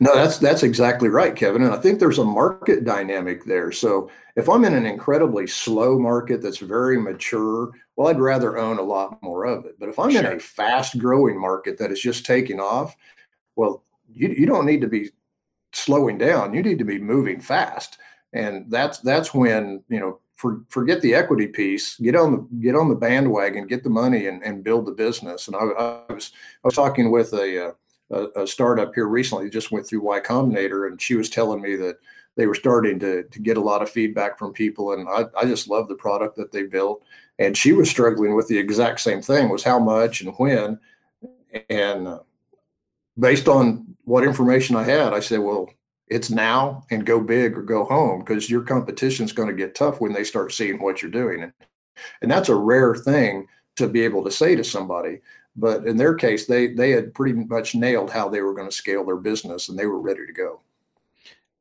No, 0.00 0.14
that's 0.14 0.38
that's 0.38 0.62
exactly 0.62 1.08
right, 1.08 1.34
Kevin. 1.34 1.62
And 1.62 1.74
I 1.74 1.78
think 1.78 1.98
there's 1.98 2.18
a 2.18 2.24
market 2.24 2.84
dynamic 2.84 3.44
there. 3.44 3.72
So 3.72 4.08
if 4.36 4.48
I'm 4.48 4.64
in 4.64 4.74
an 4.74 4.86
incredibly 4.86 5.48
slow 5.48 5.98
market 5.98 6.40
that's 6.40 6.58
very 6.58 7.00
mature, 7.00 7.72
well, 7.96 8.06
I'd 8.06 8.20
rather 8.20 8.58
own 8.58 8.78
a 8.78 8.82
lot 8.82 9.20
more 9.24 9.44
of 9.46 9.64
it. 9.64 9.74
But 9.80 9.88
if 9.88 9.98
I'm 9.98 10.12
sure. 10.12 10.20
in 10.20 10.36
a 10.36 10.38
fast 10.38 10.98
growing 10.98 11.40
market 11.40 11.78
that 11.78 11.90
is 11.90 12.00
just 12.00 12.24
taking 12.24 12.60
off, 12.60 12.94
well, 13.56 13.82
you, 14.08 14.28
you 14.28 14.46
don't 14.46 14.66
need 14.66 14.82
to 14.82 14.86
be 14.86 15.10
slowing 15.78 16.18
down. 16.18 16.54
You 16.54 16.62
need 16.62 16.78
to 16.78 16.84
be 16.84 16.98
moving 16.98 17.40
fast. 17.40 17.98
And 18.32 18.70
that's 18.70 18.98
that's 18.98 19.32
when, 19.32 19.82
you 19.88 20.00
know, 20.00 20.20
for, 20.34 20.60
forget 20.68 21.00
the 21.00 21.14
equity 21.14 21.46
piece, 21.46 21.96
get 21.96 22.14
on 22.14 22.32
the 22.32 22.56
get 22.60 22.76
on 22.76 22.88
the 22.88 22.94
bandwagon, 22.94 23.66
get 23.66 23.82
the 23.82 23.90
money 23.90 24.26
and, 24.26 24.42
and 24.42 24.64
build 24.64 24.86
the 24.86 24.92
business. 24.92 25.48
And 25.48 25.56
I, 25.56 25.60
I 25.60 26.12
was 26.12 26.32
I 26.64 26.68
was 26.68 26.74
talking 26.74 27.10
with 27.10 27.32
a 27.32 27.68
uh, 27.68 27.72
a, 28.10 28.42
a 28.42 28.46
startup 28.46 28.94
here 28.94 29.06
recently 29.06 29.50
just 29.50 29.72
went 29.72 29.86
through 29.86 30.00
Y 30.00 30.20
Combinator, 30.20 30.88
and 30.88 31.00
she 31.00 31.14
was 31.14 31.30
telling 31.30 31.60
me 31.60 31.76
that 31.76 31.98
they 32.38 32.46
were 32.46 32.54
starting 32.54 33.00
to, 33.00 33.24
to 33.24 33.40
get 33.40 33.56
a 33.56 33.60
lot 33.60 33.82
of 33.82 33.90
feedback 33.90 34.38
from 34.38 34.52
people 34.52 34.92
and 34.92 35.08
I, 35.08 35.24
I 35.36 35.44
just 35.44 35.68
love 35.68 35.88
the 35.88 35.96
product 35.96 36.36
that 36.36 36.52
they 36.52 36.62
built 36.62 37.02
and 37.40 37.56
she 37.56 37.72
was 37.72 37.90
struggling 37.90 38.36
with 38.36 38.46
the 38.46 38.56
exact 38.56 39.00
same 39.00 39.20
thing 39.20 39.48
was 39.48 39.64
how 39.64 39.78
much 39.80 40.20
and 40.22 40.32
when 40.36 40.78
and 41.68 42.06
uh, 42.06 42.20
based 43.18 43.48
on 43.48 43.96
what 44.04 44.24
information 44.24 44.76
i 44.76 44.82
had 44.82 45.12
i 45.12 45.20
said 45.20 45.40
well 45.40 45.70
it's 46.08 46.30
now 46.30 46.84
and 46.90 47.04
go 47.04 47.20
big 47.20 47.56
or 47.56 47.62
go 47.62 47.84
home 47.84 48.20
because 48.20 48.48
your 48.48 48.62
competition's 48.62 49.32
going 49.32 49.48
to 49.48 49.54
get 49.54 49.74
tough 49.74 50.00
when 50.00 50.12
they 50.12 50.24
start 50.24 50.52
seeing 50.52 50.80
what 50.80 51.02
you're 51.02 51.10
doing 51.10 51.42
and, 51.42 51.52
and 52.22 52.30
that's 52.30 52.48
a 52.48 52.54
rare 52.54 52.94
thing 52.94 53.46
to 53.76 53.86
be 53.86 54.02
able 54.02 54.24
to 54.24 54.30
say 54.30 54.56
to 54.56 54.64
somebody 54.64 55.20
but 55.58 55.86
in 55.86 55.96
their 55.96 56.14
case, 56.14 56.46
they 56.46 56.68
they 56.68 56.90
had 56.92 57.12
pretty 57.14 57.34
much 57.34 57.74
nailed 57.74 58.10
how 58.10 58.28
they 58.28 58.40
were 58.40 58.54
going 58.54 58.68
to 58.68 58.74
scale 58.74 59.04
their 59.04 59.16
business, 59.16 59.68
and 59.68 59.78
they 59.78 59.86
were 59.86 60.00
ready 60.00 60.24
to 60.24 60.32
go. 60.32 60.60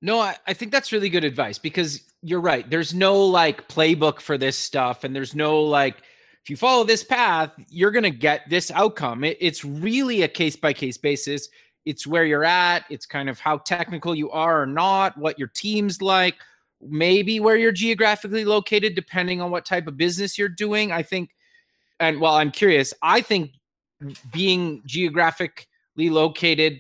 No, 0.02 0.20
I, 0.20 0.38
I 0.46 0.54
think 0.54 0.72
that's 0.72 0.92
really 0.92 1.10
good 1.10 1.24
advice 1.24 1.58
because 1.58 2.04
you're 2.22 2.40
right. 2.40 2.70
There's 2.70 2.94
no 2.94 3.26
like 3.26 3.68
playbook 3.68 4.20
for 4.20 4.38
this 4.38 4.56
stuff, 4.56 5.04
and 5.04 5.16
there's 5.16 5.34
no 5.34 5.62
like 5.62 5.98
if 6.48 6.52
you 6.52 6.56
follow 6.56 6.86
this 6.86 7.04
path, 7.04 7.52
you're 7.70 7.92
going 7.92 8.04
to 8.04 8.10
get 8.10 8.50
this 8.50 8.72
outcome. 8.72 9.26
It, 9.26 9.36
it's 9.42 9.66
really 9.66 10.22
a 10.22 10.30
case 10.30 10.56
by 10.56 10.72
case 10.72 10.98
basis. 10.98 11.50
It's 11.84 12.08
where 12.08 12.24
you're 12.24 12.46
at. 12.46 12.86
It's 12.90 13.06
kind 13.06 13.28
of 13.28 13.38
how 13.38 13.58
technical 13.58 14.16
you 14.16 14.32
are 14.32 14.62
or 14.62 14.66
not, 14.66 15.18
what 15.18 15.38
your 15.38 15.50
team's 15.50 16.02
like, 16.02 16.36
maybe 16.82 17.42
where 17.42 17.58
you're 17.58 17.74
geographically 17.74 18.46
located, 18.46 18.96
depending 18.96 19.42
on 19.42 19.52
what 19.52 19.66
type 19.66 19.88
of 19.88 19.98
business 19.98 20.38
you're 20.38 20.48
doing. 20.48 20.94
I 20.94 21.04
think, 21.04 21.32
and 22.00 22.22
while 22.22 22.36
I'm 22.36 22.52
curious, 22.52 22.94
I 23.02 23.20
think 23.20 23.52
being 24.32 24.84
geographically 24.86 25.68
located 25.98 26.80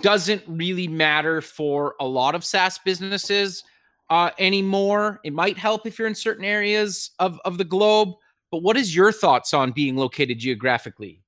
doesn't 0.00 0.42
really 0.48 0.88
matter 0.88 1.40
for 1.40 1.94
a 2.00 2.04
lot 2.04 2.34
of 2.34 2.44
SaaS 2.44 2.80
businesses 2.84 3.62
uh, 4.10 4.30
anymore. 4.40 5.20
It 5.22 5.32
might 5.32 5.58
help 5.58 5.86
if 5.86 5.96
you're 5.96 6.08
in 6.08 6.14
certain 6.16 6.44
areas 6.44 7.12
of, 7.20 7.38
of 7.44 7.56
the 7.56 7.64
globe. 7.64 8.14
But 8.54 8.62
what 8.62 8.76
is 8.76 8.94
your 8.94 9.10
thoughts 9.10 9.52
on 9.52 9.72
being 9.72 9.96
located 9.96 10.38
geographically? 10.38 11.20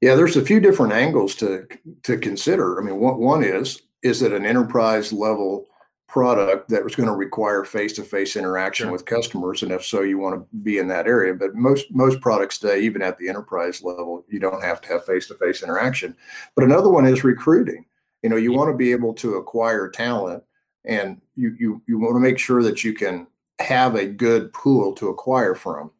Yeah, 0.00 0.16
there's 0.16 0.36
a 0.36 0.44
few 0.44 0.58
different 0.58 0.92
angles 0.92 1.36
to 1.36 1.68
to 2.02 2.18
consider. 2.18 2.80
I 2.80 2.84
mean, 2.84 2.98
one, 2.98 3.16
one 3.18 3.44
is 3.44 3.82
is 4.02 4.22
it 4.22 4.32
an 4.32 4.44
enterprise 4.44 5.12
level 5.12 5.68
product 6.08 6.68
that 6.70 6.82
was 6.82 6.96
going 6.96 7.08
to 7.08 7.14
require 7.14 7.62
face-to-face 7.62 8.34
interaction 8.34 8.86
sure. 8.86 8.92
with 8.92 9.04
customers 9.04 9.62
and 9.62 9.70
if 9.70 9.84
so 9.84 10.02
you 10.02 10.18
want 10.18 10.34
to 10.34 10.56
be 10.58 10.78
in 10.78 10.88
that 10.88 11.06
area 11.06 11.32
but 11.32 11.54
most 11.54 11.86
most 11.90 12.20
products 12.20 12.58
today 12.58 12.80
even 12.80 13.00
at 13.00 13.16
the 13.16 13.28
enterprise 13.28 13.82
level 13.82 14.22
you 14.28 14.38
don't 14.38 14.62
have 14.62 14.78
to 14.78 14.88
have 14.88 15.06
face-to-face 15.06 15.62
interaction 15.62 16.14
but 16.54 16.64
another 16.64 16.90
one 16.90 17.06
is 17.06 17.24
recruiting 17.24 17.86
you 18.22 18.28
know 18.28 18.36
you 18.36 18.52
yeah. 18.52 18.58
want 18.58 18.70
to 18.70 18.76
be 18.76 18.92
able 18.92 19.14
to 19.14 19.36
acquire 19.36 19.88
talent 19.88 20.42
and 20.84 21.18
you 21.34 21.56
you 21.58 21.80
you 21.86 21.98
want 21.98 22.14
to 22.14 22.20
make 22.20 22.38
sure 22.38 22.62
that 22.62 22.84
you 22.84 22.92
can 22.92 23.26
have 23.58 23.94
a 23.94 24.04
good 24.04 24.52
pool 24.52 24.92
to 24.92 25.08
acquire 25.08 25.54
from 25.54 25.90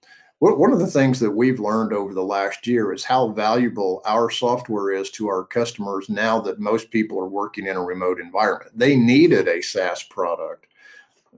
one 0.50 0.72
of 0.72 0.80
the 0.80 0.88
things 0.88 1.20
that 1.20 1.30
we've 1.30 1.60
learned 1.60 1.92
over 1.92 2.12
the 2.12 2.24
last 2.24 2.66
year 2.66 2.92
is 2.92 3.04
how 3.04 3.28
valuable 3.28 4.02
our 4.04 4.28
software 4.28 4.90
is 4.90 5.08
to 5.12 5.28
our 5.28 5.44
customers 5.44 6.08
now 6.08 6.40
that 6.40 6.58
most 6.58 6.90
people 6.90 7.16
are 7.20 7.28
working 7.28 7.68
in 7.68 7.76
a 7.76 7.82
remote 7.82 8.20
environment. 8.20 8.72
They 8.74 8.96
needed 8.96 9.46
a 9.46 9.62
SaaS 9.62 10.02
product. 10.02 10.66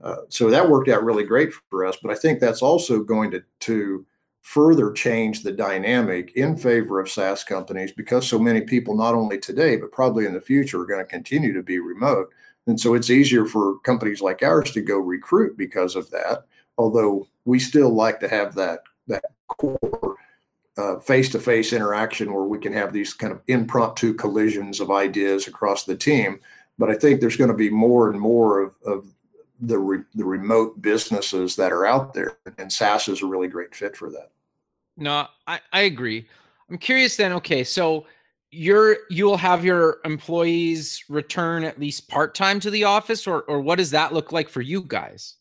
Uh, 0.03 0.17
so 0.29 0.49
that 0.49 0.67
worked 0.67 0.89
out 0.89 1.03
really 1.03 1.23
great 1.23 1.53
for 1.69 1.85
us. 1.85 1.97
But 2.01 2.11
I 2.11 2.15
think 2.15 2.39
that's 2.39 2.63
also 2.63 3.03
going 3.03 3.29
to, 3.29 3.43
to 3.61 4.05
further 4.41 4.91
change 4.91 5.43
the 5.43 5.51
dynamic 5.51 6.31
in 6.35 6.57
favor 6.57 6.99
of 6.99 7.09
SaaS 7.09 7.43
companies 7.43 7.91
because 7.91 8.27
so 8.27 8.39
many 8.39 8.61
people, 8.61 8.95
not 8.95 9.13
only 9.13 9.37
today, 9.37 9.75
but 9.75 9.91
probably 9.91 10.25
in 10.25 10.33
the 10.33 10.41
future, 10.41 10.81
are 10.81 10.87
going 10.87 10.99
to 10.99 11.05
continue 11.05 11.53
to 11.53 11.61
be 11.61 11.77
remote. 11.77 12.33
And 12.65 12.79
so 12.79 12.95
it's 12.95 13.11
easier 13.11 13.45
for 13.45 13.77
companies 13.81 14.21
like 14.21 14.41
ours 14.41 14.71
to 14.71 14.81
go 14.81 14.97
recruit 14.97 15.57
because 15.57 15.95
of 15.95 16.09
that. 16.09 16.45
Although 16.79 17.27
we 17.45 17.59
still 17.59 17.93
like 17.93 18.19
to 18.21 18.27
have 18.27 18.55
that 18.55 18.79
that 19.07 19.23
core 19.47 20.15
uh, 20.77 20.99
face-to-face 20.99 21.73
interaction 21.73 22.33
where 22.33 22.43
we 22.43 22.59
can 22.59 22.73
have 22.73 22.91
these 22.91 23.13
kind 23.13 23.31
of 23.31 23.41
impromptu 23.47 24.13
collisions 24.13 24.79
of 24.79 24.91
ideas 24.91 25.47
across 25.47 25.85
the 25.85 25.95
team. 25.95 26.39
But 26.77 26.89
I 26.89 26.95
think 26.95 27.21
there's 27.21 27.37
going 27.37 27.51
to 27.51 27.55
be 27.55 27.69
more 27.69 28.09
and 28.09 28.19
more 28.19 28.61
of, 28.61 28.75
of 28.85 29.07
the 29.61 29.77
re, 29.77 29.99
the 30.15 30.25
remote 30.25 30.81
businesses 30.81 31.55
that 31.55 31.71
are 31.71 31.85
out 31.85 32.13
there, 32.13 32.37
and 32.57 32.71
SaaS 32.71 33.07
is 33.07 33.21
a 33.21 33.25
really 33.25 33.47
great 33.47 33.73
fit 33.73 33.95
for 33.95 34.09
that. 34.09 34.31
No, 34.97 35.27
I, 35.47 35.59
I 35.71 35.81
agree. 35.81 36.27
I'm 36.69 36.77
curious 36.77 37.15
then. 37.15 37.31
Okay, 37.33 37.63
so 37.63 38.05
you're 38.51 38.97
you'll 39.09 39.37
have 39.37 39.63
your 39.63 39.99
employees 40.03 41.03
return 41.09 41.63
at 41.63 41.79
least 41.79 42.09
part 42.09 42.35
time 42.35 42.59
to 42.59 42.69
the 42.69 42.83
office, 42.83 43.27
or 43.27 43.43
or 43.43 43.61
what 43.61 43.77
does 43.77 43.91
that 43.91 44.13
look 44.13 44.33
like 44.33 44.49
for 44.49 44.61
you 44.61 44.81
guys? 44.81 45.35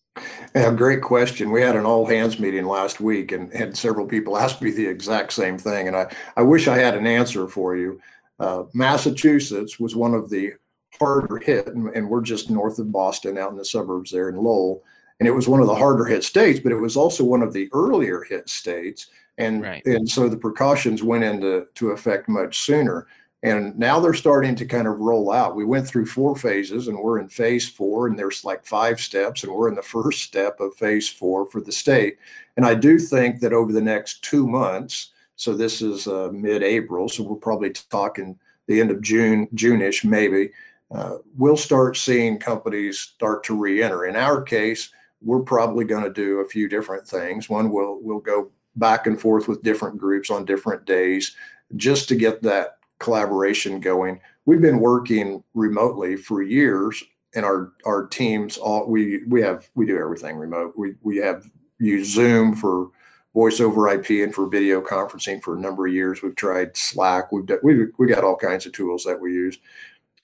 Yeah, 0.55 0.73
great 0.73 1.03
question. 1.03 1.51
We 1.51 1.63
had 1.63 1.77
an 1.77 1.85
all 1.85 2.07
hands 2.07 2.39
meeting 2.39 2.67
last 2.67 3.01
week 3.01 3.33
and 3.33 3.53
had 3.53 3.77
several 3.77 4.07
people 4.07 4.37
ask 4.39 4.61
me 4.63 4.71
the 4.71 4.87
exact 4.87 5.33
same 5.33 5.59
thing. 5.59 5.89
And 5.89 5.97
I, 5.97 6.13
I 6.37 6.43
wish 6.43 6.69
I 6.69 6.79
had 6.79 6.97
an 6.97 7.07
answer 7.07 7.49
for 7.49 7.77
you. 7.77 8.01
Uh, 8.39 8.65
Massachusetts 8.73 9.79
was 9.79 9.97
one 9.97 10.15
of 10.15 10.31
the 10.31 10.53
harder 10.99 11.39
hit, 11.39 11.69
and, 11.69 11.89
and, 11.89 12.09
we're 12.09 12.21
just 12.21 12.51
north 12.51 12.79
of 12.79 12.93
Boston 12.93 13.39
out 13.39 13.51
in 13.51 13.57
the 13.57 13.65
suburbs 13.65 14.11
there 14.11 14.29
in 14.29 14.37
Lowell. 14.37 14.83
And 15.19 15.29
it 15.29 15.33
was 15.33 15.49
one 15.49 15.61
of 15.61 15.67
the 15.67 15.75
harder 15.75 16.05
hit 16.05 16.25
states, 16.25 16.61
but 16.61 16.73
it 16.73 16.81
was 16.81 16.97
also 16.97 17.25
one 17.25 17.43
of 17.43 17.53
the 17.53 17.69
earlier 17.73 18.23
hit 18.23 18.49
states. 18.49 19.09
And, 19.39 19.63
right. 19.63 19.85
and 19.87 20.09
so 20.09 20.29
the 20.29 20.37
precautions 20.37 21.03
went 21.03 21.25
into 21.25 21.67
to 21.75 21.91
effect 21.91 22.29
much 22.29 22.61
sooner. 22.61 23.07
And 23.45 23.79
now 23.79 24.01
they're 24.01 24.15
starting 24.15 24.55
to 24.57 24.65
kind 24.65 24.89
of 24.89 25.01
roll 25.01 25.31
out. 25.31 25.55
We 25.55 25.67
went 25.67 25.87
through 25.87 26.07
four 26.07 26.35
phases 26.35 26.89
and 26.89 26.99
we're 26.99 27.19
in 27.19 27.29
phase 27.29 27.69
four, 27.69 28.07
and 28.07 28.19
there's 28.19 28.43
like 28.43 28.65
five 28.65 28.99
steps, 28.99 29.45
and 29.45 29.53
we're 29.53 29.69
in 29.69 29.75
the 29.75 29.83
first 29.83 30.23
step 30.23 30.61
of 30.61 30.75
phase 30.77 31.11
four 31.11 31.45
for 31.45 31.61
the 31.61 31.71
state. 31.71 32.17
And 32.57 32.65
I 32.65 32.75
do 32.75 32.99
think 32.99 33.41
that 33.41 33.53
over 33.53 33.71
the 33.71 33.83
next 33.83 34.25
two 34.25 34.47
months, 34.49 35.11
so 35.37 35.53
this 35.53 35.83
is 35.83 36.07
uh, 36.07 36.31
mid 36.33 36.63
April, 36.63 37.07
so 37.07 37.23
we're 37.23 37.37
probably 37.37 37.71
talking 37.71 38.39
the 38.67 38.81
end 38.81 38.91
of 38.91 39.03
June, 39.03 39.47
June 39.53 39.83
ish 39.83 40.05
maybe, 40.05 40.51
uh, 40.91 41.19
we'll 41.37 41.57
start 41.57 41.99
seeing 41.99 42.39
companies 42.39 42.99
start 42.99 43.45
to 43.45 43.55
re 43.55 43.83
enter. 43.83 44.07
In 44.07 44.17
our 44.17 44.41
case, 44.41 44.89
we're 45.21 45.43
probably 45.43 45.85
going 45.85 46.05
to 46.05 46.11
do 46.11 46.39
a 46.39 46.49
few 46.49 46.67
different 46.67 47.07
things. 47.07 47.51
One, 47.51 47.71
we'll, 47.71 47.99
we'll 48.01 48.21
go 48.21 48.51
back 48.77 49.07
and 49.07 49.21
forth 49.21 49.49
with 49.49 49.63
different 49.63 49.99
groups 49.99 50.31
on 50.31 50.47
different 50.47 50.87
days 50.87 51.37
just 51.77 52.09
to 52.09 52.17
get 52.17 52.41
that 52.41 52.79
collaboration 53.05 53.81
going. 53.81 54.19
We've 54.47 54.63
been 54.63 54.81
working 54.81 55.45
remotely 55.53 56.17
for 56.17 56.43
years, 56.43 57.05
and 57.35 57.45
our 57.45 57.73
our 57.85 58.07
teams 58.07 58.57
all 58.57 58.89
we 58.89 59.25
we 59.29 59.43
have 59.43 59.69
we 59.75 59.87
do 59.87 59.99
everything 59.99 60.37
remote. 60.37 60.73
We 60.77 60.95
we 61.03 61.19
have 61.19 61.45
used 61.79 62.13
Zoom 62.13 62.57
for 62.57 62.89
voice 63.35 63.61
over 63.61 63.89
IP 63.89 64.11
and 64.25 64.35
for 64.35 64.49
video 64.49 64.81
conferencing 64.81 65.43
for 65.43 65.57
a 65.57 65.61
number 65.61 65.87
of 65.87 65.93
years. 65.93 66.23
We've 66.23 66.35
tried 66.35 66.77
Slack. 66.77 67.31
We've 67.31 67.49
we 67.63 67.87
we 67.99 68.07
got 68.07 68.25
all 68.25 68.37
kinds 68.37 68.65
of 68.65 68.73
tools 68.73 69.05
that 69.05 69.21
we 69.21 69.33
use. 69.33 69.59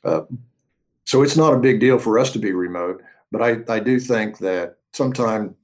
Uh, 0.02 0.22
so 1.04 1.22
it's 1.22 1.36
not 1.36 1.52
a 1.52 1.58
big 1.58 1.80
deal 1.80 1.98
for 1.98 2.18
us 2.18 2.30
to 2.32 2.38
be 2.38 2.52
remote, 2.52 3.02
but 3.30 3.42
I 3.42 3.58
I 3.68 3.80
do 3.80 4.00
think 4.00 4.38
that 4.38 4.76
sometime 4.92 5.54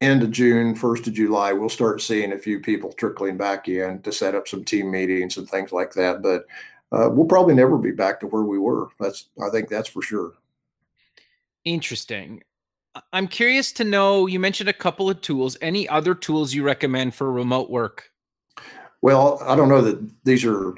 end 0.00 0.22
of 0.22 0.30
June, 0.30 0.74
first 0.74 1.06
of 1.06 1.14
July, 1.14 1.52
we'll 1.52 1.68
start 1.68 2.00
seeing 2.00 2.32
a 2.32 2.38
few 2.38 2.60
people 2.60 2.92
trickling 2.92 3.36
back 3.36 3.68
in 3.68 4.00
to 4.02 4.12
set 4.12 4.34
up 4.34 4.48
some 4.48 4.64
team 4.64 4.90
meetings 4.90 5.36
and 5.36 5.48
things 5.48 5.72
like 5.72 5.92
that. 5.92 6.22
But 6.22 6.46
uh, 6.92 7.08
we'll 7.10 7.26
probably 7.26 7.54
never 7.54 7.78
be 7.78 7.92
back 7.92 8.20
to 8.20 8.26
where 8.26 8.42
we 8.42 8.58
were. 8.58 8.88
That's 8.98 9.26
I 9.42 9.50
think 9.50 9.68
that's 9.68 9.88
for 9.88 10.02
sure. 10.02 10.34
Interesting. 11.64 12.42
I'm 13.12 13.28
curious 13.28 13.70
to 13.72 13.84
know. 13.84 14.26
You 14.26 14.40
mentioned 14.40 14.68
a 14.68 14.74
couple 14.74 15.08
of 15.08 15.20
tools. 15.20 15.56
Any 15.60 15.88
other 15.88 16.14
tools 16.14 16.52
you 16.54 16.64
recommend 16.64 17.14
for 17.14 17.30
remote 17.30 17.70
work? 17.70 18.10
Well, 19.02 19.40
I 19.46 19.54
don't 19.54 19.68
know 19.68 19.80
that 19.82 20.24
these 20.24 20.44
are 20.44 20.74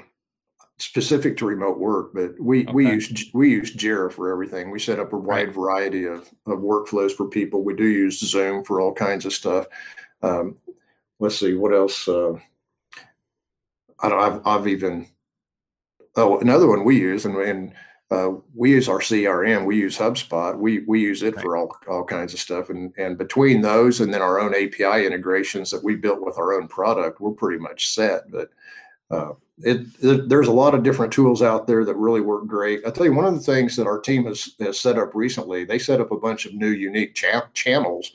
specific 0.77 1.37
to 1.37 1.45
remote 1.45 1.79
work, 1.79 2.11
but 2.13 2.39
we 2.39 2.63
okay. 2.63 2.73
we 2.73 2.87
use 2.87 3.29
we 3.33 3.49
use 3.49 3.75
Jira 3.75 4.11
for 4.11 4.31
everything. 4.31 4.71
We 4.71 4.79
set 4.79 4.99
up 4.99 5.13
a 5.13 5.17
wide 5.17 5.47
right. 5.47 5.55
variety 5.55 6.05
of, 6.05 6.29
of 6.45 6.59
workflows 6.59 7.11
for 7.11 7.27
people. 7.27 7.63
We 7.63 7.75
do 7.75 7.85
use 7.85 8.19
Zoom 8.19 8.63
for 8.63 8.81
all 8.81 8.93
kinds 8.93 9.25
of 9.25 9.33
stuff. 9.33 9.67
Um, 10.21 10.57
let's 11.19 11.39
see 11.39 11.53
what 11.53 11.73
else. 11.73 12.07
Uh, 12.07 12.33
I 13.99 14.09
don't. 14.09 14.19
I've, 14.19 14.47
I've 14.47 14.67
even 14.67 15.07
oh, 16.15 16.39
another 16.39 16.67
one 16.67 16.83
we 16.83 16.99
use, 16.99 17.25
and, 17.25 17.35
and 17.37 17.73
uh, 18.11 18.31
we 18.53 18.71
use 18.71 18.89
our 18.89 18.99
CRM. 18.99 19.65
We 19.65 19.77
use 19.77 19.97
HubSpot. 19.97 20.57
We 20.57 20.79
we 20.79 21.01
use 21.01 21.23
it 21.23 21.35
right. 21.35 21.43
for 21.43 21.57
all 21.57 21.75
all 21.87 22.03
kinds 22.03 22.33
of 22.33 22.39
stuff. 22.39 22.69
And 22.69 22.93
and 22.97 23.17
between 23.17 23.61
those 23.61 24.01
and 24.01 24.13
then 24.13 24.21
our 24.21 24.39
own 24.39 24.53
API 24.53 25.05
integrations 25.05 25.71
that 25.71 25.83
we 25.83 25.95
built 25.95 26.21
with 26.21 26.37
our 26.37 26.53
own 26.53 26.67
product, 26.67 27.21
we're 27.21 27.31
pretty 27.31 27.59
much 27.59 27.89
set. 27.89 28.29
But 28.31 28.49
uh, 29.11 29.33
it, 29.59 29.85
it, 30.01 30.29
there's 30.29 30.47
a 30.47 30.51
lot 30.53 30.73
of 30.73 30.83
different 30.83 31.13
tools 31.13 31.41
out 31.41 31.67
there 31.67 31.85
that 31.85 31.95
really 31.95 32.21
work 32.21 32.47
great. 32.47 32.81
I 32.85 32.89
tell 32.89 33.05
you, 33.05 33.13
one 33.13 33.25
of 33.25 33.35
the 33.35 33.39
things 33.39 33.75
that 33.75 33.87
our 33.87 33.99
team 33.99 34.25
has, 34.25 34.55
has 34.59 34.79
set 34.79 34.97
up 34.97 35.13
recently, 35.13 35.63
they 35.63 35.79
set 35.79 36.01
up 36.01 36.11
a 36.11 36.19
bunch 36.19 36.45
of 36.45 36.53
new 36.53 36.69
unique 36.69 37.13
cha- 37.13 37.49
channels 37.53 38.11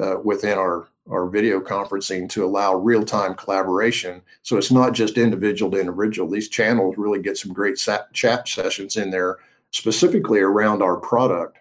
uh, 0.00 0.16
within 0.22 0.58
our 0.58 0.88
our 1.08 1.28
video 1.28 1.60
conferencing 1.60 2.28
to 2.28 2.44
allow 2.44 2.74
real 2.74 3.04
time 3.04 3.34
collaboration. 3.34 4.20
So 4.42 4.56
it's 4.56 4.72
not 4.72 4.92
just 4.92 5.18
individual 5.18 5.70
to 5.70 5.80
individual. 5.80 6.28
These 6.28 6.48
channels 6.48 6.96
really 6.98 7.22
get 7.22 7.38
some 7.38 7.52
great 7.52 7.76
chat 8.12 8.48
sessions 8.48 8.96
in 8.96 9.10
there, 9.10 9.36
specifically 9.70 10.40
around 10.40 10.82
our 10.82 10.96
product. 10.96 11.58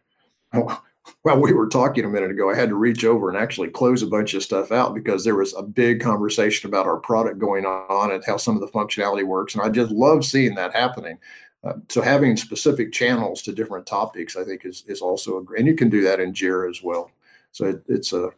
While 1.26 1.42
we 1.42 1.54
were 1.54 1.68
talking 1.68 2.06
a 2.06 2.08
minute 2.08 2.30
ago, 2.30 2.52
I 2.52 2.56
had 2.56 2.70
to 2.70 2.76
reach 2.76 3.04
over 3.04 3.30
and 3.30 3.38
actually 3.38 3.70
close 3.70 4.04
a 4.04 4.08
bunch 4.08 4.36
of 4.36 4.44
stuff 4.44 4.72
out 4.72 4.94
because 4.94 5.24
there 5.24 5.34
was 5.34 5.56
a 5.56 5.64
big 5.64 6.00
conversation 6.00 6.70
about 6.70 6.86
our 6.86 6.98
product 6.98 7.40
going 7.40 7.66
on 7.66 8.12
and 8.12 8.24
how 8.24 8.38
some 8.38 8.54
of 8.54 8.62
the 8.62 8.68
functionality 8.68 9.26
works. 9.26 9.56
And 9.56 9.64
I 9.64 9.70
just 9.70 9.90
love 9.90 10.24
seeing 10.24 10.54
that 10.54 10.76
happening. 10.76 11.18
Uh, 11.64 11.74
so 11.90 12.04
having 12.04 12.38
specific 12.38 12.92
channels 12.92 13.42
to 13.42 13.54
different 13.54 13.88
topics, 13.88 14.38
I 14.38 14.44
think, 14.44 14.66
is 14.66 14.84
is 14.86 15.02
also 15.02 15.40
a 15.40 15.44
great. 15.44 15.62
And 15.62 15.68
you 15.68 15.74
can 15.74 15.90
do 15.90 16.04
that 16.04 16.20
in 16.20 16.32
Jira 16.32 16.70
as 16.70 16.84
well. 16.84 17.10
So 17.54 17.66
it, 17.66 17.84
it's 17.88 18.14
a 18.14 18.30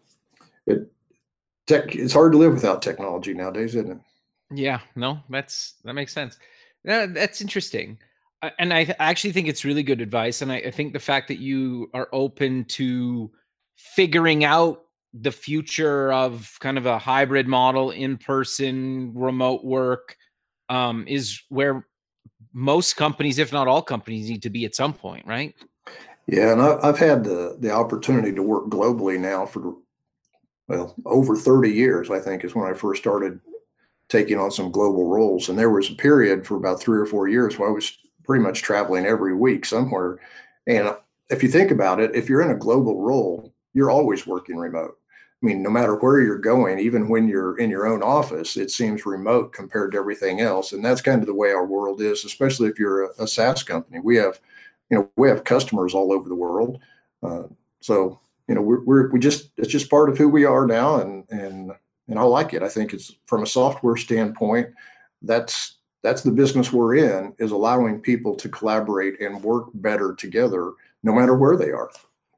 it 0.65 0.89
tech 1.65 1.93
it's 1.93 2.13
hard 2.13 2.31
to 2.31 2.37
live 2.37 2.53
without 2.53 2.81
technology 2.81 3.33
nowadays, 3.33 3.75
isn't 3.75 3.91
it? 3.91 3.99
Yeah, 4.49 4.79
no, 4.95 5.19
that's 5.29 5.73
that 5.83 5.91
makes 5.91 6.13
sense. 6.13 6.37
Yeah, 6.85 7.05
that's 7.05 7.41
interesting. 7.41 7.97
And 8.59 8.73
I, 8.73 8.79
I 8.81 8.95
actually 8.99 9.33
think 9.33 9.47
it's 9.47 9.65
really 9.65 9.83
good 9.83 10.01
advice. 10.01 10.41
And 10.41 10.51
I, 10.51 10.57
I 10.57 10.71
think 10.71 10.93
the 10.93 10.99
fact 10.99 11.27
that 11.29 11.39
you 11.39 11.89
are 11.93 12.07
open 12.11 12.65
to 12.65 13.31
figuring 13.75 14.43
out 14.43 14.83
the 15.13 15.31
future 15.31 16.11
of 16.13 16.55
kind 16.59 16.77
of 16.77 16.85
a 16.85 16.99
hybrid 16.99 17.47
model, 17.47 17.91
in 17.91 18.17
person, 18.17 19.13
remote 19.15 19.63
work, 19.63 20.15
um, 20.69 21.05
is 21.07 21.41
where 21.49 21.87
most 22.53 22.95
companies, 22.95 23.39
if 23.39 23.51
not 23.51 23.67
all 23.67 23.81
companies, 23.81 24.29
need 24.29 24.43
to 24.43 24.49
be 24.49 24.65
at 24.65 24.75
some 24.75 24.93
point, 24.93 25.25
right? 25.25 25.55
Yeah, 26.27 26.51
and 26.51 26.61
I've 26.61 26.99
had 26.99 27.23
the 27.23 27.55
the 27.57 27.71
opportunity 27.71 28.33
to 28.33 28.43
work 28.43 28.65
globally 28.65 29.17
now 29.17 29.45
for 29.45 29.75
well, 30.67 30.93
over 31.05 31.35
30 31.35 31.71
years, 31.71 32.11
I 32.11 32.19
think, 32.19 32.43
is 32.43 32.53
when 32.53 32.69
I 32.69 32.73
first 32.73 33.01
started 33.01 33.39
taking 34.09 34.37
on 34.37 34.51
some 34.51 34.71
global 34.71 35.05
roles. 35.07 35.47
And 35.47 35.57
there 35.57 35.69
was 35.69 35.89
a 35.89 35.95
period 35.95 36.45
for 36.45 36.57
about 36.57 36.81
three 36.81 36.99
or 36.99 37.05
four 37.05 37.27
years 37.27 37.57
where 37.57 37.69
I 37.69 37.71
was 37.71 37.97
pretty 38.27 38.43
much 38.43 38.61
traveling 38.61 39.05
every 39.05 39.33
week 39.33 39.65
somewhere. 39.65 40.19
And 40.67 40.95
if 41.29 41.41
you 41.41 41.49
think 41.49 41.71
about 41.71 41.99
it, 41.99 42.15
if 42.15 42.29
you're 42.29 42.43
in 42.43 42.51
a 42.51 42.59
global 42.59 43.01
role, 43.01 43.51
you're 43.73 43.89
always 43.89 44.27
working 44.27 44.57
remote. 44.57 44.97
I 45.41 45.45
mean, 45.45 45.63
no 45.63 45.69
matter 45.69 45.95
where 45.95 46.19
you're 46.19 46.37
going, 46.37 46.79
even 46.79 47.09
when 47.09 47.27
you're 47.27 47.57
in 47.57 47.69
your 47.69 47.87
own 47.87 48.03
office, 48.03 48.57
it 48.57 48.71
seems 48.71 49.05
remote 49.05 49.53
compared 49.53 49.91
to 49.91 49.97
everything 49.97 50.41
else. 50.41 50.73
And 50.73 50.83
that's 50.83 51.01
kind 51.01 51.21
of 51.21 51.27
the 51.27 51.33
way 51.33 51.51
our 51.51 51.65
world 51.65 52.01
is, 52.01 52.25
especially 52.25 52.69
if 52.69 52.79
you're 52.79 53.05
a, 53.05 53.09
a 53.19 53.27
SaaS 53.27 53.63
company. 53.63 53.99
We 53.99 54.17
have, 54.17 54.39
you 54.89 54.97
know, 54.97 55.09
we 55.15 55.29
have 55.29 55.43
customers 55.43 55.93
all 55.93 56.11
over 56.11 56.27
the 56.27 56.35
world. 56.35 56.79
Uh, 57.21 57.43
so 57.81 58.19
you 58.47 58.55
know, 58.55 58.61
we're, 58.61 58.83
we're 58.83 59.11
we 59.11 59.19
just 59.19 59.51
it's 59.57 59.71
just 59.71 59.89
part 59.89 60.09
of 60.09 60.17
who 60.17 60.29
we 60.29 60.45
are 60.45 60.65
now, 60.65 61.01
and 61.01 61.25
and 61.29 61.71
and 62.07 62.17
I 62.17 62.23
like 62.23 62.53
it. 62.53 62.63
I 62.63 62.69
think 62.69 62.93
it's 62.93 63.13
from 63.25 63.43
a 63.43 63.47
software 63.47 63.97
standpoint, 63.97 64.69
that's 65.21 65.76
that's 66.07 66.21
the 66.21 66.31
business 66.31 66.71
we're 66.71 66.95
in 66.95 67.33
is 67.37 67.51
allowing 67.51 67.99
people 67.99 68.33
to 68.33 68.47
collaborate 68.47 69.19
and 69.19 69.43
work 69.43 69.67
better 69.73 70.15
together, 70.15 70.71
no 71.03 71.11
matter 71.13 71.35
where 71.35 71.57
they 71.57 71.69
are. 71.69 71.91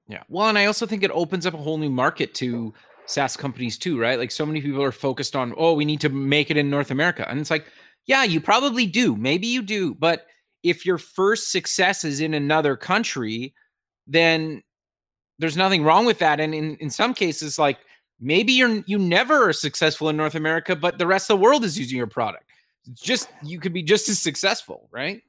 Yeah. 0.07 0.23
Well, 0.27 0.49
and 0.49 0.57
I 0.57 0.65
also 0.65 0.87
think 0.87 1.03
it 1.03 1.11
opens 1.11 1.45
up 1.45 1.53
a 1.53 1.57
whole 1.57 1.77
new 1.77 1.91
market 1.91 2.33
to 2.35 2.73
SaaS 3.05 3.37
companies 3.37 3.77
too, 3.77 3.99
right? 3.99 4.17
Like 4.17 4.31
so 4.31 4.43
many 4.43 4.59
people 4.59 4.81
are 4.81 4.91
focused 4.91 5.35
on, 5.35 5.53
oh, 5.55 5.73
we 5.73 5.85
need 5.85 6.01
to 6.01 6.09
make 6.09 6.49
it 6.49 6.57
in 6.57 6.71
North 6.71 6.89
America. 6.89 7.29
And 7.29 7.39
it's 7.39 7.51
like, 7.51 7.67
yeah, 8.07 8.23
you 8.23 8.41
probably 8.41 8.87
do. 8.87 9.15
Maybe 9.15 9.45
you 9.45 9.61
do. 9.61 9.93
But 9.93 10.25
if 10.63 10.83
your 10.83 10.97
first 10.97 11.51
success 11.51 12.03
is 12.03 12.21
in 12.21 12.33
another 12.33 12.75
country, 12.75 13.53
then 14.07 14.63
there's 15.37 15.57
nothing 15.57 15.83
wrong 15.83 16.05
with 16.05 16.17
that. 16.19 16.39
And 16.39 16.55
in, 16.55 16.75
in 16.77 16.89
some 16.89 17.13
cases, 17.13 17.59
like 17.59 17.77
maybe 18.19 18.51
you're 18.53 18.81
you 18.87 18.97
never 18.97 19.49
are 19.49 19.53
successful 19.53 20.09
in 20.09 20.17
North 20.17 20.33
America, 20.33 20.75
but 20.75 20.97
the 20.97 21.05
rest 21.05 21.29
of 21.29 21.37
the 21.37 21.43
world 21.43 21.63
is 21.63 21.77
using 21.77 21.99
your 21.99 22.07
product. 22.07 22.48
Just 22.93 23.29
you 23.43 23.59
could 23.59 23.73
be 23.73 23.83
just 23.83 24.09
as 24.09 24.19
successful, 24.19 24.87
right? 24.91 25.23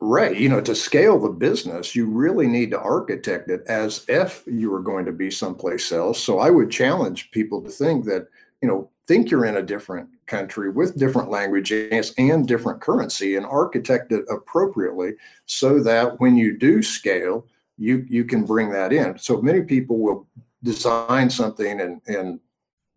Right. 0.00 0.36
You 0.36 0.48
know, 0.48 0.60
to 0.60 0.74
scale 0.74 1.18
the 1.18 1.30
business, 1.30 1.94
you 1.94 2.06
really 2.06 2.46
need 2.46 2.70
to 2.72 2.80
architect 2.80 3.48
it 3.48 3.62
as 3.68 4.04
if 4.08 4.42
you 4.46 4.70
were 4.70 4.82
going 4.82 5.06
to 5.06 5.12
be 5.12 5.30
someplace 5.30 5.92
else. 5.92 6.22
So 6.22 6.40
I 6.40 6.50
would 6.50 6.70
challenge 6.70 7.30
people 7.30 7.62
to 7.62 7.70
think 7.70 8.04
that, 8.06 8.28
you 8.60 8.68
know, 8.68 8.90
think 9.06 9.30
you're 9.30 9.44
in 9.44 9.56
a 9.56 9.62
different 9.62 10.08
country 10.26 10.70
with 10.70 10.98
different 10.98 11.30
languages 11.30 12.14
and 12.18 12.48
different 12.48 12.80
currency 12.80 13.36
and 13.36 13.46
architect 13.46 14.12
it 14.12 14.24
appropriately 14.30 15.12
so 15.46 15.82
that 15.82 16.20
when 16.20 16.36
you 16.36 16.56
do 16.58 16.82
scale, 16.82 17.46
you 17.76 18.06
you 18.08 18.24
can 18.24 18.44
bring 18.44 18.70
that 18.70 18.92
in. 18.92 19.18
So 19.18 19.40
many 19.42 19.62
people 19.62 19.98
will 19.98 20.26
design 20.62 21.28
something 21.28 21.80
and 21.80 22.00
in 22.06 22.40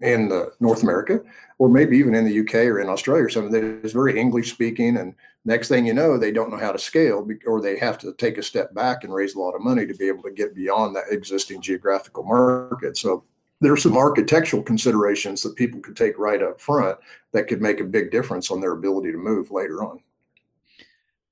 in 0.02 0.30
the 0.30 0.52
North 0.60 0.84
America, 0.84 1.22
or 1.58 1.70
maybe 1.70 1.98
even 1.98 2.14
in 2.14 2.26
the 2.26 2.40
UK 2.42 2.56
or 2.66 2.80
in 2.80 2.90
Australia 2.90 3.24
or 3.24 3.30
something 3.30 3.52
that 3.52 3.86
is 3.86 3.94
very 3.94 4.20
English 4.20 4.52
speaking, 4.52 4.98
and 4.98 5.16
next 5.46 5.70
thing 5.70 5.86
you 5.86 5.94
know, 5.94 6.18
they 6.18 6.32
don't 6.32 6.52
know 6.52 6.58
how 6.58 6.72
to 6.72 6.78
scale, 6.78 7.28
or 7.46 7.62
they 7.62 7.78
have 7.78 7.98
to 8.00 8.14
take 8.14 8.38
a 8.38 8.44
step 8.44 8.74
back 8.74 9.04
and 9.04 9.14
raise 9.14 9.36
a 9.36 9.40
lot 9.40 9.56
of 9.56 9.62
money 9.62 9.88
to 9.88 9.96
be 9.96 10.08
able 10.08 10.24
to 10.24 10.32
get 10.32 10.54
beyond 10.54 10.96
that 10.96 11.06
existing 11.10 11.62
geographical 11.62 12.24
market. 12.24 12.96
So 12.98 13.24
there 13.60 13.74
are 13.74 13.78
some 13.78 13.98
architectural 13.98 14.62
considerations 14.62 15.42
that 15.42 15.56
people 15.56 15.80
could 15.80 15.98
take 15.98 16.20
right 16.20 16.44
up 16.44 16.62
front 16.62 17.00
that 17.32 17.48
could 17.48 17.62
make 17.62 17.80
a 17.80 17.86
big 17.86 18.12
difference 18.12 18.52
on 18.52 18.62
their 18.62 18.74
ability 18.74 19.12
to 19.12 19.18
move 19.18 19.50
later 19.50 19.84
on. 19.84 20.00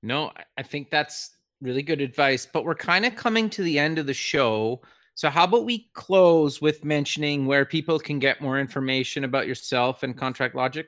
No, 0.02 0.32
I 0.58 0.62
think 0.62 0.90
that's 0.90 1.30
really 1.60 1.82
good 1.82 2.00
advice. 2.00 2.46
But 2.52 2.64
we're 2.64 2.74
kind 2.74 3.06
of 3.06 3.14
coming 3.14 3.48
to 3.50 3.62
the 3.62 3.78
end 3.78 3.98
of 3.98 4.06
the 4.06 4.14
show. 4.14 4.82
So, 5.16 5.30
how 5.30 5.44
about 5.44 5.64
we 5.64 5.88
close 5.94 6.60
with 6.60 6.84
mentioning 6.84 7.46
where 7.46 7.64
people 7.64 7.98
can 7.98 8.18
get 8.18 8.42
more 8.42 8.60
information 8.60 9.24
about 9.24 9.46
yourself 9.46 10.02
and 10.02 10.14
ContractLogix? 10.14 10.84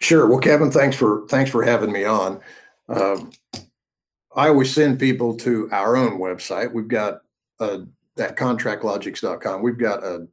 Sure. 0.00 0.28
Well, 0.28 0.38
Kevin, 0.38 0.70
thanks 0.70 0.94
for 0.94 1.26
thanks 1.28 1.50
for 1.50 1.62
having 1.62 1.90
me 1.90 2.04
on. 2.04 2.38
Um, 2.90 3.30
I 4.36 4.48
always 4.48 4.72
send 4.72 5.00
people 5.00 5.34
to 5.38 5.70
our 5.72 5.96
own 5.96 6.18
website. 6.18 6.70
We've 6.70 6.86
got 6.86 7.22
uh, 7.60 7.78
at 8.18 8.36
contractlogix.com. 8.36 9.62
We've 9.62 9.78
got 9.78 10.04
a 10.04 10.28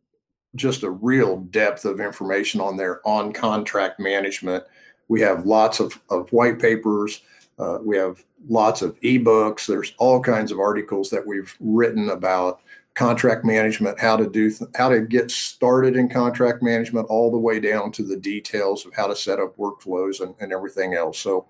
just 0.56 0.84
a 0.84 0.90
real 0.90 1.38
depth 1.38 1.86
of 1.86 2.02
information 2.02 2.60
on 2.60 2.76
there 2.76 3.00
on 3.08 3.32
contract 3.32 4.02
management. 4.02 4.66
We 5.08 5.22
have 5.22 5.46
lots 5.46 5.80
of, 5.80 5.98
of 6.10 6.30
white 6.34 6.60
papers. 6.60 7.22
Uh, 7.58 7.80
we 7.82 7.98
have 7.98 8.24
lots 8.48 8.82
of 8.82 9.00
ebooks. 9.02 9.66
There's 9.66 9.94
all 9.98 10.22
kinds 10.22 10.52
of 10.52 10.60
articles 10.60 11.10
that 11.10 11.26
we've 11.26 11.56
written 11.60 12.10
about 12.10 12.62
contract 12.94 13.46
management, 13.46 14.00
how 14.00 14.18
to 14.18 14.30
do, 14.30 14.50
th- 14.50 14.70
how 14.76 14.90
to 14.90 15.02
get 15.02 15.32
started 15.32 15.96
in 15.96 16.10
contract 16.10 16.64
management, 16.64 17.08
all 17.10 17.32
the 17.32 17.38
way 17.38 17.60
down 17.60 17.92
to 17.94 18.04
the 18.04 18.18
details 18.18 18.86
of 18.86 18.94
how 18.94 19.08
to 19.08 19.16
set 19.16 19.40
up 19.40 19.56
workflows 19.58 20.22
and, 20.22 20.36
and 20.40 20.52
everything 20.52 20.96
else. 20.96 21.20
So 21.20 21.48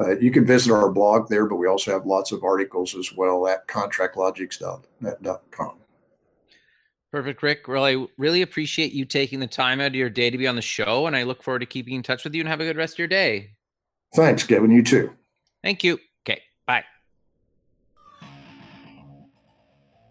uh, 0.00 0.16
you 0.18 0.30
can 0.30 0.46
visit 0.46 0.72
our 0.72 0.90
blog 0.90 1.28
there, 1.28 1.46
but 1.46 1.56
we 1.56 1.66
also 1.66 1.92
have 1.92 2.06
lots 2.06 2.32
of 2.32 2.44
articles 2.44 2.94
as 2.94 3.12
well 3.14 3.46
at 3.46 3.66
contractlogix.com. 3.66 5.72
Perfect, 7.12 7.42
Rick. 7.42 7.68
Really, 7.68 8.06
really 8.18 8.42
appreciate 8.42 8.92
you 8.92 9.04
taking 9.04 9.40
the 9.40 9.46
time 9.46 9.80
out 9.80 9.88
of 9.88 9.94
your 9.94 10.10
day 10.10 10.28
to 10.28 10.36
be 10.36 10.46
on 10.46 10.56
the 10.56 10.62
show, 10.62 11.06
and 11.06 11.16
I 11.16 11.22
look 11.22 11.42
forward 11.42 11.60
to 11.60 11.66
keeping 11.66 11.94
in 11.94 12.02
touch 12.02 12.24
with 12.24 12.34
you 12.34 12.40
and 12.40 12.48
have 12.48 12.60
a 12.60 12.64
good 12.64 12.76
rest 12.76 12.94
of 12.94 12.98
your 12.98 13.08
day. 13.08 13.52
Thanks, 14.14 14.44
Kevin. 14.44 14.70
You 14.70 14.82
too. 14.82 15.10
Thank 15.66 15.82
you. 15.82 15.98
Okay, 16.22 16.42
bye. 16.64 16.84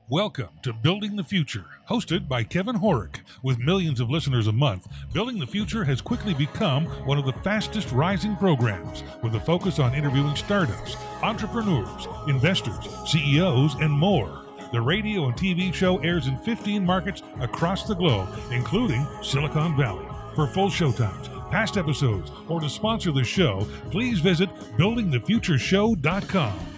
Welcome 0.10 0.50
to 0.64 0.74
Building 0.74 1.16
the 1.16 1.24
Future, 1.24 1.64
hosted 1.88 2.28
by 2.28 2.44
Kevin 2.44 2.76
Horek. 2.76 3.22
With 3.42 3.58
millions 3.58 4.02
of 4.02 4.10
listeners 4.10 4.48
a 4.48 4.52
month, 4.52 4.90
Building 5.14 5.40
the 5.40 5.48
Future 5.48 5.86
has 5.86 6.02
quickly 6.02 6.34
become 6.34 6.88
one 7.06 7.18
of 7.18 7.26
the 7.26 7.32
fastest 7.42 7.94
rising 7.94 8.36
programs 8.36 9.06
with 9.24 9.34
a 9.36 9.40
focus 9.40 9.80
on 9.80 9.96
interviewing 9.96 10.36
startups, 10.36 10.98
entrepreneurs, 11.24 12.06
investors, 12.28 12.90
CEOs, 13.08 13.76
and 13.76 13.94
more. 13.94 14.44
The 14.74 14.82
radio 14.82 15.28
and 15.28 15.38
TV 15.38 15.74
show 15.74 16.00
airs 16.00 16.28
in 16.28 16.38
15 16.40 16.86
markets 16.86 17.22
across 17.40 17.88
the 17.88 17.96
globe, 17.96 18.28
including 18.52 19.08
Silicon 19.22 19.78
Valley. 19.78 20.06
For 20.36 20.48
full 20.48 20.70
showtimes, 20.70 21.34
past 21.52 21.78
episodes, 21.78 22.32
or 22.50 22.60
to 22.60 22.70
sponsor 22.70 23.12
the 23.12 23.24
show, 23.24 23.68
please 23.92 24.20
visit 24.20 24.50
buildingthefutureshow.com. 24.78 26.75